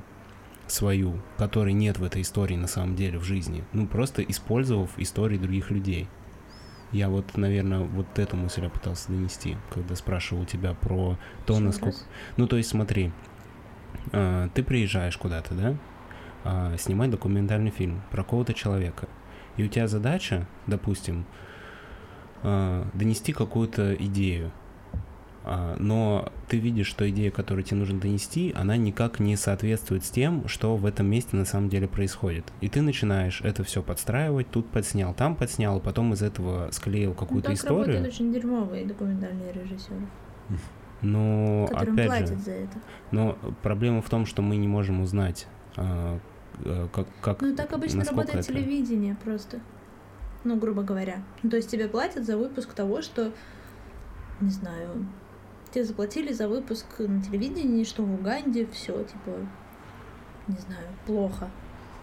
свою, 0.67 1.19
которой 1.38 1.74
нет 1.74 2.00
в 2.00 2.04
этой 2.06 2.21
истории 2.21 2.56
на 2.56 2.67
самом 2.67 2.95
деле 2.95 3.19
в 3.19 3.24
жизни, 3.26 3.65
ну, 3.74 3.88
просто 3.88 4.21
использовав 4.24 4.89
истории 4.97 5.38
других 5.38 5.69
людей. 5.69 6.08
Я 6.91 7.10
вот, 7.10 7.38
наверное, 7.38 7.80
вот 7.80 8.19
эту 8.19 8.36
мысль 8.36 8.63
я 8.63 8.69
пытался 8.69 9.08
донести, 9.10 9.58
когда 9.73 9.95
спрашивал 9.95 10.45
тебя 10.45 10.73
про 10.73 11.17
то, 11.45 11.54
Ещё 11.54 11.63
насколько... 11.63 11.97
раз. 11.97 12.08
Ну, 12.38 12.47
то 12.47 12.58
есть 12.58 12.69
смотри, 12.69 13.12
а, 14.12 14.49
ты 14.54 14.63
приезжаешь 14.63 15.17
куда-то, 15.17 15.54
да, 15.54 15.75
а, 16.43 16.77
снимать 16.77 17.10
документальный 17.10 17.71
фильм 17.71 18.01
про 18.12 18.23
какого-то 18.23 18.54
человека, 18.54 19.08
и 19.58 19.63
у 19.63 19.67
тебя 19.67 19.88
задача, 19.88 20.47
допустим, 20.67 21.25
а, 22.43 22.88
донести 22.93 23.32
какую-то 23.32 23.95
идею, 23.95 24.51
но 25.43 26.32
ты 26.47 26.58
видишь, 26.58 26.88
что 26.88 27.10
идея, 27.10 27.32
которую 27.32 27.63
тебе 27.63 27.77
нужно 27.77 27.99
донести, 27.99 28.54
она 28.56 28.77
никак 28.77 29.19
не 29.19 29.36
соответствует 29.36 30.06
с 30.06 30.10
тем, 30.12 30.47
что 30.47 30.75
в 30.77 30.86
этом 30.86 31.08
месте 31.08 31.36
на 31.36 31.45
самом 31.45 31.69
деле 31.69 31.88
происходит. 31.88 32.45
И 32.62 32.69
ты 32.69 32.82
начинаешь 32.82 33.41
это 33.41 33.63
все 33.63 33.82
подстраивать, 33.82 34.49
тут 34.51 34.67
подснял, 34.69 35.13
там 35.15 35.36
подснял, 35.36 35.80
и 35.80 35.82
потом 35.82 36.13
из 36.13 36.21
этого 36.21 36.69
склеил 36.71 37.10
Ну, 37.12 37.15
какую-то 37.15 37.47
так 37.49 37.58
историю. 37.58 37.80
работают 37.80 38.08
очень 38.08 38.32
дерьмовые 38.34 38.86
документальные 38.86 39.51
режиссеры, 39.54 40.01
Но 41.01 41.67
которым 41.71 41.93
опять 41.95 42.08
платят 42.08 42.30
же, 42.30 42.36
за 42.38 42.51
это. 42.51 42.77
но 43.12 43.38
проблема 43.63 44.01
в 44.04 44.10
том, 44.10 44.25
что 44.27 44.41
мы 44.43 44.58
не 44.58 44.67
можем 44.67 45.01
узнать, 45.01 45.47
а, 45.75 46.19
э, 46.63 46.88
как, 46.93 47.08
как 47.21 47.41
Ну, 47.41 47.56
так 47.56 47.73
обычно 47.73 48.04
работает 48.04 48.36
это- 48.45 48.54
телевидение 48.54 49.15
просто. 49.23 49.60
Ну, 50.43 50.56
грубо 50.58 50.84
говоря. 50.84 51.23
Ну, 51.41 51.49
то 51.49 51.56
есть 51.58 51.69
тебе 51.71 51.88
платят 51.88 52.25
за 52.25 52.38
выпуск 52.38 52.73
того, 52.73 53.01
что, 53.01 53.32
не 54.41 54.49
знаю, 54.49 55.06
тебе 55.71 55.84
заплатили 55.86 56.34
за 56.34 56.47
выпуск 56.47 56.86
на 56.99 57.21
телевидении, 57.21 57.84
что 57.84 58.03
в 58.03 58.13
Уганде 58.13 58.67
все, 58.73 58.93
типа, 59.03 59.31
не 60.47 60.57
знаю, 60.57 60.88
плохо. 61.05 61.49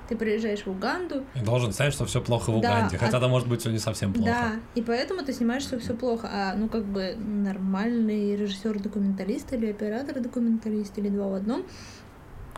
Ты 0.08 0.16
приезжаешь 0.16 0.64
в 0.64 0.68
Уганду, 0.70 1.22
И 1.34 1.40
должен 1.40 1.70
знать, 1.70 1.92
что 1.92 2.06
все 2.06 2.22
плохо 2.22 2.50
в 2.50 2.60
Да, 2.62 2.70
Уганде. 2.70 2.96
а- 2.96 2.98
Хотя 2.98 3.20
там 3.20 3.30
может 3.30 3.46
быть 3.46 3.60
все 3.60 3.70
не 3.70 3.78
совсем 3.78 4.14
плохо. 4.14 4.30
да, 4.30 4.52
и 4.74 4.80
поэтому 4.82 5.22
ты 5.22 5.34
снимаешь, 5.34 5.62
что 5.64 5.78
все 5.78 5.92
плохо. 5.94 6.28
А, 6.32 6.54
ну, 6.56 6.68
как 6.70 6.84
бы 6.86 7.14
нормальный 7.16 8.34
режиссер-документалист 8.36 9.52
или 9.52 9.66
оператор-документалист 9.70 10.96
или 10.98 11.10
два 11.10 11.28
в 11.28 11.34
одном, 11.34 11.64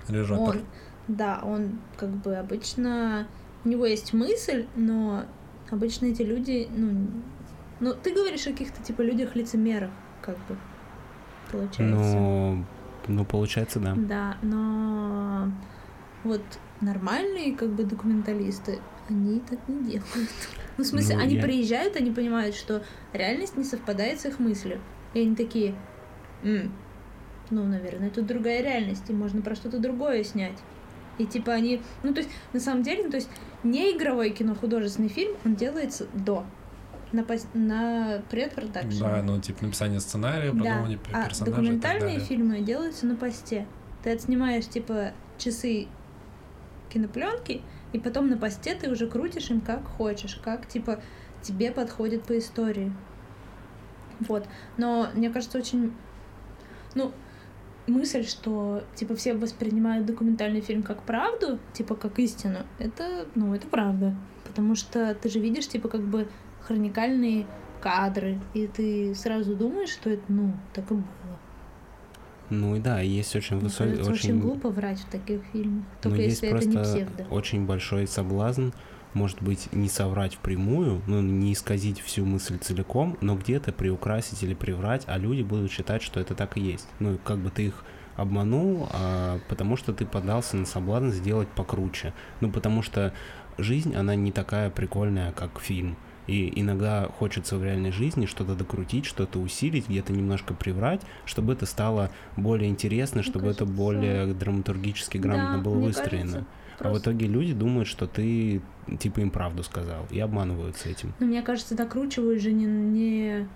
Режопер. 0.09 0.39
он, 0.39 0.61
да, 1.09 1.41
он 1.43 1.81
как 1.97 2.11
бы 2.11 2.37
обычно, 2.37 3.27
у 3.65 3.69
него 3.69 3.85
есть 3.85 4.13
мысль, 4.13 4.67
но 4.77 5.25
обычно 5.71 6.07
эти 6.07 6.23
люди, 6.23 6.69
ну, 6.73 7.09
ну 7.81 7.95
ты 8.01 8.15
говоришь 8.15 8.47
о 8.47 8.53
каких-то 8.53 8.81
типа 8.83 9.03
людях-лицемерах, 9.03 9.91
как 10.23 10.37
бы, 10.47 10.57
получается. 11.51 11.83
Ну, 12.17 12.65
ну, 13.09 13.25
получается, 13.25 13.81
да. 13.81 13.95
Да, 13.97 14.37
но 14.43 15.51
вот 16.25 16.43
нормальные 16.81 17.55
как 17.57 17.71
бы 17.71 17.85
документалисты, 17.85 18.79
они 19.09 19.41
так 19.41 19.59
не 19.69 19.83
делают. 19.85 20.05
Ну, 20.79 20.85
в 20.85 20.87
смысле, 20.87 21.17
Ну, 21.17 21.23
они 21.23 21.35
я- 21.35 21.43
приезжают, 21.43 21.97
они 21.97 22.11
понимают, 22.11 22.55
что 22.55 22.83
реальность 23.13 23.57
не 23.59 23.65
совпадает 23.65 24.19
с 24.21 24.25
их 24.25 24.39
мыслью. 24.39 24.81
И 25.13 25.21
они 25.21 25.37
такие, 25.37 25.75
«М, 26.43 26.73
ну, 27.51 27.67
наверное, 27.67 28.09
тут 28.09 28.27
другая 28.27 28.63
реальность, 28.63 29.11
и 29.11 29.13
можно 29.13 29.43
про 29.43 29.55
что-то 29.55 29.79
другое 29.79 30.25
снять. 30.25 30.57
И 31.19 31.27
типа 31.27 31.53
они, 31.53 31.83
ну 32.03 32.15
то 32.15 32.21
есть 32.21 32.31
на 32.55 32.61
самом 32.61 32.83
деле, 32.83 33.03
ну 33.05 33.11
то 33.11 33.17
есть 33.17 33.29
не 33.63 33.95
игровое 33.95 34.31
кино, 34.31 34.55
художественный 34.55 35.09
фильм, 35.11 35.37
он 35.45 35.55
делается 35.55 36.07
до. 36.15 36.47
На, 37.13 37.21
пос- 37.21 37.47
на 37.55 38.23
предпродакшене. 38.31 39.01
Да, 39.01 39.23
ну, 39.23 39.41
типа, 39.41 39.65
написание 39.65 40.01
сценария, 40.01 40.53
Да, 40.53 40.59
продумывание 40.59 40.99
пе- 40.99 41.11
а 41.13 41.27
персонажей 41.27 41.37
так 41.37 41.47
документальные 41.47 42.21
фильмы 42.21 42.61
делаются 42.61 43.07
на 43.07 43.17
посте. 43.17 43.67
Ты 44.03 44.13
отснимаешь, 44.13 44.67
типа, 44.67 45.13
часы 45.39 45.89
кинопленки, 46.91 47.63
и 47.93 47.99
потом 47.99 48.29
на 48.29 48.37
посте 48.37 48.75
ты 48.75 48.91
уже 48.91 49.07
крутишь 49.07 49.51
им 49.51 49.61
как 49.61 49.85
хочешь, 49.87 50.41
как, 50.43 50.67
типа, 50.67 51.01
тебе 51.43 51.71
подходит 51.73 52.25
по 52.25 52.39
истории. 52.39 52.93
Вот. 54.21 54.47
Но 54.77 55.09
мне 55.15 55.31
кажется, 55.31 55.59
очень... 55.59 55.93
Ну, 56.95 57.13
мысль, 57.87 58.25
что, 58.27 58.85
типа, 58.95 59.15
все 59.17 59.35
воспринимают 59.35 60.07
документальный 60.07 60.61
фильм 60.61 60.83
как 60.83 61.03
правду, 61.03 61.59
типа, 61.73 61.95
как 61.95 62.19
истину, 62.19 62.61
это, 62.79 63.27
ну, 63.35 63.55
это 63.55 63.67
правда. 63.67 64.15
Потому 64.45 64.75
что 64.75 65.15
ты 65.15 65.29
же 65.29 65.39
видишь, 65.39 65.69
типа, 65.69 65.89
как 65.89 66.03
бы 66.03 66.29
хроникальные 66.63 67.47
кадры, 67.81 68.39
и 68.55 68.67
ты 68.67 69.15
сразу 69.15 69.57
думаешь, 69.57 69.91
что 69.91 70.11
это, 70.11 70.23
ну, 70.29 70.53
так 70.73 70.91
и 70.91 70.95
было. 70.95 71.05
Ну 72.51 72.75
и 72.75 72.81
да, 72.81 73.01
есть 73.01 73.35
очень 73.37 73.59
высокий, 73.59 74.01
очень... 74.01 74.13
очень, 74.13 74.41
глупо 74.41 74.71
врать 74.71 74.99
в 74.99 75.09
таких 75.09 75.41
фильмах. 75.53 75.85
Только 76.03 76.19
ну, 76.19 76.23
есть 76.25 76.43
если 76.43 76.57
это 76.57 76.67
не 76.67 76.75
просто 76.75 76.93
псевдо. 76.93 77.25
очень 77.31 77.65
большой 77.65 78.07
соблазн, 78.09 78.71
может 79.15 79.41
быть, 79.41 79.73
не 79.73 79.89
соврать 79.89 80.35
впрямую, 80.35 81.01
ну, 81.07 81.21
не 81.21 81.53
исказить 81.53 82.01
всю 82.01 82.25
мысль 82.25 82.59
целиком, 82.59 83.17
но 83.21 83.37
где-то 83.37 83.73
приукрасить 83.73 84.43
или 84.43 84.55
приврать, 84.55 85.05
а 85.07 85.17
люди 85.17 85.43
будут 85.43 85.71
считать, 85.71 86.03
что 86.03 86.21
это 86.21 86.35
так 86.35 86.57
и 86.57 86.61
есть. 86.61 86.89
Ну, 86.99 87.19
как 87.25 87.39
бы 87.39 87.51
ты 87.51 87.67
их 87.67 87.85
обманул, 88.17 88.89
а, 88.93 89.39
потому 89.49 89.77
что 89.77 89.93
ты 89.93 90.05
поддался 90.05 90.57
на 90.57 90.67
соблазн 90.67 91.11
сделать 91.11 91.49
покруче. 91.49 92.13
Ну, 92.41 92.51
потому 92.51 92.83
что 92.83 93.15
жизнь, 93.59 93.95
она 93.95 94.15
не 94.15 94.33
такая 94.33 94.71
прикольная, 94.71 95.33
как 95.33 95.61
фильм. 95.61 95.97
И 96.27 96.53
иногда 96.61 97.09
хочется 97.19 97.57
в 97.57 97.65
реальной 97.65 97.91
жизни 97.91 98.27
что-то 98.27 98.55
докрутить, 98.55 99.05
что-то 99.05 99.39
усилить, 99.39 99.89
где-то 99.89 100.13
немножко 100.13 100.55
приврать, 100.55 101.01
чтобы 101.25 101.55
это 101.55 101.67
стало 101.67 102.11
более 102.37 102.69
интересно, 102.71 103.23
чтобы 103.23 103.49
это 103.49 103.61
кажется, 103.61 103.77
более 103.83 104.35
драматургически 104.35 105.19
грамотно 105.19 105.59
Да, 105.59 105.63
было 105.65 105.77
мне 105.77 105.87
выстроено. 105.87 106.33
кажется, 106.33 106.47
А 106.79 106.91
в 106.93 106.99
итоге 106.99 107.27
люди 107.27 107.53
думают, 107.53 107.89
что 107.89 108.07
ты 108.07 108.63
типа 108.99 109.21
им 109.21 109.31
правду 109.31 109.63
сказал, 109.63 110.07
и 110.11 110.19
обманываются 110.21 110.89
этим. 110.89 111.13
Ну, 111.19 111.27
мне 111.27 111.43
кажется, 111.43 111.75
докручивают 111.75 112.41
же 112.41 112.53
не... 112.53 112.65
не... 112.65 113.49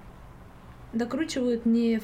Докручивают 0.93 1.67
не 1.67 2.01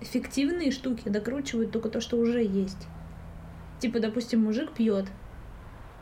фиктивные 0.00 0.70
штуки, 0.70 1.08
докручивают 1.08 1.72
только 1.72 1.88
то, 1.88 2.00
что 2.00 2.16
уже 2.16 2.42
есть. 2.42 2.86
Типа, 3.80 4.00
допустим, 4.00 4.42
мужик 4.44 4.72
пьет, 4.72 5.06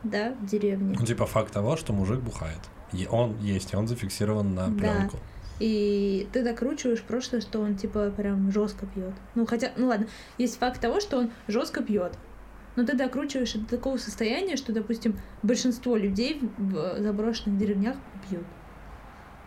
да, 0.04 0.34
в 0.40 0.46
деревне. 0.46 0.96
Ну, 0.98 1.04
типа, 1.06 1.26
факт 1.26 1.52
того, 1.52 1.76
что 1.76 1.92
мужик 1.92 2.20
бухает. 2.20 2.60
И 2.92 3.06
он 3.10 3.36
есть, 3.38 3.72
и 3.72 3.76
он 3.76 3.86
зафиксирован 3.88 4.54
на 4.54 4.68
Да. 4.68 4.78
пленку. 4.78 5.16
И 5.60 6.28
ты 6.32 6.44
докручиваешь 6.44 7.02
просто, 7.02 7.40
что 7.40 7.60
он 7.60 7.74
типа 7.76 8.10
прям 8.16 8.50
жестко 8.52 8.86
пьет. 8.86 9.12
Ну 9.34 9.44
хотя, 9.44 9.72
ну 9.76 9.88
ладно, 9.88 10.06
есть 10.38 10.56
факт 10.58 10.80
того, 10.80 11.00
что 11.00 11.18
он 11.18 11.30
жестко 11.48 11.82
пьет. 11.82 12.12
Но 12.76 12.84
ты 12.86 12.96
докручиваешь 12.96 13.56
это 13.56 13.64
до 13.64 13.70
такого 13.70 13.96
состояния, 13.96 14.56
что, 14.56 14.72
допустим, 14.72 15.18
большинство 15.42 15.96
людей 15.96 16.40
в 16.58 17.02
заброшенных 17.02 17.58
деревнях 17.58 17.96
пьют. 18.28 18.44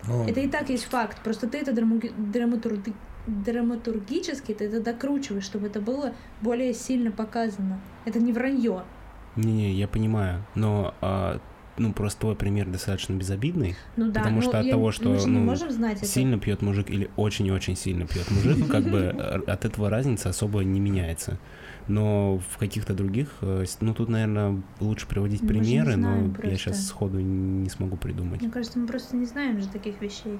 Ну, 0.06 0.28
Это 0.28 0.41
и 0.41 0.49
так 0.49 0.70
есть 0.70 0.84
факт. 0.84 1.22
Просто 1.24 1.47
ты 1.47 1.60
это 1.60 1.72
драму- 1.72 2.02
драматурги- 2.18 2.93
драматургически 3.28 4.54
ты 4.54 4.66
это 4.66 4.82
докручиваешь, 4.82 5.43
чтобы 5.45 5.68
это 5.68 5.80
было 5.80 6.14
более 6.41 6.74
сильно 6.74 7.12
показано. 7.12 7.80
Это 8.06 8.20
не 8.20 8.34
вранье. 8.34 8.84
Не-не, 9.36 9.73
я 9.73 9.88
понимаю, 9.88 10.43
но 10.55 10.93
а, 11.01 11.39
ну 11.77 11.93
просто 11.93 12.21
твой 12.21 12.36
пример 12.36 12.67
достаточно 12.67 13.13
безобидный. 13.13 13.75
Ну 13.95 14.11
да, 14.11 14.21
Потому 14.21 14.38
ну, 14.38 14.41
что 14.41 14.59
от 14.59 14.65
я- 14.65 14.71
того, 14.71 14.91
что, 14.91 15.09
мы 15.09 15.27
ну, 15.27 15.39
можем 15.39 15.71
знать 15.71 15.97
это. 15.97 16.05
Сильно 16.05 16.38
пьет 16.39 16.61
мужик 16.61 16.89
или 16.89 17.09
очень-очень 17.15 17.75
сильно 17.75 18.05
пьет 18.05 18.29
мужик, 18.29 18.67
как 18.71 18.84
бы 18.84 18.97
э, 18.99 19.41
от 19.47 19.65
этого 19.65 19.89
разница 19.89 20.29
особо 20.29 20.63
не 20.63 20.79
меняется. 20.79 21.38
Но 21.88 22.39
в 22.51 22.57
каких-то 22.57 22.93
других, 22.93 23.29
э, 23.41 23.65
ну 23.79 23.93
тут, 23.93 24.09
наверное, 24.09 24.61
лучше 24.79 25.07
приводить 25.07 25.41
Мы 25.41 25.47
примеры, 25.47 25.95
но 25.95 26.25
я 26.25 26.29
просто. 26.29 26.57
сейчас 26.57 26.88
сходу 26.88 27.19
не 27.19 27.69
смогу 27.69 27.97
придумать. 27.97 28.41
Мне 28.41 28.51
кажется, 28.51 28.77
мы 28.77 28.88
просто 28.88 29.15
не 29.15 29.25
знаем 29.25 29.59
же 29.59 29.67
таких 29.67 30.01
вещей. 30.01 30.39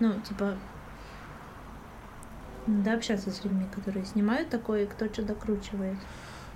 Ну, 0.00 0.14
типа, 0.28 0.54
надо 2.66 2.94
общаться 2.94 3.30
с 3.30 3.44
людьми, 3.44 3.66
которые 3.72 4.04
снимают 4.04 4.48
такое, 4.48 4.84
и 4.84 4.86
кто 4.86 5.06
что 5.06 5.22
докручивает. 5.22 5.98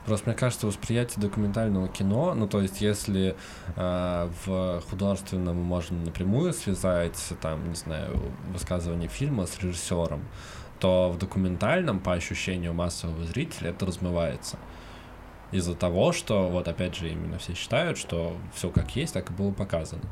Просто 0.08 0.30
мне 0.30 0.38
кажется, 0.38 0.66
восприятие 0.66 1.20
документального 1.20 1.86
кино, 1.86 2.32
ну 2.32 2.48
то 2.48 2.62
есть 2.62 2.80
если 2.80 3.36
э, 3.76 4.30
в 4.46 4.82
художественном 4.88 5.56
можно 5.58 5.98
напрямую 5.98 6.54
связать, 6.54 7.22
там, 7.42 7.68
не 7.68 7.74
знаю, 7.74 8.18
высказывание 8.50 9.10
фильма 9.10 9.44
с 9.44 9.58
режиссером, 9.62 10.24
то 10.80 11.10
в 11.10 11.18
документальном, 11.18 12.00
по 12.00 12.14
ощущению 12.14 12.72
массового 12.72 13.22
зрителя, 13.24 13.68
это 13.68 13.84
размывается. 13.84 14.56
Из-за 15.52 15.74
того, 15.74 16.12
что, 16.12 16.48
вот 16.48 16.68
опять 16.68 16.96
же, 16.96 17.10
именно 17.10 17.36
все 17.36 17.52
считают, 17.52 17.98
что 17.98 18.34
все 18.54 18.70
как 18.70 18.96
есть, 18.96 19.12
так 19.12 19.28
и 19.28 19.34
было 19.34 19.52
показано. 19.52 20.04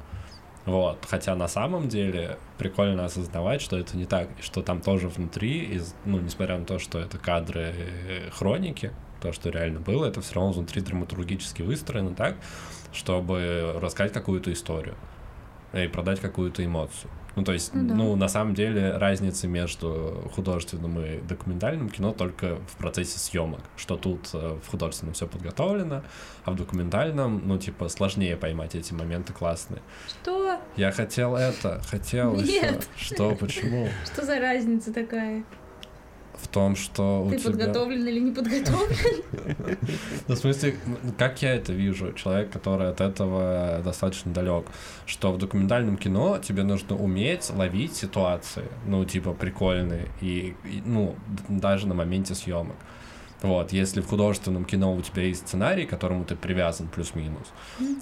Вот. 0.66 1.06
Хотя 1.08 1.34
на 1.36 1.48
самом 1.48 1.88
деле 1.88 2.38
прикольно 2.58 3.06
осознавать, 3.06 3.62
что 3.62 3.78
это 3.78 3.96
не 3.96 4.04
так, 4.04 4.28
что 4.42 4.60
там 4.60 4.82
тоже 4.82 5.08
внутри, 5.08 5.60
из, 5.60 5.94
ну, 6.04 6.18
несмотря 6.18 6.58
на 6.58 6.66
то, 6.66 6.78
что 6.78 6.98
это 6.98 7.16
кадры 7.16 7.72
э, 7.74 8.30
хроники, 8.30 8.92
то, 9.26 9.32
что 9.32 9.50
реально 9.50 9.80
было, 9.80 10.06
это 10.06 10.20
все 10.20 10.34
равно 10.34 10.52
внутри 10.52 10.80
драматургически 10.80 11.62
выстроено 11.62 12.14
так, 12.14 12.36
чтобы 12.92 13.76
рассказать 13.80 14.12
какую-то 14.12 14.52
историю 14.52 14.94
и 15.72 15.88
продать 15.88 16.20
какую-то 16.20 16.64
эмоцию. 16.64 17.10
Ну, 17.34 17.44
то 17.44 17.52
есть, 17.52 17.74
Ну 17.74 17.88
да. 17.88 17.94
ну, 17.94 18.16
на 18.16 18.28
самом 18.28 18.54
деле, 18.54 18.96
разница 18.96 19.46
между 19.46 20.30
художественным 20.34 20.98
и 21.00 21.20
документальным 21.20 21.90
кино 21.90 22.12
только 22.12 22.56
в 22.68 22.76
процессе 22.78 23.18
съемок, 23.18 23.60
что 23.76 23.96
тут 23.96 24.30
э, 24.32 24.58
в 24.64 24.70
художественном 24.70 25.12
все 25.12 25.26
подготовлено, 25.26 26.02
а 26.44 26.50
в 26.52 26.56
документальном, 26.56 27.42
ну, 27.44 27.58
типа, 27.58 27.88
сложнее 27.88 28.36
поймать 28.36 28.74
эти 28.74 28.94
моменты 28.94 29.34
классные. 29.34 29.82
Что? 30.08 30.58
Я 30.76 30.92
хотел 30.92 31.36
это, 31.36 31.82
хотел 31.90 32.36
еще. 32.36 32.52
Нет. 32.52 32.88
Что, 32.96 33.34
почему? 33.34 33.88
Что 34.06 34.24
за 34.24 34.38
разница 34.38 34.94
такая? 34.94 35.44
В 36.40 36.48
том, 36.48 36.76
что 36.76 37.24
у 37.24 37.30
Ты 37.30 37.38
тебя... 37.38 37.50
подготовлен 37.50 38.06
или 38.06 38.20
не 38.20 38.30
подготовлен? 38.30 39.16
Ну, 40.28 40.34
в 40.34 40.38
смысле, 40.38 40.76
как 41.18 41.42
я 41.42 41.54
это 41.54 41.72
вижу, 41.72 42.12
человек, 42.12 42.50
который 42.50 42.90
от 42.90 43.00
этого 43.00 43.80
достаточно 43.84 44.32
далек, 44.32 44.66
что 45.06 45.32
в 45.32 45.38
документальном 45.38 45.96
кино 45.96 46.38
тебе 46.38 46.62
нужно 46.62 46.96
уметь 46.96 47.50
ловить 47.50 47.94
ситуации, 47.94 48.64
ну, 48.86 49.04
типа, 49.04 49.32
прикольные, 49.32 50.08
и, 50.20 50.54
и, 50.64 50.82
ну, 50.84 51.16
даже 51.48 51.86
на 51.86 51.94
моменте 51.94 52.34
съемок. 52.34 52.76
Вот, 53.42 53.72
если 53.72 54.00
в 54.00 54.08
художественном 54.08 54.64
кино 54.64 54.94
у 54.94 55.02
тебя 55.02 55.24
есть 55.24 55.46
сценарий, 55.46 55.84
к 55.84 55.90
которому 55.90 56.24
ты 56.24 56.36
привязан 56.36 56.88
плюс-минус, 56.88 57.52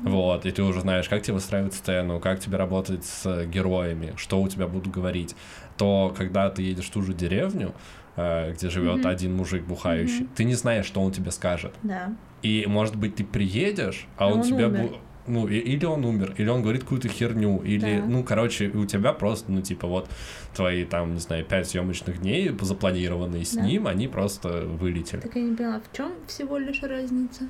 вот, 0.03 0.47
и 0.47 0.51
ты 0.53 0.63
уже 0.63 0.81
знаешь, 0.81 1.09
как 1.09 1.23
тебе 1.23 1.35
выстраивать 1.35 1.75
сцену, 1.75 2.21
как 2.21 2.39
тебе 2.39 2.57
работать 2.57 3.05
с 3.05 3.45
героями, 3.47 4.15
что 4.17 4.41
у 4.41 4.49
тебя 4.49 4.69
будут 4.69 4.93
говорить, 4.93 5.35
то 5.77 6.15
когда 6.17 6.51
ты 6.51 6.63
едешь 6.63 6.87
в 6.87 6.93
ту 6.93 7.03
же 7.03 7.15
деревню, 7.15 7.75
где 8.17 8.69
живет 8.71 8.99
Мгм. 9.01 9.07
один 9.09 9.35
мужик 9.37 9.65
бухающий, 9.65 10.25
Мгм. 10.25 10.29
ты 10.37 10.45
не 10.45 10.55
знаешь, 10.55 10.87
что 10.87 11.01
он 11.01 11.11
тебе 11.13 11.31
скажет. 11.31 11.73
Да. 11.83 12.13
И, 12.43 12.65
может 12.67 12.97
быть, 12.97 13.17
ты 13.17 13.25
приедешь, 13.25 14.07
а 14.17 14.25
А 14.27 14.29
он, 14.29 14.41
он 14.41 14.43
тебя... 14.45 14.69
умер. 14.69 14.99
Ну, 15.27 15.49
или 15.49 15.87
он 15.87 16.05
умер, 16.05 16.35
или 16.37 16.49
он 16.51 16.61
говорит 16.61 16.83
какую-то 16.83 17.09
херню, 17.09 17.63
или, 17.65 17.99
Да. 18.01 18.05
ну, 18.07 18.23
короче, 18.23 18.69
у 18.69 18.85
тебя 18.85 19.15
просто, 19.15 19.51
ну, 19.51 19.63
типа, 19.63 19.89
вот 19.89 20.07
твои, 20.55 20.85
там, 20.85 21.15
не 21.15 21.21
знаю, 21.21 21.47
пять 21.47 21.67
съемочных 21.67 22.21
дней 22.21 22.55
запланированные 22.61 23.47
с 23.47 23.55
Да. 23.55 23.63
ним, 23.63 23.87
они 23.87 24.07
просто 24.07 24.67
вылетели. 24.67 25.21
Так 25.21 25.35
я 25.35 25.41
не 25.43 25.57
поняла, 25.57 25.81
в 25.81 25.97
чем 25.97 26.13
всего 26.27 26.59
лишь 26.59 26.83
разница? 26.83 27.49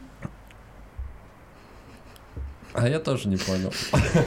А 2.75 2.89
я 2.89 2.99
тоже 2.99 3.29
не 3.29 3.37
понял. 3.37 3.73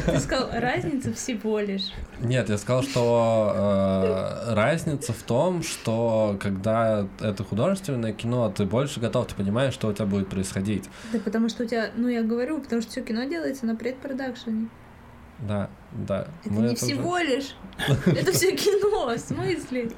Ты 0.05 0.19
сказал, 0.19 0.49
разница 0.53 1.13
всего 1.13 1.59
лишь. 1.59 1.91
Нет, 2.21 2.47
я 2.49 2.57
сказал, 2.57 2.81
что 2.81 3.51
э, 3.53 4.53
разница 4.53 5.11
в 5.11 5.21
том, 5.23 5.63
что 5.63 6.37
когда 6.39 7.05
это 7.19 7.43
художественное 7.43 8.13
кино, 8.13 8.49
ты 8.49 8.65
больше 8.65 9.01
готов, 9.01 9.27
ты 9.27 9.35
понимаешь, 9.35 9.73
что 9.73 9.89
у 9.89 9.93
тебя 9.93 10.05
будет 10.05 10.29
происходить. 10.29 10.89
Да 11.11 11.19
потому 11.19 11.49
что 11.49 11.63
у 11.63 11.67
тебя, 11.67 11.91
ну 11.97 12.07
я 12.07 12.23
говорю, 12.23 12.61
потому 12.61 12.81
что 12.81 12.91
все 12.91 13.01
кино 13.01 13.25
делается 13.25 13.65
на 13.65 13.75
предпродакшене. 13.75 14.69
Да, 15.39 15.69
да. 15.91 16.27
Это 16.45 16.53
Мы 16.53 16.61
не 16.61 16.73
это 16.73 16.85
уже- 16.85 16.93
всего 16.93 17.17
лишь. 17.17 17.55
Это 18.05 18.31
все 18.31 18.55
кино, 18.55 19.13
в 19.13 19.19
смысле? 19.19 19.91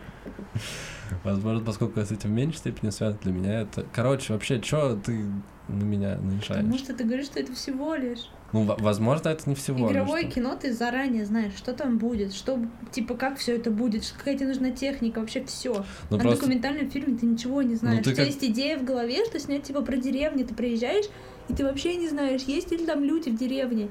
Возможно, 1.23 1.63
поскольку 1.63 1.99
я 1.99 2.05
с 2.05 2.11
этим 2.11 2.31
в 2.31 2.33
меньшей 2.33 2.57
степени 2.57 2.89
связан, 2.89 3.19
для 3.21 3.31
меня 3.31 3.61
это... 3.61 3.85
Короче, 3.93 4.33
вообще, 4.33 4.61
что 4.61 4.95
ты 4.95 5.23
на 5.67 5.83
меня 5.83 6.17
наезжаешь? 6.17 6.61
Потому 6.63 6.77
что 6.77 6.93
ты 6.95 7.03
говоришь, 7.03 7.27
что 7.27 7.39
это 7.39 7.53
всего 7.53 7.95
лишь. 7.95 8.29
Ну, 8.53 8.63
во- 8.63 8.75
возможно, 8.77 9.29
это 9.29 9.47
не 9.49 9.55
всего 9.55 9.91
Игровое 9.91 10.23
лишь. 10.25 10.33
кино 10.33 10.55
ты 10.59 10.73
заранее 10.73 11.25
знаешь, 11.25 11.53
что 11.55 11.73
там 11.73 11.97
будет, 11.97 12.33
что, 12.33 12.59
типа, 12.91 13.15
как 13.15 13.37
все 13.37 13.55
это 13.55 13.69
будет, 13.71 14.11
какая 14.17 14.35
тебе 14.35 14.47
нужна 14.47 14.71
техника, 14.71 15.19
вообще 15.19 15.43
все. 15.45 15.85
Ну, 16.09 16.17
а 16.17 16.19
в 16.19 16.21
просто... 16.21 16.39
документальном 16.41 16.89
фильме 16.89 17.17
ты 17.17 17.25
ничего 17.25 17.61
не 17.61 17.75
знаешь. 17.75 18.03
ты 18.03 18.09
у 18.11 18.13
тебя 18.13 18.23
как- 18.25 18.33
есть 18.33 18.43
идея 18.43 18.77
в 18.77 18.83
голове, 18.83 19.25
что 19.25 19.39
снять 19.39 19.63
типа 19.63 19.81
про 19.81 19.97
деревню, 19.97 20.45
ты 20.45 20.53
приезжаешь, 20.53 21.05
и 21.47 21.53
ты 21.53 21.63
вообще 21.63 21.95
не 21.95 22.09
знаешь, 22.09 22.41
есть 22.43 22.71
ли 22.71 22.85
там 22.85 23.03
люди 23.03 23.29
в 23.29 23.37
деревне. 23.37 23.89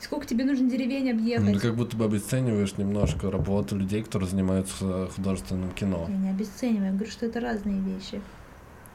Сколько 0.00 0.26
тебе 0.26 0.44
нужно 0.44 0.70
деревень 0.70 1.10
объехать? 1.10 1.46
Ну, 1.46 1.52
ты 1.54 1.58
как 1.60 1.74
будто 1.74 1.96
бы 1.96 2.04
обесцениваешь 2.04 2.76
немножко 2.76 3.30
работу 3.32 3.76
людей, 3.76 4.02
которые 4.04 4.28
занимаются 4.28 5.08
художественным 5.16 5.72
кино. 5.72 6.06
Я 6.08 6.16
не 6.16 6.30
обесцениваю, 6.30 6.86
я 6.86 6.92
говорю, 6.92 7.10
что 7.10 7.26
это 7.26 7.40
разные 7.40 7.80
вещи. 7.80 8.20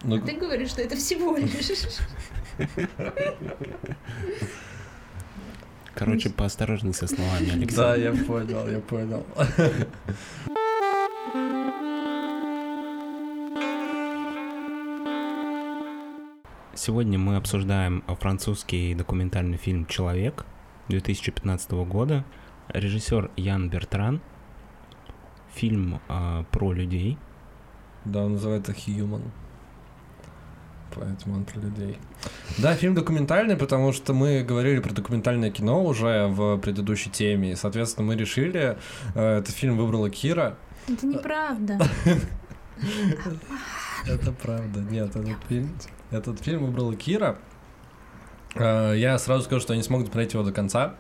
Ну, 0.04 0.18
А 0.18 0.20
ты 0.20 0.34
говоришь, 0.36 0.70
что 0.70 0.82
это 0.82 0.96
всего 0.98 1.38
лишь. 1.38 1.50
Короче, 5.96 6.30
поосторожней 6.30 6.94
со 6.94 7.08
словами, 7.08 7.52
Алексей. 7.54 7.78
да, 7.78 7.96
я 7.96 8.12
понял, 8.12 8.68
я 8.68 8.80
понял. 8.80 9.26
Сегодня 16.76 17.18
мы 17.20 17.38
обсуждаем 17.38 18.04
французский 18.20 18.96
документальный 18.96 19.58
фильм 19.58 19.86
«Человек» 19.86 20.46
2015 20.90 21.72
года. 21.88 22.26
Режиссер 22.68 23.32
Ян 23.38 23.70
Бертран. 23.70 24.22
Фильм 25.54 26.02
а, 26.10 26.44
про 26.52 26.74
людей. 26.74 27.18
Да, 28.06 28.26
он 28.26 28.34
называется 28.34 28.72
Human. 28.74 29.22
Поэтому 30.96 31.36
он 31.38 31.46
про 31.46 31.60
людей. 31.60 31.98
Да, 32.58 32.76
фильм 32.76 32.94
документальный, 32.94 33.56
потому 33.58 33.94
что 33.94 34.14
мы 34.14 34.44
говорили 34.44 34.80
про 34.80 34.94
документальное 34.94 35.50
кино 35.52 35.84
уже 35.84 36.28
в 36.28 36.58
предыдущей 36.60 37.10
теме. 37.10 37.52
И, 37.52 37.56
соответственно, 37.56 38.08
мы 38.08 38.16
решили, 38.16 38.78
э, 39.16 39.38
этот 39.40 39.56
фильм 39.56 39.78
выбрала 39.78 40.10
Кира. 40.10 40.58
Это 40.88 41.06
неправда. 41.08 41.80
Это 44.06 44.32
правда. 44.34 44.80
Нет, 44.82 45.16
этот 45.16 45.38
фильм, 45.48 45.70
этот 46.12 46.40
фильм 46.42 46.66
выбрала 46.66 46.96
Кира. 46.96 47.38
Э, 48.56 48.94
Я 48.98 49.18
сразу 49.18 49.44
скажу, 49.44 49.62
что 49.62 49.74
я 49.74 49.78
не 49.78 49.84
смог 49.84 50.02
досмотреть 50.02 50.34
его 50.34 50.44
до 50.44 50.52
конца. 50.52 50.96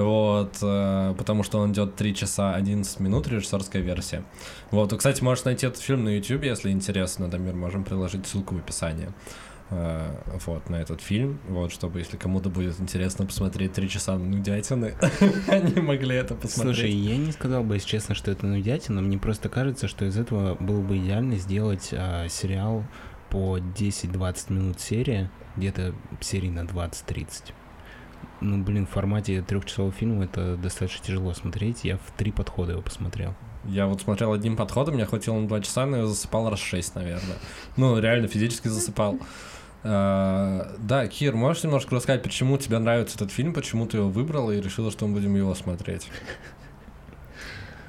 Вот, 0.00 0.58
э, 0.62 1.14
потому 1.18 1.42
что 1.42 1.58
он 1.58 1.72
идет 1.72 1.96
3 1.96 2.14
часа 2.14 2.54
11 2.54 3.00
минут, 3.00 3.28
режиссерская 3.28 3.82
версия. 3.82 4.24
Вот, 4.70 4.96
кстати, 4.96 5.22
можешь 5.22 5.44
найти 5.44 5.66
этот 5.66 5.80
фильм 5.80 6.04
на 6.04 6.16
YouTube, 6.16 6.44
если 6.44 6.70
интересно, 6.70 7.28
Дамир, 7.28 7.54
можем 7.54 7.84
приложить 7.84 8.26
ссылку 8.26 8.54
в 8.54 8.58
описании. 8.58 9.08
Э, 9.70 10.10
Вот, 10.46 10.68
на 10.68 10.76
этот 10.76 11.00
фильм, 11.00 11.38
вот, 11.48 11.70
чтобы, 11.72 12.00
если 12.00 12.16
кому-то 12.16 12.50
будет 12.50 12.80
интересно 12.80 13.26
посмотреть 13.26 13.72
3 13.72 13.88
часа 13.88 14.16
нудятины, 14.16 14.94
они 15.48 15.80
могли 15.80 16.16
это 16.16 16.34
посмотреть. 16.34 16.76
Слушай, 16.76 16.90
я 16.92 17.16
не 17.16 17.32
сказал 17.32 17.62
бы, 17.62 17.74
если 17.74 17.88
честно, 17.88 18.14
что 18.14 18.30
это 18.30 18.46
нудятина. 18.46 19.00
Мне 19.00 19.18
просто 19.18 19.48
кажется, 19.48 19.86
что 19.86 20.04
из 20.04 20.16
этого 20.16 20.56
было 20.56 20.80
бы 20.80 20.98
идеально 20.98 21.36
сделать 21.36 21.90
а, 21.92 22.28
сериал 22.28 22.84
по 23.28 23.58
10-20 23.58 24.52
минут 24.52 24.80
серия, 24.80 25.30
где-то 25.56 25.94
серий 26.20 26.50
на 26.50 26.60
20-30. 26.60 27.52
Ну, 28.40 28.62
блин, 28.62 28.86
в 28.86 28.90
формате 28.90 29.42
трехчасового 29.42 29.92
фильма 29.92 30.24
это 30.24 30.56
достаточно 30.56 31.04
тяжело 31.04 31.34
смотреть. 31.34 31.84
Я 31.84 31.96
в 31.98 32.10
три 32.16 32.32
подхода 32.32 32.72
его 32.72 32.82
посмотрел. 32.82 33.34
Я 33.66 33.86
вот 33.86 34.00
смотрел 34.00 34.32
одним 34.32 34.56
подходом, 34.56 34.94
мне 34.94 35.04
хватило 35.04 35.38
на 35.38 35.46
2 35.46 35.60
часа, 35.60 35.84
но 35.84 35.98
я 35.98 36.06
засыпал 36.06 36.48
раз 36.48 36.58
6, 36.60 36.94
наверное. 36.94 37.36
Ну, 37.76 37.98
реально, 37.98 38.28
физически 38.28 38.68
засыпал. 38.68 39.18
А, 39.82 40.74
Да, 40.78 41.06
Кир, 41.06 41.34
можешь 41.34 41.62
немножко 41.64 41.94
рассказать, 41.94 42.22
почему 42.22 42.56
тебе 42.58 42.78
нравится 42.78 43.16
этот 43.16 43.30
фильм, 43.30 43.52
почему 43.52 43.86
ты 43.86 43.98
его 43.98 44.08
выбрала 44.08 44.50
и 44.52 44.60
решила, 44.60 44.90
что 44.90 45.06
мы 45.06 45.14
будем 45.14 45.34
его 45.36 45.54
смотреть? 45.54 46.08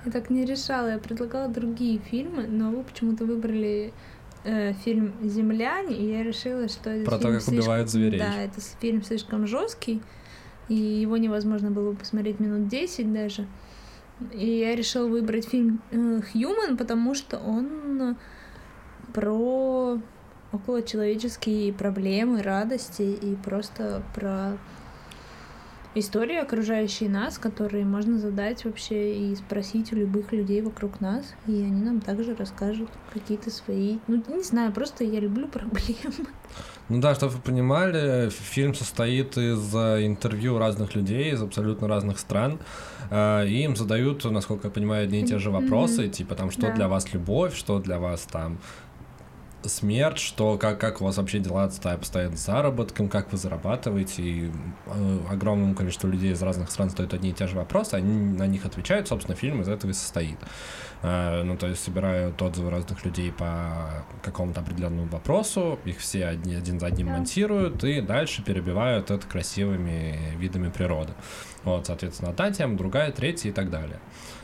Я 0.06 0.12
так 0.12 0.30
не 0.30 0.46
решала, 0.46 0.88
я 0.92 0.98
предлагала 0.98 1.48
другие 1.48 2.00
фильмы, 2.00 2.48
но 2.48 2.72
вы 2.72 2.84
почему-то 2.84 3.24
выбрали 3.26 3.94
э, 4.44 4.74
фильм 4.84 5.14
«Земляне», 5.24 5.96
и 5.96 6.12
я 6.12 6.24
решила, 6.24 6.68
что 6.68 6.90
этот 6.90 7.06
Про 7.06 7.18
то, 7.20 7.32
как 7.32 7.48
убивают 7.48 7.90
слишком- 7.90 8.10
зверей. 8.10 8.20
Да, 8.20 8.42
это 8.42 8.60
фильм 8.82 9.04
слишком 9.04 9.46
жесткий, 9.46 10.02
и 10.70 10.76
его 10.76 11.18
невозможно 11.18 11.72
было 11.72 11.94
посмотреть 11.94 12.40
минут 12.40 12.68
10 12.68 13.14
даже. 13.14 13.48
И 14.34 14.60
я 14.60 14.76
решила 14.76 15.08
выбрать 15.08 15.48
фильм 15.48 15.82
э, 15.92 16.22
«Хьюман», 16.22 16.78
потому 16.78 17.16
что 17.16 17.38
он 17.40 18.16
про 19.14 20.00
околочеловеческие 20.52 21.74
проблемы, 21.74 22.42
радости 22.42 23.02
и 23.02 23.36
просто 23.36 24.04
про 24.14 24.58
истории, 25.96 26.38
окружающие 26.38 27.10
нас, 27.10 27.38
которые 27.38 27.86
можно 27.86 28.18
задать 28.18 28.64
вообще 28.64 29.16
и 29.16 29.36
спросить 29.36 29.92
у 29.92 29.96
любых 29.96 30.32
людей 30.32 30.62
вокруг 30.62 31.02
нас, 31.02 31.34
и 31.48 31.52
они 31.52 31.82
нам 31.82 32.00
также 32.00 32.36
расскажут 32.36 32.90
какие-то 33.14 33.50
свои, 33.50 34.00
ну 34.08 34.24
не 34.28 34.44
знаю, 34.44 34.72
просто 34.72 35.04
я 35.04 35.20
люблю 35.20 35.48
проблемы. 35.52 36.28
Ну 36.92 37.00
да, 37.00 37.16
чтобы 37.16 37.32
вы 37.32 37.40
понимали, 37.40 38.30
фильм 38.30 38.76
состоит 38.76 39.38
из 39.38 39.74
э, 39.74 40.06
интервью 40.06 40.58
разных 40.58 40.94
людей 40.94 41.32
из 41.32 41.42
абсолютно 41.42 41.88
разных 41.88 42.20
стран, 42.20 42.60
э, 43.10 43.48
и 43.48 43.64
им 43.64 43.78
задают, 43.78 44.26
насколько 44.26 44.68
я 44.68 44.72
понимаю, 44.74 45.06
одни 45.06 45.22
и 45.22 45.26
те 45.26 45.40
же 45.40 45.52
вопросы, 45.52 46.10
типа 46.10 46.36
там, 46.36 46.52
что 46.52 46.64
Да. 46.64 46.74
для 46.74 46.88
вас 46.90 47.14
любовь, 47.14 47.56
что 47.56 47.80
для 47.80 47.98
вас 47.98 48.28
там 48.30 48.58
смерть, 49.64 50.20
что 50.20 50.58
как, 50.58 50.80
как 50.80 51.02
у 51.02 51.06
вас 51.06 51.18
вообще 51.18 51.40
дела 51.40 51.64
обстоят 51.64 52.38
с 52.38 52.46
заработком, 52.46 53.10
как 53.10 53.32
вы 53.32 53.38
зарабатываете, 53.38 54.24
и 54.24 54.52
э, 54.88 55.20
огромному 55.30 55.76
количеству 55.76 56.10
людей 56.10 56.32
из 56.32 56.42
разных 56.42 56.72
стран 56.72 56.90
стоят 56.90 57.14
одни 57.14 57.30
и 57.30 57.34
те 57.34 57.48
же 57.48 57.56
вопросы, 57.56 57.96
они 57.96 58.14
на 58.38 58.48
них 58.48 58.66
отвечают, 58.66 59.08
собственно, 59.08 59.36
фильм 59.36 59.62
из 59.62 59.68
этого 59.68 59.92
и 59.92 59.94
состоит. 59.94 60.38
Э, 61.04 61.44
ну, 61.44 61.58
то 61.58 61.68
есть 61.68 61.84
собирают 61.84 62.42
отзывы 62.42 62.70
разных 62.70 63.04
людей 63.06 63.32
по 63.32 64.06
какому-то 64.22 64.62
определенному 64.62 65.08
вопросу, 65.08 65.80
их 65.86 66.00
все 66.00 66.26
одни, 66.26 66.56
один 66.56 66.80
за 66.80 66.88
одним 66.88 67.08
монтируют, 67.08 67.84
и 67.84 68.02
дальше 68.02 68.44
перебивают 68.44 69.12
это 69.12 69.26
красивыми 69.26 70.36
видами 70.38 70.70
природы. 70.70 71.14
Вот, 71.64 71.88
соответственно, 71.88 72.32
одна 72.32 72.52
тема, 72.52 72.78
другая, 72.78 73.12
третья 73.12 73.50
и 73.50 73.54
так 73.54 73.70
далее. 73.70 74.00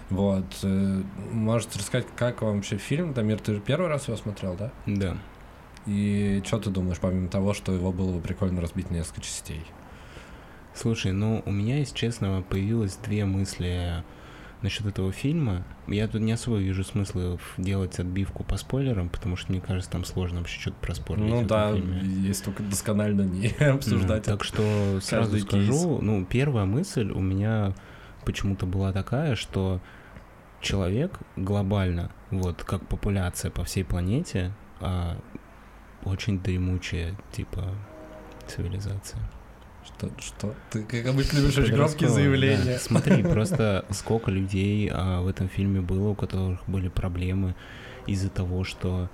Вот. 0.09 0.45
э, 0.63 1.01
Можете 1.31 1.79
рассказать, 1.79 2.07
как 2.15 2.41
вам 2.41 2.55
вообще 2.57 2.77
фильм? 2.77 3.13
Дамир, 3.13 3.39
ты 3.39 3.59
первый 3.59 3.87
раз 3.89 4.07
его 4.07 4.17
смотрел, 4.17 4.55
да? 4.55 4.71
Да. 4.85 5.17
И 5.85 6.41
что 6.45 6.59
ты 6.59 6.69
думаешь, 6.69 6.99
помимо 6.99 7.27
того, 7.29 7.53
что 7.53 7.71
его 7.73 7.91
было 7.91 8.13
бы 8.13 8.19
прикольно 8.21 8.61
разбить 8.61 8.89
на 8.89 8.95
несколько 8.95 9.21
частей? 9.21 9.61
Слушай, 10.73 11.11
ну 11.11 11.41
у 11.45 11.51
меня, 11.51 11.79
если 11.79 11.95
честно, 11.95 12.43
появилось 12.47 12.97
две 12.97 13.25
мысли 13.25 14.03
насчет 14.61 14.85
этого 14.85 15.11
фильма. 15.11 15.63
Я 15.87 16.07
тут 16.07 16.21
не 16.21 16.31
особо 16.31 16.57
вижу 16.57 16.83
смысла 16.83 17.39
делать 17.57 17.99
отбивку 17.99 18.43
по 18.43 18.57
спойлерам, 18.57 19.09
потому 19.09 19.35
что 19.35 19.51
мне 19.51 19.61
кажется, 19.61 19.89
там 19.89 20.03
сложно 20.03 20.39
вообще 20.39 20.59
что-то 20.59 20.77
проспорить. 20.81 21.23
ну 21.23 21.43
да, 21.45 21.73
фильме. 21.73 21.99
есть 22.03 22.43
только 22.43 22.63
досконально 22.63 23.21
не 23.21 23.53
Ну, 23.59 23.75
обсуждать. 23.75 24.23
так 24.23 24.43
что 24.43 24.99
сразу 25.01 25.37
скажу, 25.39 25.99
ну, 26.01 26.25
первая 26.25 26.65
мысль 26.65 27.11
у 27.11 27.19
меня 27.21 27.73
почему-то 28.25 28.65
была 28.65 28.91
такая, 28.93 29.35
что 29.35 29.79
человек 30.61 31.19
глобально, 31.35 32.11
вот 32.31 32.63
как 32.63 32.85
популяция 32.87 33.51
по 33.51 33.63
всей 33.63 33.83
планете, 33.83 34.51
а, 34.79 35.17
очень 36.03 36.39
дремучая, 36.39 37.15
типа, 37.31 37.75
цивилизация. 38.47 39.21
Что, 39.85 40.11
что? 40.19 40.55
Ты, 40.69 40.83
как 40.83 41.07
обычно, 41.07 41.39
любишь 41.39 41.57
очень 41.57 41.75
громкие 41.75 42.09
заявления. 42.09 42.73
да. 42.73 42.79
Смотри, 42.79 43.23
просто 43.31 43.85
сколько 43.89 44.31
людей 44.31 44.89
а, 44.91 45.21
в 45.21 45.27
этом 45.27 45.47
фильме 45.47 45.81
было, 45.81 46.09
у 46.09 46.15
которых 46.15 46.59
были 46.67 46.89
проблемы 46.89 47.55
из-за 48.05 48.29
того, 48.29 48.63
что 48.63 49.09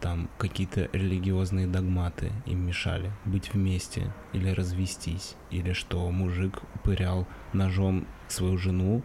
там 0.00 0.30
какие-то 0.38 0.88
религиозные 0.92 1.66
догматы 1.66 2.32
им 2.46 2.66
мешали 2.66 3.12
быть 3.24 3.52
вместе 3.52 4.12
или 4.32 4.50
развестись, 4.50 5.36
или 5.50 5.72
что 5.72 6.10
мужик 6.10 6.60
пырял 6.82 7.26
ножом 7.52 8.06
свою 8.28 8.56
жену, 8.56 9.02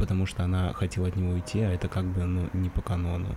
потому 0.00 0.26
что 0.26 0.42
она 0.42 0.72
хотела 0.72 1.06
от 1.08 1.16
него 1.16 1.32
уйти, 1.32 1.60
а 1.60 1.70
это 1.72 1.86
как 1.88 2.04
бы 2.04 2.24
ну, 2.24 2.48
не 2.52 2.68
по 2.70 2.80
канону. 2.82 3.36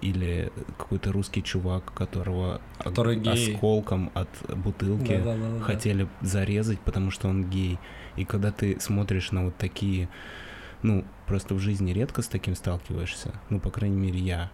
Или 0.00 0.50
какой-то 0.78 1.12
русский 1.12 1.42
чувак, 1.42 1.92
которого 1.94 2.60
ог- 2.80 2.84
Который 2.84 3.16
гей. 3.16 3.54
осколком 3.54 4.10
от 4.14 4.28
бутылки 4.48 5.16
Да-да-да-да. 5.18 5.60
хотели 5.64 6.08
зарезать, 6.22 6.80
потому 6.80 7.10
что 7.10 7.28
он 7.28 7.48
гей. 7.48 7.78
И 8.16 8.24
когда 8.24 8.50
ты 8.50 8.80
смотришь 8.80 9.30
на 9.32 9.44
вот 9.44 9.56
такие, 9.56 10.08
ну, 10.82 11.04
просто 11.26 11.54
в 11.54 11.58
жизни 11.60 11.92
редко 11.92 12.22
с 12.22 12.26
таким 12.26 12.56
сталкиваешься, 12.56 13.32
ну, 13.50 13.60
по 13.60 13.70
крайней 13.70 13.96
мере, 13.98 14.18
я. 14.18 14.50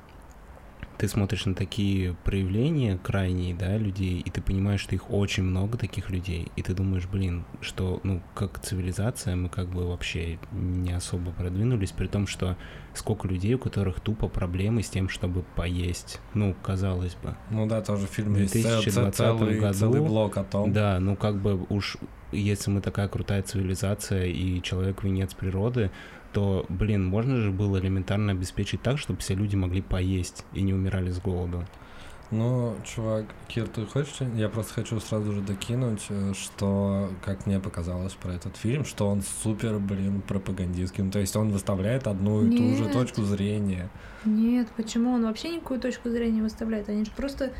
Ты 0.98 1.06
смотришь 1.06 1.46
на 1.46 1.54
такие 1.54 2.14
проявления 2.24 2.98
крайние, 3.00 3.54
да, 3.54 3.76
людей, 3.78 4.18
и 4.18 4.30
ты 4.30 4.42
понимаешь, 4.42 4.80
что 4.80 4.96
их 4.96 5.10
очень 5.12 5.44
много 5.44 5.78
таких 5.78 6.10
людей, 6.10 6.50
и 6.56 6.62
ты 6.62 6.74
думаешь, 6.74 7.06
блин, 7.06 7.44
что, 7.60 8.00
ну, 8.02 8.20
как 8.34 8.58
цивилизация 8.58 9.36
мы 9.36 9.48
как 9.48 9.68
бы 9.68 9.86
вообще 9.86 10.40
не 10.50 10.92
особо 10.92 11.30
продвинулись, 11.30 11.92
при 11.92 12.08
том, 12.08 12.26
что 12.26 12.56
сколько 12.94 13.28
людей, 13.28 13.54
у 13.54 13.58
которых 13.58 14.00
тупо 14.00 14.26
проблемы 14.28 14.82
с 14.82 14.90
тем, 14.90 15.08
чтобы 15.08 15.44
поесть, 15.54 16.20
ну, 16.34 16.54
казалось 16.62 17.14
бы. 17.22 17.36
Ну 17.50 17.66
да, 17.66 17.80
тоже 17.80 18.06
фильм 18.06 18.34
В 18.34 18.38
есть 18.38 18.54
цел- 18.54 18.82
2020 18.82 19.14
целый, 19.16 19.60
году, 19.60 19.74
целый 19.78 20.00
блок 20.00 20.36
о 20.36 20.42
том. 20.44 20.72
Да, 20.72 20.98
ну 20.98 21.14
как 21.14 21.40
бы 21.40 21.64
уж 21.68 21.96
если 22.32 22.70
мы 22.70 22.80
такая 22.80 23.08
крутая 23.08 23.42
цивилизация 23.42 24.26
и 24.26 24.60
человек 24.60 25.02
венец 25.02 25.32
природы, 25.32 25.90
то, 26.32 26.66
блин, 26.68 27.04
можно 27.04 27.36
же 27.36 27.50
было 27.50 27.78
элементарно 27.78 28.32
обеспечить 28.32 28.82
так, 28.82 28.98
чтобы 28.98 29.20
все 29.20 29.34
люди 29.34 29.56
могли 29.56 29.82
поесть 29.82 30.44
и 30.52 30.62
не 30.62 30.74
умирали 30.74 31.10
с 31.10 31.20
голоду. 31.20 31.64
Ну, 32.30 32.76
чувак, 32.84 33.24
Кир, 33.48 33.66
ты 33.68 33.86
хочешь? 33.86 34.18
Я 34.34 34.50
просто 34.50 34.74
хочу 34.74 35.00
сразу 35.00 35.32
же 35.32 35.40
докинуть, 35.40 36.04
э, 36.10 36.34
что, 36.34 37.08
как 37.24 37.46
мне 37.46 37.58
показалось 37.58 38.12
про 38.12 38.34
этот 38.34 38.54
фильм, 38.58 38.84
что 38.84 39.08
он 39.08 39.22
супер, 39.22 39.78
блин, 39.78 40.20
пропагандистский. 40.20 41.04
Ну, 41.04 41.10
то 41.10 41.20
есть 41.20 41.34
он 41.36 41.50
выставляет 41.50 42.06
одну 42.06 42.44
и 42.44 42.50
ту 42.50 42.76
же 42.76 42.84
Нет. 42.84 42.92
точку 42.92 43.22
зрения. 43.22 43.88
Нет, 44.26 44.68
почему? 44.76 45.12
Он 45.12 45.24
вообще 45.24 45.56
никакую 45.56 45.80
точку 45.80 46.10
зрения 46.10 46.36
не 46.36 46.42
выставляет. 46.42 46.90
Они 46.90 47.06
же 47.06 47.10
просто 47.16 47.54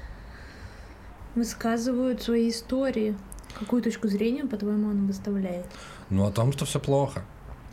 высказывают 1.34 2.20
свои 2.20 2.50
истории. 2.50 3.16
Какую 3.58 3.82
точку 3.82 4.08
зрения, 4.08 4.44
по-твоему, 4.44 4.90
он 4.90 5.06
выставляет? 5.06 5.64
Ну, 6.10 6.26
о 6.26 6.30
том, 6.30 6.52
что 6.52 6.66
все 6.66 6.78
плохо. 6.78 7.24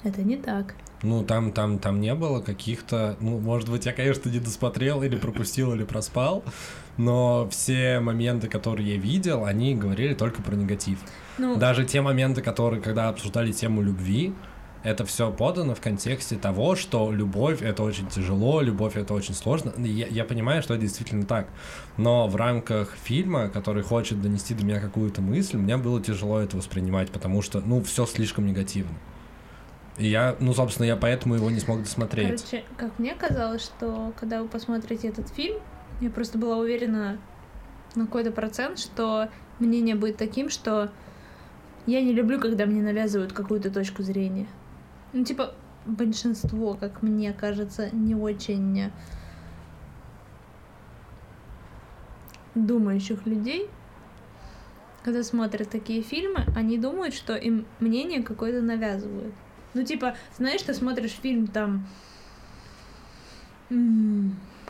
Это 0.04 0.24
не 0.24 0.38
так. 0.38 0.76
Ну, 1.06 1.24
там, 1.24 1.52
там, 1.52 1.78
там 1.78 2.02
не 2.02 2.16
было 2.16 2.42
каких-то... 2.42 3.16
Ну, 3.20 3.40
может 3.40 3.70
быть, 3.70 3.86
я, 3.86 3.94
конечно, 3.94 4.28
не 4.30 4.40
досмотрел 4.40 5.04
или 5.04 5.16
пропустил, 5.16 5.74
или 5.74 5.84
проспал, 5.84 6.44
но 6.98 7.48
все 7.50 8.00
моменты, 8.00 8.48
которые 8.48 8.96
я 8.96 8.98
видел, 8.98 9.46
они 9.46 9.76
говорили 9.76 10.16
только 10.16 10.42
про 10.42 10.56
негатив. 10.56 10.98
Ну, 11.38 11.58
Даже 11.58 11.86
те 11.86 12.02
моменты, 12.02 12.42
которые, 12.42 12.82
когда 12.82 13.10
обсуждали 13.10 13.52
тему 13.52 13.84
любви, 13.84 14.34
это 14.84 15.06
все 15.06 15.32
подано 15.32 15.74
в 15.76 15.82
контексте 15.82 16.38
того, 16.38 16.76
что 16.76 17.12
любовь 17.12 17.62
это 17.62 17.84
очень 17.84 18.08
тяжело, 18.08 18.62
любовь 18.62 18.96
это 18.96 19.14
очень 19.14 19.34
сложно. 19.34 19.74
Я, 19.78 20.08
я 20.08 20.24
понимаю, 20.24 20.62
что 20.62 20.76
это 20.76 20.82
действительно 20.82 21.26
так. 21.26 21.48
Но 21.98 22.28
в 22.28 22.36
рамках 22.36 22.96
фильма, 23.04 23.50
который 23.50 23.84
хочет 23.84 24.22
донести 24.22 24.54
до 24.54 24.64
меня 24.64 24.80
какую-то 24.80 25.22
мысль, 25.22 25.58
мне 25.58 25.78
было 25.78 26.02
тяжело 26.02 26.40
это 26.40 26.58
воспринимать, 26.58 27.10
потому 27.12 27.42
что, 27.42 27.62
ну, 27.62 27.84
все 27.84 28.06
слишком 28.06 28.46
негативно. 28.46 28.96
Я, 29.98 30.36
ну, 30.40 30.54
собственно, 30.54 30.88
я 30.88 30.98
поэтому 30.98 31.36
его 31.36 31.50
не 31.50 31.60
смог 31.60 31.82
досмотреть. 31.82 32.26
короче, 32.28 32.66
как 32.78 33.00
мне 33.00 33.16
казалось, 33.16 33.64
что 33.64 34.14
когда 34.20 34.42
вы 34.42 34.50
посмотрите 34.50 35.08
этот 35.08 35.30
фильм, 35.30 35.60
я 36.02 36.10
просто 36.10 36.38
была 36.38 36.58
уверена 36.58 37.18
на 37.96 38.06
какой-то 38.06 38.32
процент, 38.32 38.78
что 38.78 39.30
мнение 39.60 39.96
будет 39.96 40.18
таким, 40.18 40.50
что 40.50 40.92
я 41.86 42.02
не 42.02 42.12
люблю, 42.12 42.42
когда 42.42 42.66
мне 42.66 42.82
навязывают 42.82 43.32
какую-то 43.32 43.72
точку 43.72 44.04
зрения. 44.04 44.48
Ну, 45.14 45.24
типа, 45.24 45.54
большинство, 45.86 46.74
как 46.74 47.02
мне 47.02 47.32
кажется, 47.32 47.90
не 47.96 48.16
очень 48.16 48.92
думающих 52.54 53.26
людей, 53.26 53.70
когда 55.04 55.24
смотрят 55.24 55.70
такие 55.70 56.02
фильмы, 56.02 56.46
они 56.56 56.78
думают, 56.78 57.14
что 57.14 57.36
им 57.36 57.66
мнение 57.80 58.24
какое-то 58.24 58.62
навязывают. 58.62 59.36
Ну, 59.76 59.84
типа, 59.84 60.16
знаешь, 60.38 60.62
ты 60.62 60.74
смотришь 60.74 61.12
фильм 61.22 61.48
там 61.48 61.86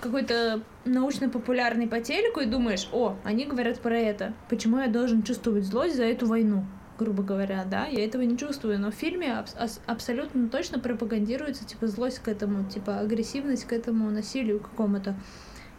какой-то 0.01 0.61
научно-популярный 0.83 1.87
по 1.87 2.01
телеку 2.01 2.41
и 2.41 2.45
думаешь, 2.45 2.89
о, 2.91 3.15
они 3.23 3.45
говорят 3.45 3.79
про 3.79 3.97
это. 3.97 4.33
Почему 4.49 4.79
я 4.79 4.87
должен 4.87 5.23
чувствовать 5.23 5.63
злость 5.63 5.95
за 5.95 6.03
эту 6.03 6.27
войну? 6.27 6.65
грубо 6.97 7.23
говоря, 7.23 7.65
да, 7.69 7.87
я 7.87 8.05
этого 8.05 8.21
не 8.21 8.37
чувствую, 8.37 8.79
но 8.79 8.89
в 8.89 8.95
фильме 8.95 9.33
ас- 9.33 9.81
абсолютно 9.85 10.47
точно 10.47 10.79
пропагандируется, 10.79 11.65
типа, 11.65 11.87
злость 11.87 12.19
к 12.19 12.29
этому, 12.29 12.69
типа, 12.69 12.99
агрессивность 12.99 13.65
к 13.65 13.73
этому 13.73 14.09
насилию 14.11 14.61
какому-то. 14.61 15.13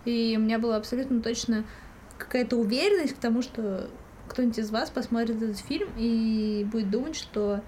И 0.04 0.34
у 0.36 0.42
меня 0.42 0.58
была 0.58 0.76
абсолютно 0.76 1.22
точно 1.22 1.64
какая-то 2.18 2.56
уверенность 2.56 3.14
к 3.14 3.18
тому, 3.18 3.40
что 3.40 3.88
кто-нибудь 4.28 4.58
из 4.58 4.70
вас 4.70 4.90
посмотрит 4.90 5.40
этот 5.40 5.58
фильм 5.58 5.88
и 5.96 6.66
будет 6.70 6.90
думать, 6.90 7.16
что 7.16 7.62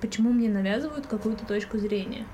почему 0.00 0.32
мне 0.32 0.48
навязывают 0.48 1.06
какую-то 1.06 1.44
точку 1.46 1.78
зрения. 1.78 2.24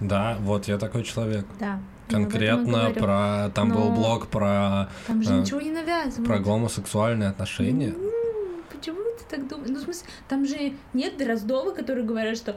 Да, 0.00 0.36
вот 0.40 0.68
я 0.68 0.78
такой 0.78 1.02
человек. 1.02 1.44
Да. 1.58 1.80
Конкретно 2.08 2.90
про... 2.90 3.50
Там 3.54 3.70
был 3.70 3.90
Но- 3.90 3.94
блог 3.94 4.28
про, 4.28 4.88
Там 5.06 5.22
же 5.22 5.34
а, 5.34 5.38
ничего 5.40 5.60
не 5.60 5.70
навязывают. 5.72 6.26
про 6.26 6.38
гомосексуальные 6.38 7.28
отношения. 7.30 7.88
М, 7.88 8.62
Почему 8.72 8.98
ты 9.18 9.36
так 9.36 9.48
думаешь? 9.48 9.70
Ну, 9.70 9.76
в 9.78 9.82
смысле, 9.82 10.06
там 10.28 10.46
же 10.46 10.72
нет 10.94 11.18
Дроздова, 11.18 11.72
которые 11.72 12.04
говорят, 12.06 12.36
что 12.36 12.56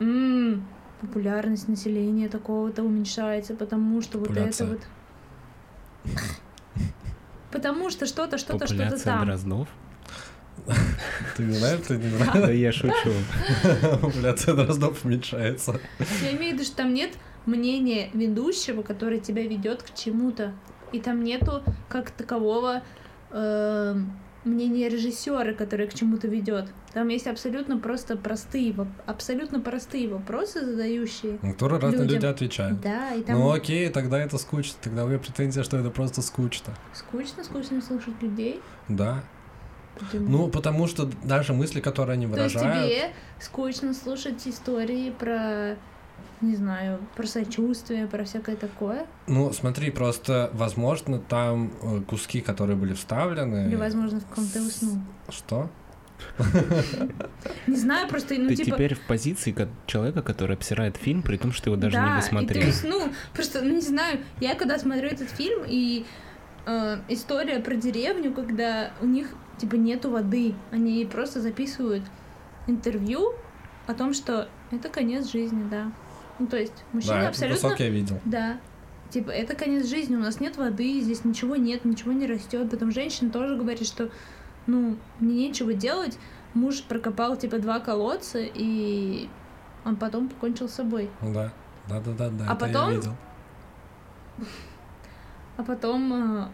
«М, 0.00 0.66
популярность 1.00 1.68
населения 1.68 2.28
такого-то 2.28 2.82
уменьшается, 2.82 3.54
потому 3.54 4.02
что 4.02 4.18
вот 4.18 4.26
это 4.30 4.34
Популяция. 4.34 4.66
вот... 4.66 4.80
Потому 7.52 7.90
что 7.90 8.06
что-то, 8.06 8.38
что-то, 8.38 8.66
что-то 8.66 8.82
Популяция 8.82 9.12
там. 9.12 9.26
дроздов? 9.26 9.68
Ты 11.36 11.42
не 11.42 11.52
знаешь, 11.54 11.80
ты 11.86 11.96
не 11.96 12.10
Да 12.18 12.24
знаешь? 12.32 12.56
я 12.56 12.72
шучу. 12.72 13.12
Популяция 14.00 14.54
дроздов 14.54 15.04
уменьшается. 15.04 15.80
Я 16.22 16.32
имею 16.36 16.52
в 16.52 16.54
виду, 16.54 16.64
что 16.64 16.76
там 16.76 16.94
нет 16.94 17.10
мнения 17.46 18.10
ведущего, 18.12 18.82
который 18.82 19.20
тебя 19.20 19.42
ведет 19.42 19.82
к 19.82 19.94
чему-то. 19.94 20.52
И 20.92 21.00
там 21.00 21.24
нету 21.24 21.62
как 21.88 22.10
такового 22.10 22.82
эм, 23.30 24.12
мнения 24.44 24.88
режиссера, 24.88 25.52
который 25.54 25.86
к 25.88 25.94
чему-то 25.94 26.28
ведет. 26.28 26.68
Там 26.92 27.08
есть 27.08 27.26
абсолютно 27.26 27.78
просто 27.78 28.16
простые, 28.16 28.74
абсолютно 29.06 29.58
простые 29.60 30.08
вопросы, 30.08 30.64
задающие. 30.64 31.38
На 31.42 31.52
которые 31.54 31.80
разные 31.80 32.06
люди 32.06 32.26
отвечают. 32.26 32.80
Да, 32.82 33.14
и 33.14 33.22
там 33.22 33.38
Ну 33.38 33.50
окей, 33.50 33.88
тогда 33.88 34.20
это 34.20 34.36
скучно. 34.38 34.76
Тогда 34.82 35.04
у 35.04 35.08
меня 35.08 35.18
претензия, 35.18 35.62
что 35.64 35.78
это 35.78 35.90
просто 35.90 36.20
скучно. 36.22 36.74
скучно, 36.92 37.42
скучно 37.44 37.80
слушать 37.80 38.20
людей. 38.20 38.60
Да. 38.88 39.24
Почему? 39.98 40.28
Ну, 40.28 40.48
потому 40.48 40.86
что 40.86 41.08
даже 41.22 41.52
мысли, 41.52 41.80
которые 41.80 42.14
они 42.14 42.26
То 42.26 42.42
есть 42.42 42.54
выражают... 42.54 42.88
тебе 42.88 43.12
скучно 43.40 43.94
слушать 43.94 44.46
истории 44.46 45.10
про, 45.10 45.76
не 46.40 46.56
знаю, 46.56 46.98
про 47.16 47.26
сочувствие, 47.26 48.06
про 48.06 48.24
всякое 48.24 48.56
такое? 48.56 49.06
Ну, 49.26 49.52
смотри, 49.52 49.90
просто, 49.90 50.50
возможно, 50.54 51.18
там 51.18 51.72
э, 51.82 52.00
куски, 52.02 52.40
которые 52.40 52.76
были 52.76 52.94
вставлены... 52.94 53.68
Или, 53.68 53.76
возможно, 53.76 54.20
в 54.20 54.26
ком 54.26 54.46
ты 54.46 54.60
уснул? 54.62 54.98
Что? 55.28 55.70
Не 57.66 57.76
знаю, 57.76 58.08
просто, 58.08 58.34
ну, 58.34 58.48
Ты 58.48 58.56
типа... 58.56 58.76
теперь 58.76 58.94
в 58.94 59.00
позиции 59.00 59.54
человека, 59.86 60.22
который 60.22 60.56
обсирает 60.56 60.96
фильм, 60.96 61.22
при 61.22 61.36
том, 61.36 61.52
что 61.52 61.70
его 61.70 61.80
даже 61.80 61.96
не 61.96 62.04
да, 62.04 62.16
досмотрел. 62.16 62.62
и 62.62 62.64
ты 62.64 62.70
уснул. 62.70 63.02
Просто, 63.32 63.62
ну, 63.62 63.74
не 63.74 63.80
знаю, 63.80 64.20
я 64.40 64.54
когда 64.54 64.78
смотрю 64.78 65.08
этот 65.08 65.30
фильм, 65.30 65.62
и 65.66 66.06
э, 66.66 66.98
история 67.08 67.60
про 67.60 67.74
деревню, 67.74 68.32
когда 68.32 68.92
у 69.00 69.06
них, 69.06 69.28
типа, 69.62 69.76
нету 69.76 70.10
воды, 70.10 70.56
они 70.72 71.04
просто 71.04 71.40
записывают 71.40 72.02
интервью 72.66 73.32
о 73.86 73.94
том, 73.94 74.12
что 74.12 74.48
это 74.72 74.88
конец 74.88 75.30
жизни, 75.30 75.64
да. 75.70 75.92
Ну, 76.40 76.48
то 76.48 76.56
есть, 76.56 76.84
мужчина 76.92 77.20
да, 77.20 77.28
абсолютно... 77.28 77.62
кусок 77.62 77.78
я 77.78 77.88
видел. 77.88 78.18
Да. 78.24 78.58
Типа, 79.10 79.30
это 79.30 79.54
конец 79.54 79.86
жизни, 79.86 80.16
у 80.16 80.18
нас 80.18 80.40
нет 80.40 80.56
воды, 80.56 81.00
здесь 81.00 81.24
ничего 81.24 81.54
нет, 81.54 81.84
ничего 81.84 82.10
не 82.10 82.26
растет. 82.26 82.70
Потом 82.70 82.90
женщина 82.90 83.30
тоже 83.30 83.56
говорит, 83.56 83.86
что, 83.86 84.10
ну, 84.66 84.96
мне 85.20 85.46
нечего 85.46 85.74
делать. 85.74 86.18
Муж 86.54 86.82
прокопал, 86.82 87.36
типа, 87.36 87.58
два 87.58 87.78
колодца, 87.78 88.40
и 88.40 89.28
он 89.84 89.94
потом 89.94 90.28
покончил 90.28 90.68
с 90.68 90.74
собой. 90.74 91.08
Да. 91.20 91.52
Да-да-да, 91.88 92.46
А 92.48 92.54
это 92.54 92.56
потом- 92.56 92.90
я 92.90 92.96
видел. 92.96 93.16
А 95.56 95.62
потом 95.62 96.12
э, 96.12 96.48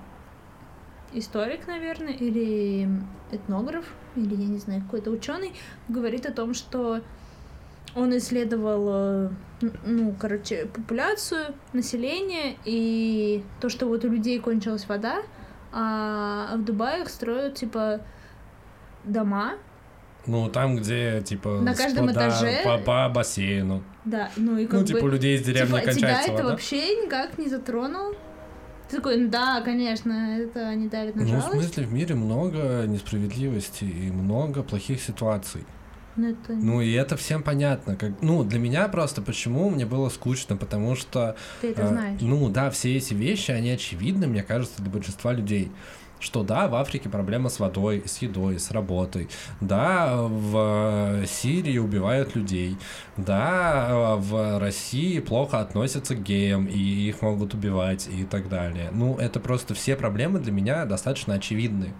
историк, 1.13 1.67
наверное, 1.67 2.13
или 2.13 2.89
этнограф, 3.33 3.85
или, 4.17 4.35
я 4.35 4.47
не 4.49 4.59
знаю, 4.59 4.83
какой-то 4.83 5.11
ученый 5.11 5.53
говорит 5.89 6.27
о 6.27 6.33
том, 6.33 6.55
что 6.55 7.01
он 7.95 8.17
исследовал, 8.17 8.89
э, 8.91 9.31
ну, 9.87 10.15
короче, 10.21 10.67
популяцию, 10.67 11.55
население, 11.73 12.57
и 12.65 13.43
то, 13.61 13.69
что 13.69 13.87
вот 13.87 14.05
у 14.05 14.09
людей 14.09 14.39
кончилась 14.41 14.87
вода, 14.89 15.23
а 15.73 16.55
в 16.57 16.65
Дубае 16.65 17.07
строят, 17.07 17.55
типа, 17.57 18.01
дома, 19.05 19.55
Ну, 20.27 20.49
там, 20.51 20.77
где, 20.77 21.23
типа, 21.23 21.61
На 21.63 21.75
каждом 21.75 22.09
спа- 22.09 22.13
да, 22.13 22.29
этаже- 22.29 22.63
по, 22.65 22.79
по 22.79 23.09
бассейну. 23.09 23.83
да, 24.05 24.31
ну 24.37 24.59
и 24.59 24.67
как 24.67 24.81
Ну, 24.81 24.87
типа, 24.87 24.99
у 24.99 25.03
бы... 25.05 25.11
людей 25.13 25.37
из 25.37 25.43
деревни 25.43 25.69
типа, 25.69 25.81
тебя 25.81 25.93
кончается 25.93 26.31
это 26.33 26.43
вода. 26.43 26.49
вообще 26.51 26.97
никак 27.05 27.39
не 27.39 27.49
затронул? 27.49 28.15
Ты 28.89 28.97
такой, 28.97 29.19
ну 29.19 29.29
да, 29.29 29.61
конечно, 29.61 30.13
это 30.39 30.75
не 30.75 30.89
давит 30.89 31.15
на 31.17 31.23
Ну, 31.23 31.27
в 31.29 31.31
жалость. 31.31 31.53
смысле, 31.53 31.85
в 31.85 31.93
мире 31.93 32.15
много 32.15 32.85
несправедливости 32.87 33.85
и 33.85 34.11
много 34.11 34.63
плохих 34.63 35.01
ситуаций. 35.03 35.65
но 36.17 36.29
это... 36.31 36.53
Ну, 36.55 36.81
и 36.81 36.93
это 36.93 37.17
всем 37.17 37.43
понятно. 37.43 37.97
Как, 37.97 38.13
ну, 38.23 38.43
для 38.45 38.59
меня 38.59 38.89
просто 38.89 39.23
почему 39.23 39.71
мне 39.71 39.87
было 39.87 40.09
скучно, 40.09 40.57
потому 40.57 40.97
что... 40.97 41.37
Ты 41.61 41.71
это 41.71 41.83
э, 41.83 41.89
знаешь. 41.89 42.21
Ну, 42.21 42.49
да, 42.49 42.71
все 42.71 42.97
эти 42.97 43.15
вещи, 43.15 43.51
они 43.53 43.71
очевидны, 43.71 44.27
мне 44.27 44.43
кажется, 44.43 44.83
для 44.83 44.91
большинства 44.91 45.33
людей. 45.33 45.71
Что 46.21 46.43
да, 46.43 46.69
в 46.69 46.75
Африке 46.75 47.09
проблема 47.09 47.49
с 47.49 47.61
водой, 47.61 48.03
с 48.07 48.19
едой, 48.19 48.59
с 48.59 48.71
работой. 48.71 49.29
Да, 49.61 50.17
в 50.17 51.25
Сирии 51.27 51.79
убивают 51.79 52.35
людей. 52.35 52.77
Да, 53.17 54.17
в 54.17 54.59
России 54.59 55.21
плохо 55.21 55.61
относятся 55.61 56.15
к 56.15 56.23
геям, 56.23 56.67
и 56.67 56.79
их 56.79 57.23
могут 57.23 57.55
убивать 57.55 58.09
и 58.09 58.25
так 58.25 58.49
далее. 58.49 58.91
Ну, 58.93 59.17
это 59.17 59.41
просто 59.41 59.75
все 59.75 59.97
проблемы 59.97 60.41
для 60.41 60.53
меня 60.53 60.85
достаточно 60.85 61.35
очевидны. 61.35 61.93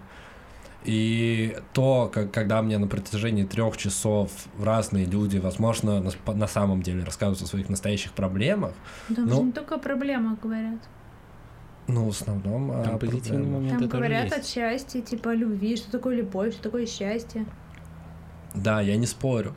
И 0.85 1.57
то, 1.73 2.09
как, 2.13 2.31
когда 2.31 2.61
мне 2.61 2.77
на 2.77 2.87
протяжении 2.87 3.43
трех 3.43 3.75
часов 3.75 4.31
разные 4.57 5.05
люди, 5.05 5.37
возможно, 5.37 6.01
на, 6.01 6.33
на 6.33 6.47
самом 6.47 6.81
деле 6.81 7.03
рассказывают 7.03 7.41
о 7.41 7.45
своих 7.47 7.69
настоящих 7.69 8.13
проблемах, 8.13 8.71
Там 9.13 9.27
ну- 9.27 9.43
не 9.45 9.51
только 9.51 9.75
о 9.75 9.77
проблемах 9.77 10.39
говорят. 10.39 10.79
Ну, 11.91 12.05
в 12.05 12.09
основном... 12.09 12.71
а, 12.71 12.83
Там 12.83 12.99
позитивные 12.99 13.41
проблема- 13.43 13.53
моменты 13.57 13.79
Там 13.79 13.89
тоже 13.89 13.97
говорят 14.03 14.23
есть. 14.25 14.37
от 14.37 14.45
счастья, 14.45 15.01
типа 15.01 15.31
о 15.31 15.35
любви, 15.35 15.75
что 15.75 15.91
такое 15.91 16.15
любовь, 16.17 16.53
что 16.53 16.63
такое 16.63 16.85
счастье. 16.85 17.45
Да, 18.55 18.81
я 18.81 18.95
не 18.95 19.05
спорю. 19.07 19.55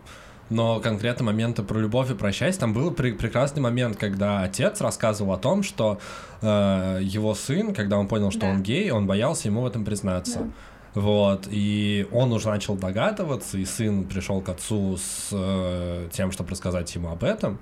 Но 0.51 0.80
конкретно 0.80 1.24
моменты 1.26 1.62
про 1.62 1.78
любовь 1.78 2.11
и 2.11 2.14
про 2.14 2.30
счастье, 2.33 2.61
там 2.61 2.74
был 2.74 2.91
пре- 2.91 3.14
прекрасный 3.14 3.61
момент, 3.62 3.97
когда 3.97 4.43
отец 4.43 4.80
рассказывал 4.80 5.33
о 5.33 5.39
том, 5.39 5.62
что 5.62 5.99
э, 6.43 7.01
его 7.03 7.35
сын, 7.35 7.72
когда 7.74 7.97
он 7.99 8.07
понял, 8.09 8.30
что 8.30 8.41
Да. 8.41 8.49
он 8.49 8.62
гей, 8.62 8.91
он 8.91 9.07
боялся 9.07 9.49
ему 9.49 9.62
в 9.62 9.66
этом 9.66 9.85
признаться. 9.85 10.41
Да. 10.41 11.01
Вот, 11.01 11.49
и 11.51 12.07
он 12.12 12.33
уже 12.33 12.49
начал 12.49 12.76
догадываться, 12.76 13.57
и 13.57 13.64
сын 13.64 14.05
пришел 14.05 14.43
к 14.43 14.49
отцу 14.51 14.99
с 14.99 15.28
э, 15.33 16.09
тем, 16.12 16.30
чтобы 16.33 16.51
рассказать 16.51 16.95
ему 16.95 17.09
об 17.11 17.24
этом. 17.24 17.59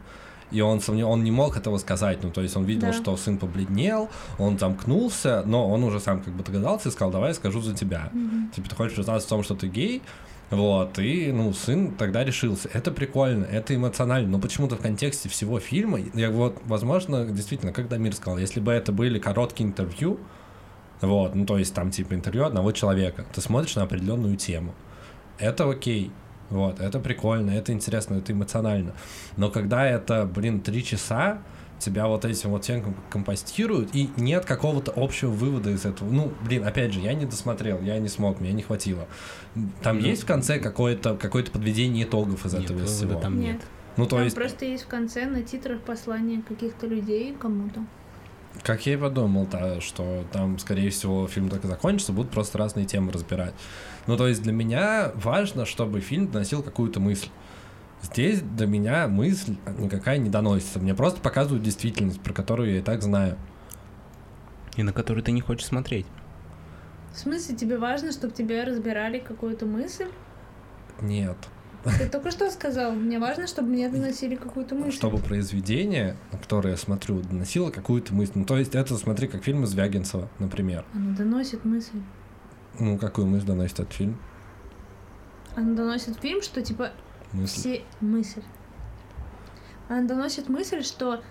И 0.50 0.60
он, 0.60 0.80
сомнев- 0.80 1.06
он 1.06 1.22
не 1.24 1.30
мог 1.30 1.56
этого 1.56 1.78
сказать, 1.78 2.18
ну, 2.22 2.30
то 2.30 2.40
есть 2.42 2.56
он 2.56 2.64
видел, 2.64 2.88
Да. 2.88 2.92
что 2.92 3.16
сын 3.16 3.38
побледнел, 3.38 4.08
он 4.38 4.58
замкнулся, 4.58 5.42
но 5.46 5.68
он 5.70 5.84
уже 5.84 6.00
сам 6.00 6.20
как 6.20 6.34
бы 6.34 6.42
догадался 6.42 6.88
и 6.88 6.92
сказал, 6.92 7.10
давай 7.12 7.30
я 7.30 7.34
скажу 7.34 7.60
за 7.60 7.74
тебя. 7.74 8.10
Мгм. 8.12 8.50
Типа, 8.54 8.68
ты 8.68 8.74
хочешь 8.74 8.94
признаться 8.96 9.26
в 9.26 9.30
том, 9.30 9.42
что 9.44 9.54
ты 9.54 9.68
гей, 9.68 10.02
вот, 10.50 10.98
и, 10.98 11.30
ну, 11.32 11.52
сын 11.52 11.92
тогда 11.92 12.24
решился. 12.24 12.68
Это 12.72 12.90
прикольно, 12.90 13.44
это 13.44 13.74
эмоционально, 13.76 14.28
но 14.28 14.38
почему-то 14.40 14.74
в 14.76 14.80
контексте 14.80 15.28
всего 15.28 15.60
фильма, 15.60 16.00
я 16.14 16.30
вот, 16.30 16.58
возможно, 16.66 17.24
действительно, 17.26 17.72
как 17.72 17.88
Дамир 17.88 18.12
сказал, 18.14 18.38
если 18.38 18.58
бы 18.58 18.72
это 18.72 18.90
были 18.90 19.20
короткие 19.20 19.68
интервью, 19.68 20.18
вот, 21.00 21.34
ну, 21.36 21.46
то 21.46 21.56
есть 21.58 21.72
там, 21.74 21.90
типа, 21.92 22.14
интервью 22.14 22.44
одного 22.44 22.72
человека, 22.72 23.24
ты 23.32 23.40
смотришь 23.40 23.76
на 23.76 23.84
определенную 23.84 24.36
тему, 24.36 24.74
это 25.38 25.70
окей, 25.70 26.10
вот, 26.50 26.80
это 26.80 26.98
прикольно, 27.00 27.50
это 27.50 27.72
интересно, 27.72 28.16
это 28.16 28.32
эмоционально. 28.32 28.92
Но 29.36 29.50
когда 29.50 29.86
это, 29.86 30.26
блин, 30.26 30.60
три 30.60 30.84
часа, 30.84 31.38
тебя 31.78 32.06
вот 32.08 32.24
этим 32.26 32.50
вот 32.50 32.66
ком- 32.66 32.94
компостируют, 33.08 33.94
и 33.94 34.10
нет 34.18 34.44
какого-то 34.44 34.92
общего 34.94 35.30
вывода 35.30 35.70
из 35.70 35.86
этого. 35.86 36.10
Ну, 36.10 36.32
блин, 36.44 36.66
опять 36.66 36.92
же, 36.92 37.00
я 37.00 37.14
не 37.14 37.24
досмотрел, 37.24 37.80
я 37.80 37.98
не 37.98 38.08
смог, 38.08 38.38
мне 38.40 38.52
не 38.52 38.62
хватило. 38.62 39.06
Там 39.82 39.98
Ну. 39.98 40.04
есть 40.06 40.24
в 40.24 40.26
конце 40.26 40.58
какое-то 40.58 41.16
какое 41.16 41.44
подведение 41.44 42.04
итогов 42.04 42.44
из 42.44 42.52
Нет, 42.52 42.64
этого 42.64 42.84
всего? 42.84 43.18
там 43.18 43.40
Нет. 43.40 43.54
нет. 43.54 43.62
Ну, 43.96 44.04
то 44.04 44.16
Там 44.16 44.24
есть, 44.24 44.36
просто 44.36 44.64
есть 44.66 44.84
в 44.84 44.88
конце 44.88 45.26
на 45.26 45.42
титрах 45.42 45.80
послание 45.80 46.42
каких-то 46.46 46.86
людей 46.86 47.34
кому-то. 47.38 47.84
Как 48.62 48.84
я 48.86 48.94
и 48.94 48.96
подумал, 48.96 49.46
да, 49.50 49.80
что 49.80 50.24
там, 50.32 50.58
скорее 50.58 50.90
всего, 50.90 51.26
фильм 51.26 51.48
только 51.48 51.66
закончится, 51.66 52.12
будут 52.12 52.30
просто 52.30 52.58
разные 52.58 52.84
темы 52.84 53.12
разбирать. 53.12 53.54
Ну, 54.06 54.16
то 54.16 54.26
есть 54.26 54.42
для 54.42 54.52
меня 54.52 55.12
важно, 55.14 55.64
чтобы 55.66 56.00
фильм 56.00 56.30
доносил 56.30 56.62
какую-то 56.62 57.00
мысль. 57.00 57.28
Здесь 58.02 58.40
до 58.40 58.66
меня 58.66 59.08
мысль 59.08 59.56
никакая 59.78 60.18
не 60.18 60.30
доносится. 60.30 60.80
Мне 60.80 60.94
просто 60.94 61.20
показывают 61.20 61.62
действительность, 61.62 62.20
про 62.20 62.32
которую 62.32 62.72
я 62.72 62.78
и 62.78 62.82
так 62.82 63.02
знаю. 63.02 63.36
И 64.76 64.82
на 64.82 64.92
который 64.92 65.22
ты 65.22 65.32
не 65.32 65.40
хочешь 65.40 65.66
смотреть. 65.66 66.06
В 67.12 67.18
смысле, 67.18 67.56
тебе 67.56 67.76
важно, 67.76 68.12
чтобы 68.12 68.32
тебе 68.32 68.62
разбирали 68.64 69.18
какую-то 69.18 69.66
мысль? 69.66 70.08
Нет. 71.00 71.36
Ты 71.84 72.08
только 72.08 72.30
что 72.30 72.50
сказал, 72.50 72.92
мне 72.92 73.18
важно, 73.18 73.46
чтобы 73.46 73.68
мне 73.68 73.88
доносили 73.88 74.34
какую-то 74.36 74.74
мысль. 74.74 74.96
Чтобы 74.96 75.18
произведение, 75.18 76.16
на 76.32 76.38
которое 76.38 76.70
я 76.72 76.76
смотрю, 76.76 77.20
доносило 77.20 77.70
какую-то 77.70 78.14
мысль. 78.14 78.32
Ну, 78.34 78.44
то 78.44 78.58
есть 78.58 78.74
это, 78.74 78.96
смотри, 78.96 79.28
как 79.28 79.42
фильм 79.44 79.66
Звягинцева, 79.66 80.28
например. 80.38 80.84
Оно 80.94 81.16
доносит 81.16 81.64
мысль. 81.64 82.00
Ну, 82.78 82.98
какую 82.98 83.26
мысль 83.26 83.46
доносит 83.46 83.80
этот 83.80 83.92
фильм? 83.94 84.18
Оно 85.56 85.74
доносит 85.74 86.18
фильм, 86.20 86.42
что 86.42 86.62
типа 86.62 86.90
Мысль. 87.32 87.58
все 87.60 87.82
мысль. 88.00 88.42
Она 89.88 90.06
доносит 90.06 90.48
мысль, 90.48 90.82
что 90.82 91.22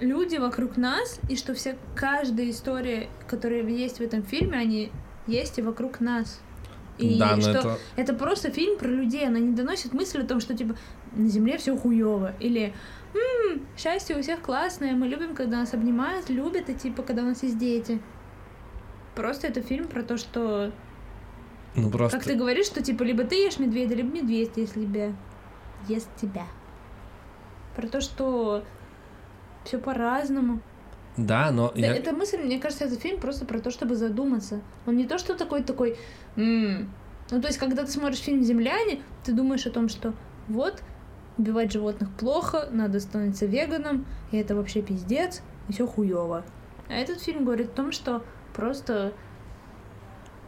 люди 0.00 0.36
вокруг 0.36 0.76
нас, 0.76 1.18
и 1.28 1.36
что 1.36 1.54
вся 1.54 1.76
каждая 1.94 2.50
история, 2.50 3.08
которая 3.26 3.62
есть 3.62 3.98
в 3.98 4.00
этом 4.02 4.22
фильме, 4.22 4.58
они 4.58 4.92
есть 5.26 5.58
и 5.58 5.62
вокруг 5.62 6.00
нас. 6.00 6.40
И 6.98 7.18
да, 7.18 7.40
что 7.40 7.50
это... 7.50 7.78
это 7.96 8.14
просто 8.14 8.50
фильм 8.50 8.78
про 8.78 8.88
людей, 8.88 9.26
она 9.26 9.38
не 9.38 9.52
доносит 9.52 9.92
мысль 9.92 10.22
о 10.22 10.26
том, 10.26 10.40
что 10.40 10.56
типа 10.56 10.76
на 11.12 11.28
земле 11.28 11.58
все 11.58 11.76
хуево. 11.76 12.34
Или 12.40 12.74
«М, 13.14 13.62
счастье 13.76 14.16
у 14.16 14.22
всех 14.22 14.40
классное, 14.40 14.94
мы 14.94 15.06
любим, 15.06 15.34
когда 15.34 15.58
нас 15.58 15.74
обнимают, 15.74 16.28
любят, 16.28 16.68
и 16.68 16.74
типа, 16.74 17.02
когда 17.02 17.22
у 17.22 17.26
нас 17.26 17.42
есть 17.42 17.58
дети. 17.58 18.00
Просто 19.14 19.46
это 19.46 19.62
фильм 19.62 19.88
про 19.88 20.02
то, 20.02 20.16
что 20.16 20.72
Ну, 21.74 21.90
просто... 21.90 22.18
как 22.18 22.26
ты 22.26 22.34
говоришь, 22.34 22.66
что 22.66 22.82
типа 22.82 23.02
либо 23.02 23.24
ты 23.24 23.36
ешь 23.36 23.58
медведя, 23.58 23.94
либо 23.94 24.14
медведь, 24.14 24.52
если 24.56 24.84
тебя 24.84 25.12
ест 25.88 26.08
тебя. 26.20 26.46
Про 27.76 27.86
то, 27.88 28.00
что 28.00 28.64
все 29.64 29.78
по-разному. 29.78 30.60
Да, 31.18 31.50
но 31.50 31.72
Да, 31.74 31.80
я... 31.80 31.94
Эта 31.94 32.12
мысль, 32.12 32.38
мне 32.38 32.58
кажется, 32.58 32.84
этот 32.84 33.00
фильм 33.00 33.20
просто 33.20 33.44
про 33.44 33.58
то, 33.58 33.70
чтобы 33.70 33.96
задуматься. 33.96 34.60
Он 34.86 34.96
не 34.96 35.06
то, 35.06 35.18
что 35.18 35.34
такой 35.34 35.62
такой. 35.62 35.96
«М». 36.36 36.90
Ну, 37.30 37.42
то 37.42 37.48
есть, 37.48 37.58
когда 37.58 37.84
ты 37.84 37.90
смотришь 37.90 38.20
фильм 38.20 38.42
Земляне, 38.42 39.02
ты 39.24 39.32
думаешь 39.32 39.66
о 39.66 39.70
том, 39.70 39.88
что 39.88 40.14
вот 40.46 40.82
убивать 41.36 41.72
животных 41.72 42.10
плохо, 42.12 42.68
надо 42.72 43.00
становиться 43.00 43.44
веганом, 43.44 44.06
и 44.30 44.38
это 44.38 44.56
вообще 44.56 44.80
пиздец, 44.80 45.42
и 45.68 45.72
все 45.72 45.86
хуево. 45.86 46.44
А 46.88 46.94
этот 46.94 47.20
фильм 47.20 47.44
говорит 47.44 47.68
о 47.68 47.76
том, 47.76 47.92
что 47.92 48.24
просто 48.54 49.12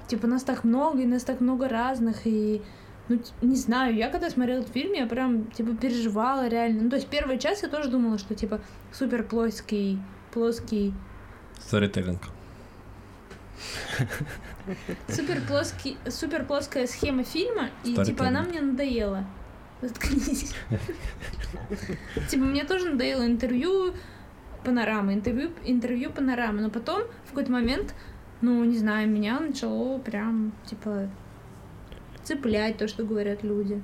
типа 0.08 0.26
нас 0.26 0.42
так 0.42 0.64
много, 0.64 1.00
и 1.02 1.06
нас 1.06 1.22
так 1.22 1.40
много 1.40 1.68
разных, 1.68 2.26
и 2.26 2.62
ну, 3.08 3.20
не 3.42 3.56
знаю, 3.56 3.94
я 3.96 4.08
когда 4.08 4.30
смотрела 4.30 4.60
этот 4.60 4.72
фильм, 4.72 4.92
я 4.92 5.04
прям, 5.06 5.46
типа, 5.50 5.74
переживала 5.74 6.46
реально. 6.46 6.84
Ну, 6.84 6.90
то 6.90 6.96
есть 6.96 7.08
первый 7.08 7.38
час 7.40 7.62
я 7.64 7.68
тоже 7.68 7.90
думала, 7.90 8.18
что, 8.18 8.36
типа, 8.36 8.60
супер 8.92 9.24
плоский, 9.24 9.98
плоский, 10.32 10.94
Сторителлинг. 11.58 12.20
супер 15.08 15.40
плоский, 15.46 15.96
супер 16.08 16.44
плоская 16.44 16.86
схема 16.86 17.24
фильма, 17.24 17.70
и, 17.84 17.94
типа, 17.94 18.28
она 18.28 18.42
мне 18.42 18.60
надоела. 18.60 19.26
Заткнись. 19.82 20.54
Типа, 22.28 22.44
мне 22.44 22.64
тоже 22.64 22.90
надоело 22.90 23.24
интервью 23.24 23.94
панорамы, 24.64 25.14
интервью, 25.14 25.50
интервью 25.64 26.10
панорамы, 26.10 26.60
но 26.60 26.70
потом 26.70 27.02
в 27.24 27.28
какой-то 27.30 27.50
момент, 27.50 27.94
ну, 28.42 28.62
не 28.64 28.76
знаю, 28.76 29.08
меня 29.08 29.40
начало 29.40 29.98
прям, 29.98 30.52
типа, 30.66 31.08
цеплять 32.22 32.76
то, 32.76 32.88
что 32.88 33.04
говорят 33.04 33.42
люди. 33.42 33.82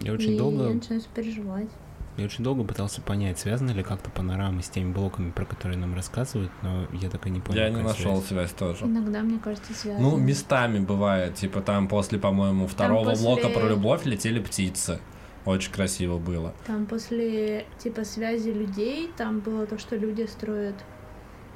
Я 0.00 0.12
очень 0.12 0.34
и 0.34 0.38
долго 0.38 0.68
я 0.68 0.74
начинаю 0.74 1.02
переживать. 1.14 1.68
Я 2.16 2.24
очень 2.24 2.42
долго 2.42 2.64
пытался 2.64 3.02
понять, 3.02 3.38
связаны 3.38 3.72
ли 3.72 3.82
как-то 3.82 4.10
панорамы 4.10 4.62
с 4.62 4.70
теми 4.70 4.90
блоками, 4.90 5.30
про 5.30 5.44
которые 5.44 5.76
нам 5.78 5.94
рассказывают, 5.94 6.50
но 6.62 6.86
я 6.92 7.10
так 7.10 7.26
и 7.26 7.30
не 7.30 7.40
понял. 7.40 7.60
Я 7.60 7.68
не 7.68 7.82
нашел 7.82 8.16
связь. 8.16 8.28
связь 8.28 8.52
тоже. 8.52 8.86
Иногда, 8.86 9.20
мне 9.20 9.38
кажется, 9.38 9.74
связано. 9.74 10.10
Ну, 10.10 10.16
местами 10.16 10.78
бывает. 10.78 11.34
Типа 11.34 11.60
там 11.60 11.88
после, 11.88 12.18
по-моему, 12.18 12.66
второго 12.66 13.10
после- 13.10 13.24
блока 13.24 13.48
про 13.50 13.68
любовь 13.68 14.06
летели 14.06 14.40
птицы. 14.40 14.98
Очень 15.44 15.72
красиво 15.72 16.18
было. 16.18 16.54
Там 16.66 16.86
после, 16.86 17.66
типа, 17.78 18.04
связи 18.04 18.48
людей, 18.48 19.10
там 19.16 19.40
было 19.40 19.66
то, 19.66 19.78
что 19.78 19.94
люди 19.94 20.26
строят 20.26 20.74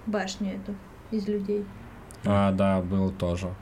башню 0.06 0.56
эту 0.56 0.74
из 1.10 1.26
людей. 1.26 1.64
А, 2.24 2.52
да, 2.52 2.80
было 2.82 3.10
тоже. 3.10 3.52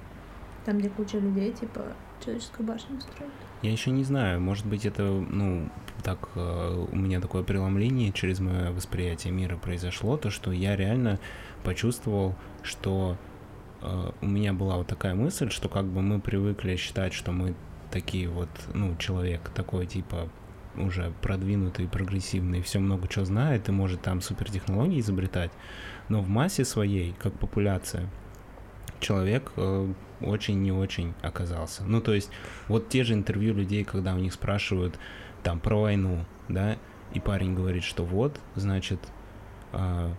Там, 0.66 0.78
где 0.78 0.90
куча 0.90 1.18
людей, 1.18 1.52
типа, 1.52 1.80
человеческую 2.22 2.66
башню 2.66 3.00
строят. 3.00 3.32
Я 3.62 3.72
еще 3.72 3.90
не 3.90 4.04
знаю, 4.04 4.40
может 4.40 4.66
быть, 4.66 4.84
это, 4.84 5.02
ну, 5.02 5.70
так 6.02 6.28
э, 6.34 6.86
у 6.90 6.96
меня 6.96 7.20
такое 7.20 7.42
преломление 7.42 8.12
через 8.12 8.40
мое 8.40 8.70
восприятие 8.72 9.32
мира 9.32 9.56
произошло, 9.56 10.16
то, 10.16 10.30
что 10.30 10.52
я 10.52 10.76
реально 10.76 11.18
почувствовал, 11.64 12.34
что 12.62 13.16
э, 13.82 14.10
у 14.20 14.26
меня 14.26 14.52
была 14.52 14.76
вот 14.76 14.86
такая 14.86 15.14
мысль, 15.14 15.50
что 15.50 15.68
как 15.68 15.86
бы 15.86 16.02
мы 16.02 16.20
привыкли 16.20 16.76
считать, 16.76 17.12
что 17.12 17.32
мы 17.32 17.54
такие 17.90 18.28
вот, 18.28 18.48
ну, 18.74 18.96
человек 18.96 19.50
такой, 19.54 19.86
типа, 19.86 20.28
уже 20.76 21.12
продвинутый, 21.22 21.88
прогрессивный, 21.88 22.62
все 22.62 22.78
много 22.78 23.08
чего 23.08 23.24
знает 23.24 23.68
и 23.68 23.72
может 23.72 24.02
там 24.02 24.20
супертехнологии 24.20 25.00
изобретать, 25.00 25.50
но 26.08 26.20
в 26.20 26.28
массе 26.28 26.64
своей, 26.64 27.14
как 27.18 27.32
популяция, 27.34 28.08
человек 29.00 29.52
э, 29.56 29.92
очень 30.20 30.60
не 30.62 30.72
очень 30.72 31.14
оказался. 31.22 31.84
Ну, 31.84 32.00
то 32.00 32.14
есть, 32.14 32.30
вот 32.68 32.88
те 32.88 33.04
же 33.04 33.14
интервью 33.14 33.54
людей, 33.54 33.84
когда 33.84 34.14
у 34.14 34.18
них 34.18 34.32
спрашивают 34.32 34.98
там 35.42 35.60
про 35.60 35.76
войну, 35.82 36.24
да, 36.48 36.76
и 37.12 37.20
парень 37.20 37.54
говорит, 37.54 37.84
что 37.84 38.04
вот, 38.04 38.38
значит, 38.54 39.00
а, 39.72 40.10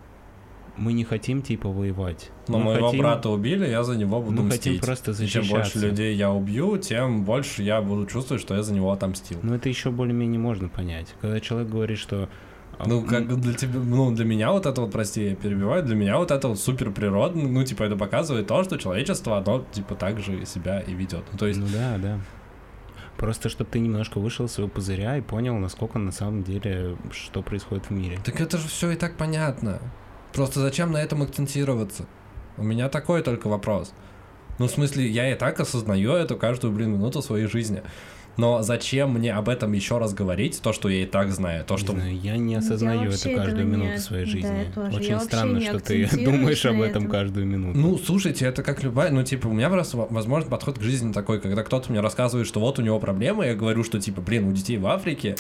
мы 0.78 0.94
не 0.94 1.04
хотим 1.04 1.42
типа 1.42 1.68
воевать. 1.70 2.32
Но 2.48 2.58
мы 2.60 2.66
моего 2.66 2.88
хотим- 2.88 3.02
брата 3.02 3.30
убили, 3.30 3.68
я 3.68 3.84
за 3.84 3.98
него 3.98 4.22
буду 4.22 4.42
мы 4.44 4.50
хотим 4.52 4.74
мстить. 4.74 4.86
просто 4.86 5.12
И 5.12 5.28
чем 5.28 5.42
больше 5.42 5.56
защищаться. 5.56 5.88
людей 5.88 6.16
я 6.16 6.32
убью, 6.32 6.78
тем 6.78 7.26
больше 7.26 7.64
я 7.64 7.82
буду 7.82 8.06
чувствовать, 8.06 8.42
что 8.42 8.56
я 8.56 8.64
за 8.64 8.74
него 8.74 8.92
отомстил. 8.92 9.40
Ну, 9.44 9.54
это 9.56 9.68
еще 9.70 9.92
более-менее 9.92 10.40
можно 10.40 10.70
понять. 10.70 11.14
Когда 11.22 11.40
человек 11.42 11.70
говорит, 11.70 11.98
что... 11.98 12.30
а, 12.78 12.88
Ну, 12.88 13.04
как 13.04 13.28
для 13.42 13.54
тебя, 13.54 13.78
ну, 13.80 14.12
для 14.16 14.24
меня 14.24 14.52
вот 14.54 14.66
это 14.66 14.80
вот, 14.82 14.92
прости, 14.92 15.30
я 15.30 15.36
перебиваю, 15.36 15.84
для 15.84 15.96
меня 15.96 16.18
вот 16.18 16.32
это 16.32 16.48
вот 16.48 16.60
супер 16.60 16.92
природно, 16.92 17.48
ну, 17.50 17.64
типа, 17.66 17.84
это 17.84 17.98
показывает 17.98 18.48
то, 18.48 18.64
что 18.64 18.78
человечество, 18.78 19.38
оно, 19.38 19.66
типа, 19.74 19.96
так 19.96 20.20
же 20.22 20.46
себя 20.46 20.80
и 20.80 20.94
ведет. 20.94 21.26
Ну, 21.32 21.38
то 21.38 21.46
есть, 21.48 21.60
Ну 21.60 21.68
да, 21.74 21.98
да. 21.98 22.20
Просто 23.20 23.50
чтобы 23.50 23.70
ты 23.70 23.80
немножко 23.80 24.18
вышел 24.20 24.46
из 24.46 24.54
своего 24.54 24.72
пузыря 24.72 25.18
и 25.18 25.22
понял, 25.22 25.58
насколько 25.58 26.00
на 26.00 26.14
самом 26.14 26.42
деле, 26.42 26.96
что 27.12 27.42
происходит 27.42 27.88
в 27.88 27.92
мире. 27.92 28.18
так 28.24 28.40
это 28.40 28.58
же 28.58 28.70
все 28.70 28.92
и 28.92 28.96
так 28.96 29.18
понятно. 29.18 29.82
Просто 30.32 30.62
зачем 30.62 30.94
на 30.94 30.98
этом 30.98 31.22
акцентироваться? 31.22 32.06
У 32.56 32.64
меня 32.64 32.88
такой 32.88 33.22
только 33.22 33.48
вопрос. 33.50 33.94
Ну, 34.58 34.68
в 34.68 34.72
смысле, 34.72 35.06
я 35.06 35.32
и 35.32 35.36
так 35.36 35.60
осознаю 35.60 36.14
эту 36.14 36.38
каждую, 36.38 36.72
блин, 36.72 36.94
минуту 36.94 37.22
своей 37.22 37.48
жизни. 37.48 37.84
Но 38.38 38.62
зачем 38.62 39.12
мне 39.16 39.34
об 39.34 39.50
этом 39.50 39.74
еще 39.74 39.98
раз 39.98 40.14
говорить, 40.14 40.62
то, 40.62 40.72
что 40.72 40.88
я 40.88 41.04
и 41.04 41.06
так 41.06 41.30
знаю, 41.32 41.66
то, 41.66 41.76
что... 41.76 41.92
Не 41.94 42.00
знаю, 42.00 42.20
я 42.22 42.38
не 42.38 42.54
Я 42.54 42.60
осознаю 42.60 43.10
вообще 43.12 43.32
эту 43.32 43.38
каждую 43.38 43.68
минуту 43.68 44.00
своей 44.00 44.26
да, 44.26 44.32
жизни. 44.32 44.68
я. 44.76 44.84
Я 44.90 44.96
Очень 44.98 45.20
странно, 45.20 45.60
что 45.62 45.80
ты 45.80 46.08
думаешь 46.26 46.66
об 46.66 46.76
этом 46.82 47.04
этом. 47.04 47.08
каждую 47.12 47.46
минуту. 47.46 47.78
Ну, 47.78 47.98
слушайте, 47.98 48.46
это 48.46 48.64
как 48.64 48.82
любая, 48.82 49.12
ну, 49.12 49.24
типа, 49.24 49.48
у 49.48 49.54
меня 49.54 49.70
просто, 49.70 49.98
во- 49.98 50.08
возможно, 50.08 50.50
подход 50.50 50.80
к 50.80 50.82
жизни 50.82 51.12
такой, 51.12 51.42
когда 51.42 51.64
кто-то 51.64 51.92
мне 51.92 52.00
рассказывает, 52.00 52.48
что 52.48 52.62
вот 52.62 52.80
у 52.80 52.82
него 52.82 52.98
проблемы, 53.00 53.46
я 53.46 53.56
говорю, 53.56 53.84
что, 53.84 54.00
типа, 54.00 54.22
блин, 54.22 54.48
у 54.48 54.54
детей 54.54 54.78
в 54.78 54.88
Африке 54.88 55.36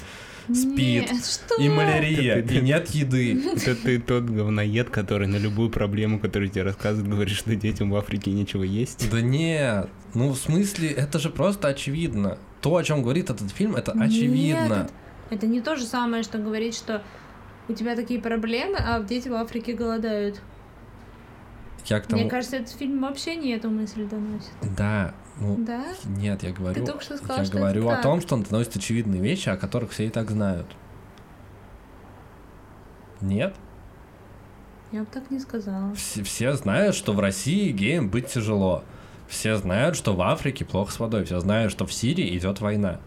спит, 0.53 1.11
Нет, 1.11 1.23
что? 1.25 1.55
и 1.61 1.69
малярия, 1.69 2.35
Это- 2.37 2.53
и 2.55 2.61
нет 2.61 2.89
еды. 2.89 3.41
Это 3.55 3.75
ты 3.75 3.99
тот 3.99 4.23
говноед, 4.25 4.89
который 4.89 5.27
на 5.27 5.37
любую 5.37 5.69
проблему, 5.69 6.19
которую 6.19 6.49
тебе 6.49 6.63
рассказывает, 6.63 7.09
говорит, 7.09 7.35
что 7.35 7.55
детям 7.55 7.91
в 7.91 7.95
Африке 7.95 8.31
нечего 8.31 8.63
есть. 8.63 9.09
Да 9.11 9.21
нет, 9.21 9.87
ну, 10.15 10.31
в 10.31 10.37
смысле, 10.37 10.89
это 10.89 11.19
же 11.19 11.29
просто 11.29 11.67
очевидно. 11.69 12.37
То, 12.61 12.75
о 12.75 12.83
чем 12.83 13.01
говорит 13.01 13.29
этот 13.29 13.51
фильм, 13.51 13.75
это 13.75 13.91
очевидно. 13.93 14.75
Нет, 14.75 14.91
это 15.29 15.47
не 15.47 15.61
то 15.61 15.75
же 15.75 15.85
самое, 15.85 16.23
что 16.23 16.37
говорить, 16.37 16.75
что 16.75 17.03
у 17.67 17.73
тебя 17.73 17.95
такие 17.95 18.19
проблемы, 18.19 18.77
а 18.77 19.01
дети 19.01 19.29
в 19.29 19.33
Африке 19.35 19.73
голодают. 19.73 20.41
Я 21.85 22.01
к 22.01 22.07
тому... 22.07 22.21
Мне 22.21 22.29
кажется, 22.29 22.57
этот 22.57 22.71
фильм 22.71 23.01
вообще 23.01 23.35
не 23.35 23.51
эту 23.51 23.69
мысль 23.69 24.05
доносит. 24.05 24.51
Да, 24.75 25.13
ну, 25.39 25.55
Да? 25.59 25.85
нет, 26.05 26.43
я 26.43 26.51
говорю... 26.51 26.85
только 26.85 27.01
что 27.01 27.17
сказал, 27.17 27.37
я 27.37 27.45
что 27.45 27.57
говорю 27.57 27.87
о 27.87 27.93
так. 27.93 28.03
том, 28.03 28.21
что 28.21 28.35
он 28.35 28.43
доносит 28.43 28.75
очевидные 28.75 29.21
вещи, 29.21 29.49
о 29.49 29.57
которых 29.57 29.91
все 29.91 30.07
и 30.07 30.09
так 30.09 30.29
знают. 30.29 30.67
Нет? 33.21 33.55
Я 34.91 35.01
бы 35.01 35.07
так 35.11 35.29
не 35.29 35.39
сказала. 35.39 35.93
Все, 35.95 36.23
все 36.23 36.53
знают, 36.53 36.95
что 36.95 37.13
в 37.13 37.19
России 37.19 37.71
геям 37.71 38.09
быть 38.09 38.27
тяжело. 38.27 38.83
Все 39.29 39.55
знают, 39.57 39.95
что 39.95 40.13
в 40.15 40.21
Африке 40.21 40.65
плохо 40.65 40.91
с 40.91 40.99
водой. 40.99 41.23
Все 41.23 41.39
знают, 41.39 41.71
что 41.71 41.85
в 41.85 41.93
Сирии 41.93 42.35
идет 42.37 42.59
война. 42.59 42.99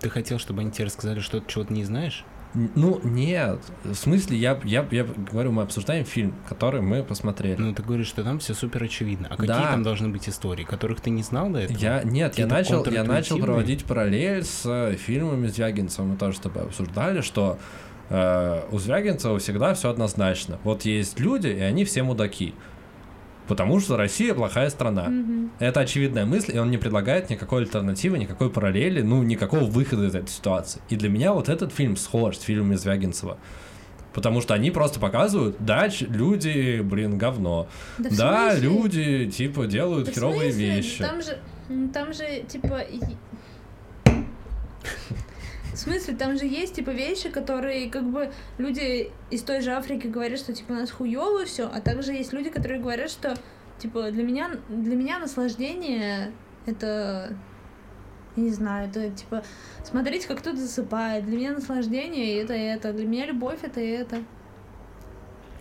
Ты 0.00 0.10
хотел, 0.10 0.38
чтобы 0.38 0.60
они 0.60 0.70
тебе 0.70 0.86
рассказали, 0.86 1.20
что 1.20 1.40
ты 1.40 1.50
чего-то 1.50 1.72
не 1.72 1.84
знаешь? 1.84 2.24
Ну, 2.54 2.98
нет. 3.04 3.60
В 3.84 3.94
смысле, 3.94 4.38
я, 4.38 4.58
я, 4.64 4.86
я 4.90 5.04
говорю, 5.04 5.52
мы 5.52 5.62
обсуждаем 5.62 6.04
фильм, 6.04 6.34
который 6.48 6.80
мы 6.80 7.02
посмотрели. 7.02 7.56
Ну, 7.60 7.74
ты 7.74 7.82
говоришь, 7.82 8.06
что 8.06 8.24
там 8.24 8.38
все 8.38 8.54
супер 8.54 8.82
очевидно. 8.82 9.26
А 9.30 9.36
какие 9.36 9.48
Да. 9.48 9.70
там 9.70 9.82
должны 9.82 10.08
быть 10.08 10.28
истории, 10.28 10.64
которых 10.64 11.00
ты 11.00 11.10
не 11.10 11.22
знал 11.22 11.50
до 11.50 11.60
этого? 11.60 11.76
Я, 11.78 12.02
нет, 12.04 12.38
я 12.38 12.46
начал, 12.46 12.84
я 12.86 13.04
начал 13.04 13.38
проводить 13.38 13.84
параллель 13.84 14.44
с 14.44 14.62
э, 14.64 14.96
фильмами 14.96 15.46
Звягинцева. 15.46 16.06
Мы 16.06 16.16
тоже 16.16 16.38
с 16.38 16.40
тобой 16.40 16.62
обсуждали, 16.64 17.20
что 17.20 17.58
э, 18.08 18.62
у 18.70 18.78
Звягинцева 18.78 19.38
всегда 19.38 19.74
все 19.74 19.90
однозначно. 19.90 20.58
Вот 20.64 20.82
есть 20.82 21.20
люди, 21.20 21.48
и 21.48 21.60
они 21.60 21.84
все 21.84 22.02
мудаки. 22.02 22.54
Потому 23.48 23.80
что 23.80 23.96
Россия 23.96 24.34
плохая 24.34 24.68
страна. 24.68 25.08
Мгм. 25.08 25.50
Это 25.58 25.80
очевидная 25.80 26.26
мысль, 26.26 26.54
и 26.54 26.58
он 26.58 26.70
не 26.70 26.76
предлагает 26.76 27.30
никакой 27.30 27.62
альтернативы, 27.62 28.18
никакой 28.18 28.50
параллели, 28.50 29.00
ну, 29.00 29.22
никакого 29.22 29.64
выхода 29.64 30.06
из 30.06 30.14
этой 30.14 30.28
ситуации. 30.28 30.82
И 30.90 30.96
для 30.96 31.08
меня 31.08 31.32
вот 31.32 31.48
этот 31.48 31.72
фильм 31.72 31.96
схож 31.96 32.36
с 32.36 32.42
фильмами 32.42 32.76
Звягинцева. 32.76 33.38
Потому 34.12 34.40
что 34.40 34.54
они 34.54 34.70
просто 34.70 35.00
показывают, 35.00 35.56
да, 35.60 35.88
люди, 36.00 36.80
блин, 36.82 37.16
говно. 37.18 37.68
Да, 37.98 38.08
Да, 38.10 38.54
люди, 38.54 39.30
типа, 39.30 39.66
делают 39.66 40.06
Да 40.06 40.12
херовые 40.12 40.50
вещи. 40.50 41.02
Там 41.02 41.22
же, 41.22 41.38
там 41.92 42.12
же, 42.12 42.42
типа... 42.48 42.82
В 45.78 45.80
смысле, 45.80 46.16
там 46.16 46.36
же 46.36 46.44
есть, 46.44 46.74
типа, 46.74 46.90
вещи, 46.90 47.28
которые, 47.28 47.88
как 47.88 48.02
бы, 48.02 48.32
люди 48.58 49.12
из 49.30 49.42
той 49.44 49.60
же 49.60 49.70
Африки 49.70 50.08
говорят, 50.08 50.40
что, 50.40 50.52
типа, 50.52 50.72
у 50.72 50.74
нас 50.74 50.90
хуёво 50.90 51.44
все, 51.44 51.70
а 51.72 51.80
также 51.80 52.14
есть 52.14 52.32
люди, 52.32 52.50
которые 52.50 52.80
говорят, 52.80 53.08
что, 53.08 53.36
типа, 53.78 54.10
для 54.10 54.24
меня, 54.24 54.50
для 54.68 54.96
меня 54.96 55.20
наслаждение— 55.20 56.32
это... 56.66 57.32
Я 58.34 58.42
не 58.42 58.50
знаю, 58.50 58.88
это, 58.88 59.08
типа, 59.10 59.44
смотреть, 59.84 60.26
как 60.26 60.40
кто-то 60.40 60.56
засыпает. 60.56 61.24
Для 61.26 61.36
меня 61.36 61.52
наслаждение— 61.52 62.38
это 62.42 62.54
это. 62.54 62.92
Для 62.92 63.06
меня 63.06 63.26
любовь— 63.26 63.60
это 63.62 63.78
это. 63.80 64.18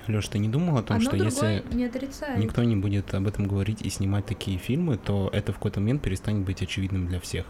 Леш, 0.07 0.27
ты 0.29 0.39
не 0.39 0.49
думал 0.49 0.79
о 0.79 0.81
том, 0.81 0.97
Одно 0.97 1.11
что 1.11 1.17
если 1.17 1.63
не 1.71 1.85
отрицает. 1.85 2.39
никто 2.39 2.63
не 2.63 2.75
будет 2.75 3.13
об 3.13 3.27
этом 3.27 3.47
говорить 3.47 3.83
и 3.83 3.89
снимать 3.91 4.25
такие 4.25 4.57
фильмы, 4.57 4.97
то 4.97 5.29
это 5.31 5.51
в 5.51 5.57
какой-то 5.57 5.79
момент 5.79 6.01
перестанет 6.01 6.43
быть 6.43 6.63
очевидным 6.63 7.05
для 7.07 7.19
всех? 7.19 7.45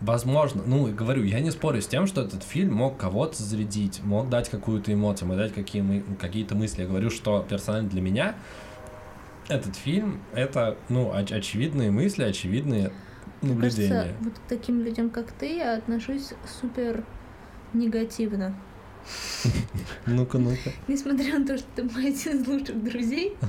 Возможно, 0.00 0.62
ну, 0.66 0.88
и 0.88 0.92
говорю, 0.92 1.22
я 1.24 1.40
не 1.40 1.50
спорю 1.50 1.80
с 1.80 1.86
тем, 1.86 2.06
что 2.06 2.20
этот 2.22 2.42
фильм 2.42 2.74
мог 2.74 2.96
кого-то 2.96 3.42
зарядить, 3.42 4.02
мог 4.02 4.28
дать 4.28 4.48
какую-то 4.48 4.92
эмоцию, 4.92 5.28
мог 5.28 5.36
дать 5.36 5.52
какие 5.54 5.82
мы, 5.82 6.04
какие-то 6.20 6.54
мысли. 6.54 6.82
Я 6.82 6.88
говорю, 6.88 7.10
что 7.10 7.44
персонально 7.48 7.88
для 7.88 8.00
меня 8.00 8.34
этот 9.48 9.76
фильм— 9.76 10.20
это, 10.34 10.76
ну, 10.88 11.12
оч- 11.12 11.32
очевидные 11.32 11.90
мысли, 11.90 12.24
очевидные 12.24 12.90
Мне 13.42 13.52
наблюдения. 13.52 13.88
кажется, 13.94 14.16
вот 14.20 14.32
к 14.34 14.48
таким 14.48 14.80
людям, 14.82 15.10
как 15.10 15.30
ты, 15.32 15.56
я 15.56 15.74
отношусь 15.74 16.32
супер 16.60 17.04
негативно. 17.72 18.54
Ну-ка, 20.06 20.38
ну-ка. 20.38 20.70
Несмотря 20.88 21.38
на 21.38 21.46
то, 21.46 21.56
что 21.58 21.66
ты 21.76 21.84
мой 21.84 22.08
один 22.08 22.42
из 22.42 22.46
лучших 22.46 22.82
друзей. 22.82 23.36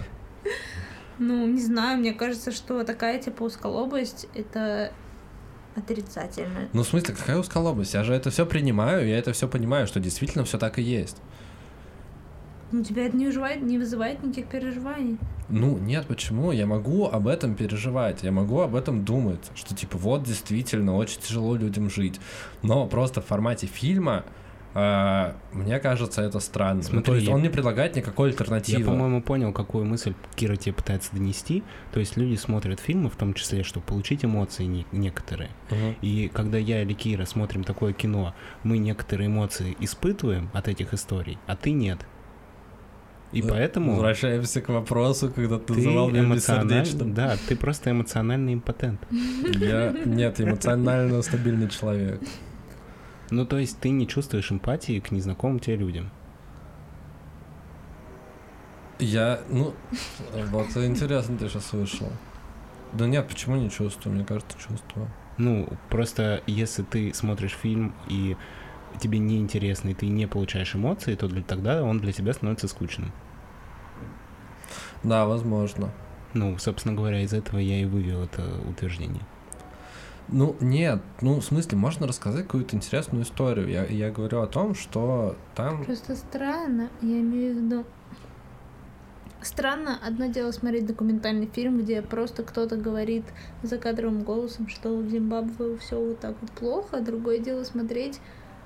Ну, 1.20 1.48
не 1.48 1.60
знаю, 1.62 1.98
мне 1.98 2.14
кажется, 2.14 2.52
что 2.52 2.84
такая 2.84 3.20
типа 3.20 3.42
узколобость— 3.42 4.28
это 4.36 4.94
отрицательно. 5.78 6.68
Ну, 6.74 6.84
в 6.84 6.88
смысле, 6.88 7.16
какая 7.16 7.38
узколобость? 7.38 7.94
Я 7.94 8.04
же 8.04 8.14
это 8.14 8.30
все 8.30 8.46
принимаю, 8.46 9.08
я 9.08 9.18
это 9.18 9.32
все 9.34 9.48
понимаю, 9.48 9.88
что 9.88 10.00
действительно 10.00 10.44
все 10.44 10.58
так 10.58 10.80
и 10.80 10.82
есть. 10.82 11.18
Ну, 12.72 12.84
тебя 12.84 13.06
это 13.06 13.16
не 13.16 13.28
вызывает, 13.28 13.62
не 13.62 13.78
вызывает 13.78 14.22
никаких 14.24 14.48
переживаний. 14.48 15.18
Ну, 15.48 15.78
нет, 15.78 16.06
почему? 16.08 16.52
Я 16.52 16.66
могу 16.66 17.06
об 17.06 17.28
этом 17.30 17.56
переживать, 17.56 18.24
я 18.24 18.32
могу 18.34 18.60
об 18.60 18.76
этом 18.76 19.06
думать, 19.06 19.52
что 19.56 19.74
типа 19.74 19.98
вот 19.98 20.24
действительно 20.24 20.96
очень 20.98 21.22
тяжело 21.22 21.56
людям 21.56 21.90
жить. 21.90 22.20
Но 22.64 22.86
просто 22.88 23.22
в 23.22 23.26
формате 23.26 23.68
фильма 23.68 24.26
мне 25.54 25.80
кажется, 25.80 26.22
это 26.22 26.40
странно. 26.40 26.82
Ну, 26.92 27.00
то 27.02 27.06
Смотри, 27.06 27.16
есть 27.16 27.28
он 27.30 27.42
не 27.42 27.50
предлагает 27.50 27.96
никакой 27.96 28.30
Я, 28.30 28.34
альтернативы. 28.34 28.84
по-моему, 28.84 29.22
понял, 29.22 29.52
какую 29.52 29.86
мысль 29.86 30.14
Кира 30.36 30.56
тебе 30.56 30.74
пытается 30.74 31.10
донести. 31.14 31.64
То 31.94 32.00
есть 32.00 32.16
люди 32.18 32.36
смотрят 32.36 32.80
фильмы, 32.80 33.10
в 33.10 33.16
том 33.16 33.34
числе, 33.34 33.64
чтобы 33.64 33.86
получить 33.86 34.24
эмоции 34.24 34.66
не- 34.66 34.86
некоторые. 34.92 35.50
Мгм. 35.72 35.96
И 36.02 36.30
когда 36.34 36.58
я 36.58 36.84
или 36.84 36.94
Кира 36.94 37.26
смотрим 37.26 37.64
такое 37.64 37.94
кино, 37.94 38.36
мы 38.64 38.78
некоторые 38.78 39.28
эмоции 39.28 39.76
испытываем 39.80 40.50
от 40.54 40.68
этих 40.68 40.94
историй, 40.94 41.40
а 41.48 41.56
ты 41.56 41.72
нет. 41.72 42.00
И 43.34 43.42
поэтому 43.42 43.94
Возвращаемся 43.94 44.62
к 44.62 44.70
вопросу, 44.70 45.30
когда 45.30 45.60
ты 45.60 45.74
ты 45.74 45.74
называл 45.74 46.10
меня 46.10 46.34
бессердечным. 46.34 47.14
Да, 47.14 47.36
ты 47.50 47.56
просто 47.58 47.92
эмоциональный 47.92 48.54
импотент. 48.54 49.02
Я 49.60 49.94
нет, 50.06 50.40
эмоционально 50.40 51.22
стабильный 51.22 51.68
человек. 51.68 52.22
Ну, 53.30 53.46
то 53.46 53.58
есть 53.58 53.80
ты 53.80 53.90
не 53.90 54.08
чувствуешь 54.08 54.52
эмпатии 54.52 55.00
к 55.00 55.12
незнакомым 55.12 55.60
тебе 55.60 55.76
людям. 55.78 56.10
Я, 59.00 59.42
ну, 59.50 59.74
вот 60.52 60.76
интересно 60.78 61.38
ты 61.38 61.50
сейчас 61.50 61.74
вышел. 61.74 62.12
Да 62.94 63.06
нет, 63.06 63.28
почему 63.28 63.58
не 63.58 63.70
чувствую? 63.70 64.16
Мне 64.16 64.26
кажется, 64.26 64.58
чувствую. 64.58 65.10
Ну, 65.38 65.68
просто 65.90 66.42
если 66.48 66.84
ты 66.84 67.14
смотришь 67.14 67.52
фильм 67.52 67.94
и 68.08 68.36
тебе 69.00 69.20
неинтересно, 69.20 69.90
и 69.90 69.94
ты 69.94 70.08
не 70.08 70.28
получаешь 70.28 70.76
эмоции, 70.76 71.16
то 71.16 71.28
для, 71.28 71.44
тогда 71.44 71.84
он 71.84 72.00
для 72.00 72.12
тебя 72.12 72.34
становится 72.34 72.68
скучным. 72.68 73.12
Да, 75.04 75.26
возможно. 75.26 75.92
Ну, 76.34 76.58
собственно 76.58 76.96
говоря, 76.96 77.22
из 77.22 77.34
этого 77.34 77.60
я 77.60 77.82
и 77.82 77.86
вывел 77.86 78.24
это 78.24 78.44
утверждение. 78.68 79.22
Ну, 80.30 80.56
нет, 80.60 81.02
ну, 81.22 81.40
в 81.40 81.44
смысле, 81.44 81.78
можно 81.78 82.06
рассказать 82.06 82.44
какую-то 82.44 82.76
интересную 82.76 83.24
историю. 83.24 83.70
Я, 83.70 83.86
я 83.86 84.12
говорю 84.12 84.42
о 84.42 84.48
том, 84.48 84.76
что 84.76 85.36
там... 85.56 85.86
Просто 85.86 86.16
странно, 86.16 86.90
я 87.02 87.20
имею 87.20 87.54
в 87.54 87.58
виду... 87.58 87.86
Странно, 89.42 89.98
одно 90.06 90.26
дело 90.26 90.52
смотреть 90.52 90.86
документальный 90.86 91.46
фильм, 91.46 91.80
где 91.80 92.02
просто 92.02 92.44
кто-то 92.44 92.76
говорит 92.76 93.24
закадровым 93.64 94.24
голосом, 94.24 94.68
что 94.68 94.98
в 94.98 95.08
Зимбабве 95.08 95.78
все 95.78 95.98
вот 95.98 96.20
так 96.20 96.36
вот 96.42 96.52
плохо, 96.52 96.98
а 96.98 97.02
другое 97.02 97.38
дело 97.40 97.64
смотреть 97.64 98.20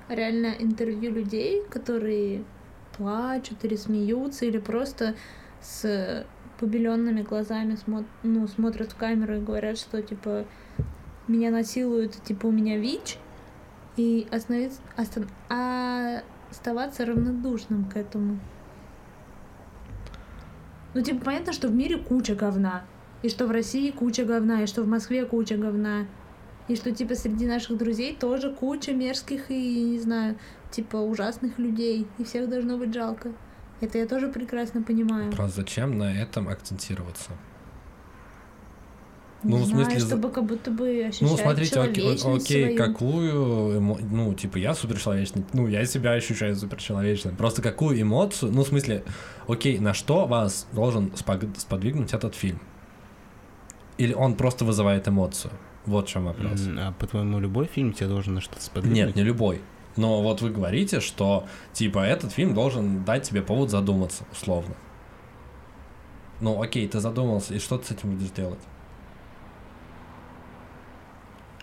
реально 0.08 0.54
интервью 0.58 1.12
людей, 1.12 1.62
которые 1.70 2.42
плачут 2.96 3.64
или 3.64 3.76
смеются, 3.76 4.46
или 4.46 4.58
просто 4.58 5.14
с 5.60 6.26
побеленными 6.58 7.22
глазами 7.22 7.76
смо- 7.86 8.06
ну, 8.22 8.48
смотрят 8.48 8.92
в 8.92 8.96
камеру 8.96 9.36
и 9.36 9.40
говорят, 9.40 9.78
что 9.78 10.02
типа 10.02 10.46
меня 11.28 11.50
насилуют, 11.50 12.22
типа 12.22 12.46
у 12.46 12.50
меня 12.50 12.78
ВИЧ, 12.78 13.18
и 13.96 14.26
остановиться, 14.30 14.80
остан- 14.96 15.28
а 15.48 16.22
оставаться 16.50 17.04
равнодушным 17.04 17.84
к 17.84 17.96
этому. 17.96 18.38
Ну, 20.94 21.02
типа, 21.02 21.24
понятно, 21.24 21.52
что 21.52 21.68
в 21.68 21.74
мире 21.74 21.96
куча 21.98 22.34
говна. 22.34 22.84
И 23.22 23.28
что 23.28 23.46
в 23.46 23.50
России 23.50 23.90
куча 23.90 24.24
говна, 24.24 24.62
и 24.62 24.66
что 24.66 24.82
в 24.82 24.88
Москве 24.88 25.24
куча 25.24 25.56
говна. 25.56 26.06
И 26.68 26.76
что, 26.76 26.92
типа, 26.92 27.14
среди 27.14 27.46
наших 27.46 27.78
друзей 27.78 28.16
тоже 28.18 28.52
куча 28.52 28.92
мерзких 28.92 29.50
и, 29.50 29.84
не 29.84 29.98
знаю, 29.98 30.36
типа, 30.70 30.96
ужасных 30.96 31.58
людей. 31.58 32.06
И 32.18 32.24
всех 32.24 32.48
должно 32.48 32.76
быть 32.76 32.92
жалко. 32.92 33.32
Это 33.80 33.98
я 33.98 34.06
тоже 34.06 34.28
прекрасно 34.28 34.82
понимаю. 34.82 35.32
Просто 35.32 35.62
зачем 35.62 35.98
на 35.98 36.12
этом 36.14 36.48
акцентироваться? 36.48 37.32
Не 39.44 39.50
ну, 39.50 39.56
в 39.62 39.66
знаю, 39.66 39.84
смысле, 39.86 40.06
чтобы 40.06 40.30
как 40.30 40.44
будто 40.44 40.70
бы 40.70 41.04
ощущать 41.08 41.28
Ну, 41.28 41.36
смотрите, 41.36 41.80
окей, 41.80 42.14
окей, 42.14 42.76
свою. 42.76 42.76
какую, 42.76 43.80
эмо- 43.80 43.98
ну, 44.10 44.32
типа, 44.34 44.58
я 44.58 44.74
суперчеловечный, 44.74 45.44
ну, 45.52 45.66
я 45.66 45.84
себя 45.84 46.12
ощущаю 46.12 46.54
суперчеловечным. 46.54 47.34
Просто 47.36 47.60
какую 47.60 48.00
эмоцию, 48.00 48.52
ну, 48.52 48.62
в 48.62 48.68
смысле, 48.68 49.02
окей, 49.48 49.78
на 49.78 49.94
что 49.94 50.26
вас 50.26 50.68
должен 50.72 51.12
сподвигнуть 51.16 52.12
этот 52.12 52.34
фильм? 52.34 52.60
Или 53.98 54.14
он 54.14 54.36
просто 54.36 54.64
вызывает 54.64 55.08
эмоцию? 55.08 55.52
Вот 55.86 56.08
в 56.08 56.12
чем 56.12 56.26
вопрос. 56.26 56.60
А 56.78 56.92
по-твоему, 56.92 57.40
любой 57.40 57.66
фильм 57.66 57.92
тебя 57.92 58.08
должен 58.08 58.34
на 58.34 58.40
что-то 58.40 58.62
сподвигнуть? 58.62 59.06
Нет, 59.06 59.16
не 59.16 59.22
любой. 59.22 59.60
Но 59.96 60.22
вот 60.22 60.40
вы 60.40 60.50
говорите, 60.50 61.00
что, 61.00 61.46
типа, 61.72 61.98
этот 61.98 62.32
фильм 62.32 62.54
должен 62.54 63.04
дать 63.04 63.24
тебе 63.24 63.42
повод 63.42 63.70
задуматься, 63.70 64.24
условно. 64.32 64.74
Ну, 66.40 66.60
окей, 66.62 66.88
ты 66.88 67.00
задумался, 67.00 67.54
и 67.54 67.58
что 67.58 67.78
ты 67.78 67.86
с 67.86 67.90
этим 67.90 68.16
будешь 68.16 68.30
делать? 68.30 68.58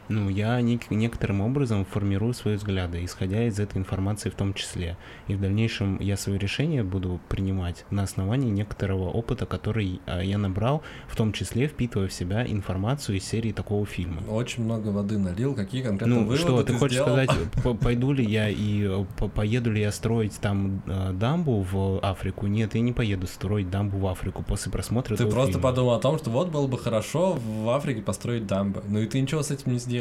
Ну, 0.09 0.27
я 0.29 0.59
нек- 0.61 0.87
некоторым 0.89 1.41
образом 1.41 1.85
формирую 1.85 2.33
свои 2.33 2.55
взгляды, 2.55 3.05
исходя 3.05 3.45
из 3.47 3.59
этой 3.59 3.77
информации 3.77 4.29
в 4.29 4.35
том 4.35 4.53
числе. 4.53 4.97
И 5.27 5.35
в 5.35 5.41
дальнейшем 5.41 5.99
я 6.01 6.17
свои 6.17 6.37
решения 6.37 6.83
буду 6.83 7.19
принимать 7.29 7.85
на 7.91 8.03
основании 8.03 8.49
некоторого 8.49 9.09
опыта, 9.09 9.45
который 9.45 10.01
а, 10.07 10.21
я 10.21 10.37
набрал, 10.37 10.81
в 11.07 11.15
том 11.15 11.31
числе 11.31 11.67
впитывая 11.67 12.07
в 12.07 12.13
себя 12.13 12.45
информацию 12.45 13.17
из 13.17 13.23
серии 13.23 13.51
такого 13.51 13.85
фильма. 13.85 14.21
Очень 14.29 14.63
много 14.63 14.87
воды 14.89 15.17
налил, 15.19 15.53
какие 15.53 15.83
конкретно 15.83 16.15
Ну 16.15 16.21
выводы 16.23 16.37
что, 16.41 16.63
ты 16.63 16.73
хочешь 16.73 16.97
сделал? 16.97 17.09
сказать, 17.23 17.29
по- 17.63 17.75
пойду 17.75 18.11
ли 18.11 18.25
я 18.25 18.49
и 18.49 19.03
по- 19.17 19.27
поеду 19.27 19.71
ли 19.71 19.81
я 19.81 19.91
строить 19.91 20.39
там 20.41 20.81
э, 20.87 21.11
дамбу 21.13 21.61
в 21.71 21.99
Африку? 22.01 22.47
Нет, 22.47 22.73
я 22.73 22.81
не 22.81 22.93
поеду 22.93 23.27
строить 23.27 23.69
дамбу 23.69 23.99
в 23.99 24.07
Африку 24.07 24.43
после 24.43 24.71
просмотра 24.71 25.15
Ты 25.15 25.25
просто 25.27 25.51
фильма. 25.53 25.61
подумал 25.63 25.93
о 25.93 25.99
том, 25.99 26.17
что 26.17 26.31
вот 26.31 26.49
было 26.49 26.65
бы 26.65 26.77
хорошо 26.79 27.33
в 27.33 27.69
Африке 27.69 28.01
построить 28.01 28.47
дамбы. 28.47 28.81
Ну 28.87 28.99
и 28.99 29.05
ты 29.05 29.21
ничего 29.21 29.43
с 29.43 29.51
этим 29.51 29.73
не 29.73 29.77
сделал. 29.77 29.98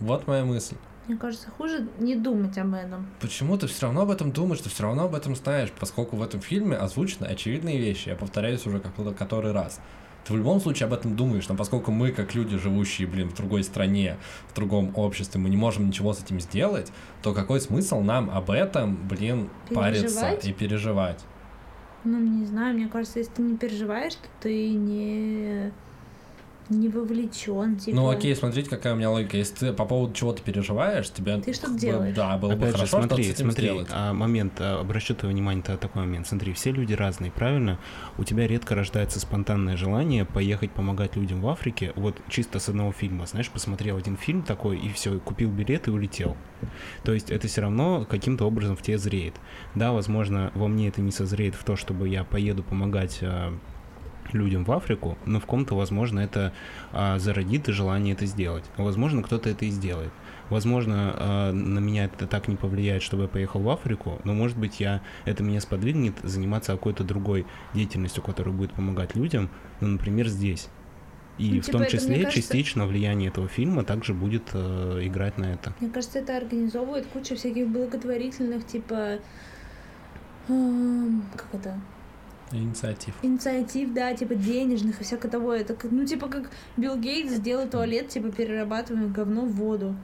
Вот 0.00 0.26
моя 0.26 0.44
мысль. 0.44 0.76
Мне 1.06 1.16
кажется, 1.16 1.48
хуже 1.50 1.88
не 1.98 2.16
думать 2.16 2.58
об 2.58 2.74
этом. 2.74 3.06
Почему 3.20 3.56
ты 3.56 3.68
все 3.68 3.86
равно 3.86 4.02
об 4.02 4.10
этом 4.10 4.32
думаешь, 4.32 4.60
ты 4.60 4.68
все 4.68 4.82
равно 4.82 5.04
об 5.04 5.14
этом 5.14 5.36
знаешь, 5.36 5.72
поскольку 5.78 6.16
в 6.16 6.22
этом 6.22 6.40
фильме 6.40 6.76
озвучены 6.76 7.26
очевидные 7.26 7.78
вещи. 7.78 8.08
Я 8.08 8.16
повторяюсь 8.16 8.66
уже 8.66 8.80
который 8.80 9.52
раз. 9.52 9.80
Ты 10.26 10.32
в 10.32 10.36
любом 10.36 10.60
случае 10.60 10.88
об 10.88 10.92
этом 10.92 11.14
думаешь, 11.14 11.48
но 11.48 11.54
поскольку 11.54 11.92
мы, 11.92 12.10
как 12.10 12.34
люди, 12.34 12.58
живущие, 12.58 13.06
блин, 13.06 13.30
в 13.30 13.36
другой 13.36 13.62
стране, 13.62 14.16
в 14.48 14.56
другом 14.56 14.90
обществе, 14.96 15.40
мы 15.40 15.48
не 15.48 15.56
можем 15.56 15.86
ничего 15.86 16.12
с 16.12 16.20
этим 16.20 16.40
сделать, 16.40 16.90
то 17.22 17.32
какой 17.32 17.60
смысл 17.60 18.00
нам 18.00 18.28
об 18.30 18.50
этом, 18.50 18.96
блин, 19.06 19.48
париться 19.72 20.30
и 20.32 20.52
переживать? 20.52 21.24
Ну, 22.02 22.18
не 22.18 22.44
знаю, 22.44 22.74
мне 22.74 22.88
кажется, 22.88 23.20
если 23.20 23.34
ты 23.34 23.42
не 23.42 23.56
переживаешь, 23.56 24.14
то 24.14 24.28
ты 24.40 24.70
не 24.70 25.72
не 26.68 26.88
вовлечен, 26.88 27.76
типа. 27.76 27.96
Ну 27.96 28.08
окей, 28.08 28.34
смотрите, 28.34 28.68
какая 28.68 28.94
у 28.94 28.96
меня 28.96 29.10
логика. 29.10 29.36
Если 29.36 29.54
ты 29.54 29.72
по 29.72 29.84
поводу 29.84 30.14
чего-то 30.14 30.42
переживаешь, 30.42 31.10
тебе... 31.10 31.38
Ты 31.38 31.52
что-то 31.52 31.78
делаешь. 31.78 32.14
Да, 32.14 32.36
было 32.36 32.50
бы 32.50 32.54
Опять 32.54 32.68
же, 32.68 32.76
хорошо 32.76 32.98
смотри, 33.00 33.24
этим 33.24 33.50
смотри, 33.50 33.66
сделать. 33.66 33.88
а, 33.90 34.12
момент, 34.12 34.54
а, 34.58 34.80
обращу 34.80 35.14
твое 35.14 35.34
внимание 35.34 35.62
на 35.66 35.76
такой 35.76 36.02
момент. 36.02 36.26
Смотри, 36.26 36.52
все 36.52 36.72
люди 36.72 36.92
разные, 36.94 37.30
правильно? 37.30 37.78
У 38.18 38.24
тебя 38.24 38.46
редко 38.46 38.74
рождается 38.74 39.20
спонтанное 39.20 39.76
желание 39.76 40.24
поехать 40.24 40.72
помогать 40.72 41.16
людям 41.16 41.40
в 41.40 41.48
Африке, 41.48 41.92
вот 41.96 42.16
чисто 42.28 42.58
с 42.58 42.68
одного 42.68 42.92
фильма. 42.92 43.26
Знаешь, 43.26 43.50
посмотрел 43.50 43.96
один 43.96 44.16
фильм 44.16 44.42
такой, 44.42 44.78
и 44.78 44.92
все, 44.92 45.18
купил 45.18 45.50
билет 45.50 45.88
и 45.88 45.90
улетел. 45.90 46.36
То 47.04 47.12
есть 47.12 47.30
это 47.30 47.48
все 47.48 47.62
равно 47.62 48.04
каким-то 48.08 48.44
образом 48.44 48.76
в 48.76 48.82
тебе 48.82 48.98
зреет. 48.98 49.34
Да, 49.74 49.92
возможно, 49.92 50.50
во 50.54 50.68
мне 50.68 50.88
это 50.88 51.00
не 51.00 51.12
созреет 51.12 51.54
в 51.54 51.64
то, 51.64 51.76
чтобы 51.76 52.08
я 52.08 52.24
поеду 52.24 52.62
помогать 52.62 53.18
а, 53.22 53.56
людям 54.34 54.64
в 54.64 54.72
Африку, 54.72 55.16
но 55.26 55.40
в 55.40 55.46
ком-то, 55.46 55.74
возможно, 55.76 56.20
это 56.20 56.52
а, 56.92 57.18
зародит 57.18 57.68
и 57.68 57.72
желание 57.72 58.14
это 58.14 58.26
сделать. 58.26 58.64
Возможно, 58.76 59.22
кто-то 59.22 59.48
это 59.50 59.64
и 59.64 59.70
сделает. 59.70 60.10
Возможно, 60.50 61.12
а, 61.16 61.52
на 61.52 61.78
меня 61.80 62.04
это 62.04 62.26
так 62.26 62.48
не 62.48 62.56
повлияет, 62.56 63.02
чтобы 63.02 63.22
я 63.24 63.28
поехал 63.28 63.60
в 63.60 63.68
Африку, 63.68 64.20
но, 64.24 64.32
может 64.34 64.56
быть, 64.56 64.78
я, 64.80 65.02
это 65.24 65.42
меня 65.42 65.60
сподвигнет 65.60 66.14
заниматься 66.22 66.72
какой-то 66.72 67.02
другой 67.04 67.46
деятельностью, 67.74 68.22
которая 68.22 68.54
будет 68.54 68.72
помогать 68.72 69.14
людям, 69.16 69.50
ну, 69.80 69.88
например, 69.88 70.28
здесь. 70.28 70.68
И 71.38 71.50
Ну, 71.50 71.60
в 71.60 71.66
типа, 71.66 71.72
том 71.72 71.82
это, 71.82 71.90
числе 71.98 72.14
кажется- 72.22 72.40
частично 72.40 72.86
влияние 72.86 73.28
этого 73.28 73.46
фильма 73.48 73.84
также 73.84 74.14
будет 74.14 74.44
э, 74.54 75.00
играть 75.02 75.36
на 75.36 75.52
это. 75.52 75.74
Мне 75.80 75.90
кажется, 75.90 76.20
это 76.20 76.34
организовывает 76.36 77.06
куча 77.08 77.34
всяких 77.36 77.68
благотворительных, 77.68 78.66
типа... 78.66 79.18
эм, 80.48 81.22
Как 81.36 81.46
это? 81.52 81.78
Инициатив. 82.52 83.14
Инициатив, 83.22 83.92
да, 83.92 84.14
типа 84.14 84.34
денежных 84.34 85.00
и 85.00 85.04
всякое 85.04 85.30
того. 85.30 85.52
Это 85.52 85.74
как, 85.74 85.90
ну, 85.90 86.04
типа, 86.06 86.28
как 86.28 86.50
Билл 86.76 86.96
Гейтс 86.96 87.34
сделал 87.34 87.68
туалет, 87.68 88.08
типа, 88.08 88.30
перерабатываем 88.30 89.12
говно 89.12 89.42
в 89.42 89.52
воду. 89.52 89.96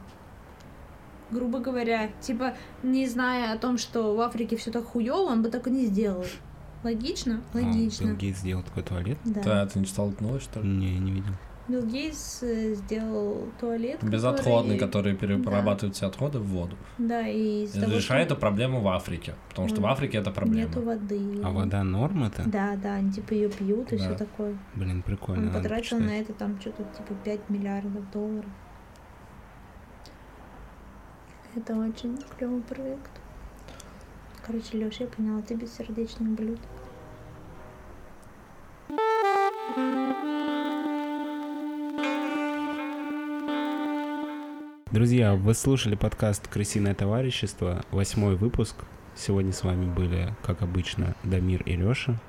Грубо 1.30 1.60
говоря, 1.60 2.10
типа, 2.20 2.54
не 2.82 3.06
зная 3.06 3.52
о 3.52 3.58
том, 3.58 3.78
что 3.78 4.14
в 4.14 4.20
Африке 4.20 4.56
все 4.56 4.70
так 4.70 4.84
хуёво, 4.84 5.30
он 5.30 5.42
бы 5.42 5.48
так 5.50 5.66
и 5.66 5.70
не 5.70 5.86
сделал. 5.86 6.24
Логично? 6.82 7.42
А, 7.54 7.58
Логично. 7.58 8.06
Билл 8.06 8.16
Гейтс 8.16 8.40
сделал 8.40 8.62
такой 8.64 8.82
туалет? 8.82 9.18
Да. 9.24 9.42
Да, 9.42 9.66
ты 9.66 9.78
не 9.78 9.86
читал 9.86 10.12
новость, 10.20 10.44
что 10.44 10.60
ли? 10.60 10.68
Не, 10.68 10.98
не 10.98 11.12
видел. 11.12 11.32
Билл 11.68 11.82
Гейтс 11.86 12.42
э, 12.42 12.74
сделал 12.74 13.48
туалет, 13.60 14.02
Безотходный, 14.02 14.78
который... 14.78 15.14
который 15.14 15.38
перерабатывает 15.38 15.94
все 15.94 16.06
отходы 16.08 16.40
в 16.40 16.46
воду. 16.48 16.76
Да, 16.98 17.26
и 17.26 17.66
того, 17.68 17.86
Решает 17.86 18.02
что 18.02 18.34
эту 18.34 18.36
проблему 18.36 18.80
в 18.80 18.88
Африке, 18.88 19.34
потому 19.48 19.68
что 19.68 19.80
в 19.80 19.84
М, 19.84 19.90
Африке 19.92 20.18
это 20.18 20.32
проблема. 20.32 20.68
нету 20.68 20.82
воды. 20.82 21.20
А 21.44 21.50
вода 21.50 21.84
норм 21.84 22.24
это? 22.24 22.42
Да, 22.46 22.74
да, 22.76 22.94
они 22.94 23.12
типа 23.12 23.32
ее 23.34 23.48
пьют 23.48 23.92
и 23.92 23.96
Да. 23.96 24.02
все 24.04 24.14
такое. 24.16 24.58
Блин, 24.74 25.02
прикольно. 25.02 25.46
Он 25.48 25.52
потратил 25.54 25.98
почитать. 25.98 26.00
на 26.00 26.20
это 26.20 26.32
там 26.32 26.60
что-то 26.60 26.82
типа 26.96 27.14
5 27.22 27.48
миллиардов 27.48 28.10
долларов. 28.10 28.50
Это 31.54 31.76
очень 31.76 32.18
клевый 32.36 32.62
проект. 32.62 33.10
Короче, 34.44 34.76
Леша, 34.78 35.04
я 35.04 35.10
поняла, 35.10 35.42
ты 35.42 35.54
бессердечный 35.54 36.30
блюд. 36.30 36.58
Друзья, 44.92 45.34
вы 45.34 45.54
слушали 45.54 45.94
подкаст 45.94 46.48
«Крысиное 46.48 46.94
товарищество», 46.94 47.82
восьмой 47.90 48.36
выпуск. 48.36 48.76
Сегодня 49.16 49.52
с 49.52 49.64
вами 49.64 49.86
были, 49.86 50.34
как 50.42 50.60
обычно, 50.60 51.14
Дамир 51.24 51.62
и 51.62 51.76
Леша. 51.76 52.20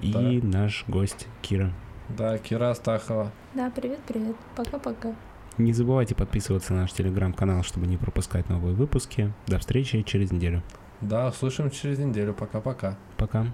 И 0.00 0.10
Да. 0.10 0.20
наш 0.46 0.84
гость 0.88 1.26
Кира. 1.42 1.72
Да, 2.08 2.38
Кира 2.38 2.70
Астахова. 2.70 3.30
Да, 3.52 3.70
привет, 3.70 4.00
привет. 4.06 4.34
Пока-пока. 4.56 5.14
Не 5.58 5.74
забывайте 5.74 6.14
подписываться 6.14 6.72
на 6.72 6.82
наш 6.82 6.92
телеграм-канал, 6.92 7.62
чтобы 7.62 7.86
не 7.86 7.98
пропускать 7.98 8.48
новые 8.48 8.74
выпуски. 8.74 9.34
До 9.46 9.58
встречи 9.58 10.00
через 10.02 10.32
неделю. 10.32 10.62
Да, 11.02 11.28
услышим 11.28 11.70
через 11.70 11.98
неделю. 11.98 12.32
Пока-пока. 12.32 12.96
Пока. 13.18 13.46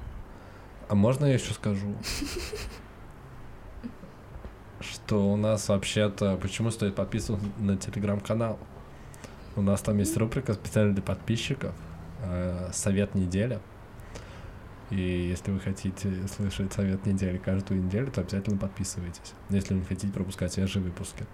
А 0.89 0.95
можно 0.95 1.27
я 1.27 1.35
еще 1.35 1.53
скажу? 1.53 1.97
Что 4.81 5.31
у 5.31 5.37
нас 5.37 5.69
вообще-то... 5.69 6.37
Почему 6.37 6.71
стоит 6.71 6.95
подписываться 6.95 7.47
на 7.59 7.77
телеграм-канал? 7.77 8.59
У 9.57 9.63
нас 9.63 9.83
там 9.83 9.99
есть 9.99 10.17
рубрика 10.17 10.55
специально 10.55 10.95
для 10.95 11.03
подписчиков. 11.03 11.75
э, 12.23 12.71
Совет 12.73 13.15
недели. 13.15 13.61
И 14.91 15.29
если 15.29 15.53
вы 15.53 15.61
хотите 15.61 16.27
слышать 16.27 16.73
совет 16.73 17.07
недели 17.07 17.39
каждую 17.39 17.85
неделю, 17.85 18.11
то 18.11 18.23
обязательно 18.23 18.59
подписывайтесь, 18.59 19.35
если 19.49 19.75
вы 19.75 19.81
не 19.81 19.87
хотите 19.87 20.13
пропускать 20.13 20.53
свежие 20.53 20.83
выпуски. 20.83 21.27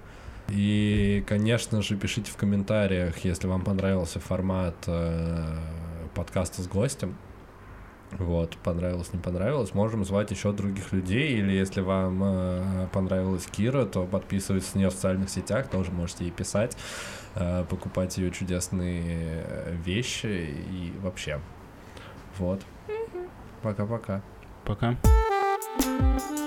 И, 0.49 1.25
конечно 1.27 1.81
же, 1.83 1.97
пишите 1.97 2.31
в 2.31 2.37
комментариях, 2.37 3.19
если 3.25 3.47
вам 3.47 3.65
понравился 3.65 4.21
формат 4.21 4.77
э, 4.87 5.59
подкаста 6.15 6.63
с 6.63 6.69
гостем. 6.69 7.17
Вот, 8.19 8.57
понравилось, 8.59 9.13
не 9.13 9.21
понравилось. 9.21 9.75
Можем 9.75 10.05
звать 10.05 10.31
еще 10.31 10.53
других 10.53 10.93
людей, 10.93 11.39
или 11.39 11.53
если 11.53 11.81
вам 11.81 12.21
э, 12.23 12.89
понравилась 12.93 13.47
Кира, 13.47 13.85
то 13.85 14.05
подписывайтесь 14.05 14.75
на 14.75 14.79
нее 14.79 14.89
в 14.89 14.93
социальных 14.93 15.29
сетях, 15.29 15.69
тоже 15.69 15.91
можете 15.93 16.25
ей 16.25 16.31
писать, 16.31 16.77
э, 17.35 17.65
покупать 17.69 18.17
ее 18.17 18.31
чудесные 18.31 19.45
э, 19.47 19.77
вещи 19.85 20.27
и 20.27 20.93
вообще. 21.03 21.41
Вот. 22.39 22.63
Пока-пока. 23.63 24.23
Пока. 24.65 24.97
Пока. 25.03 26.46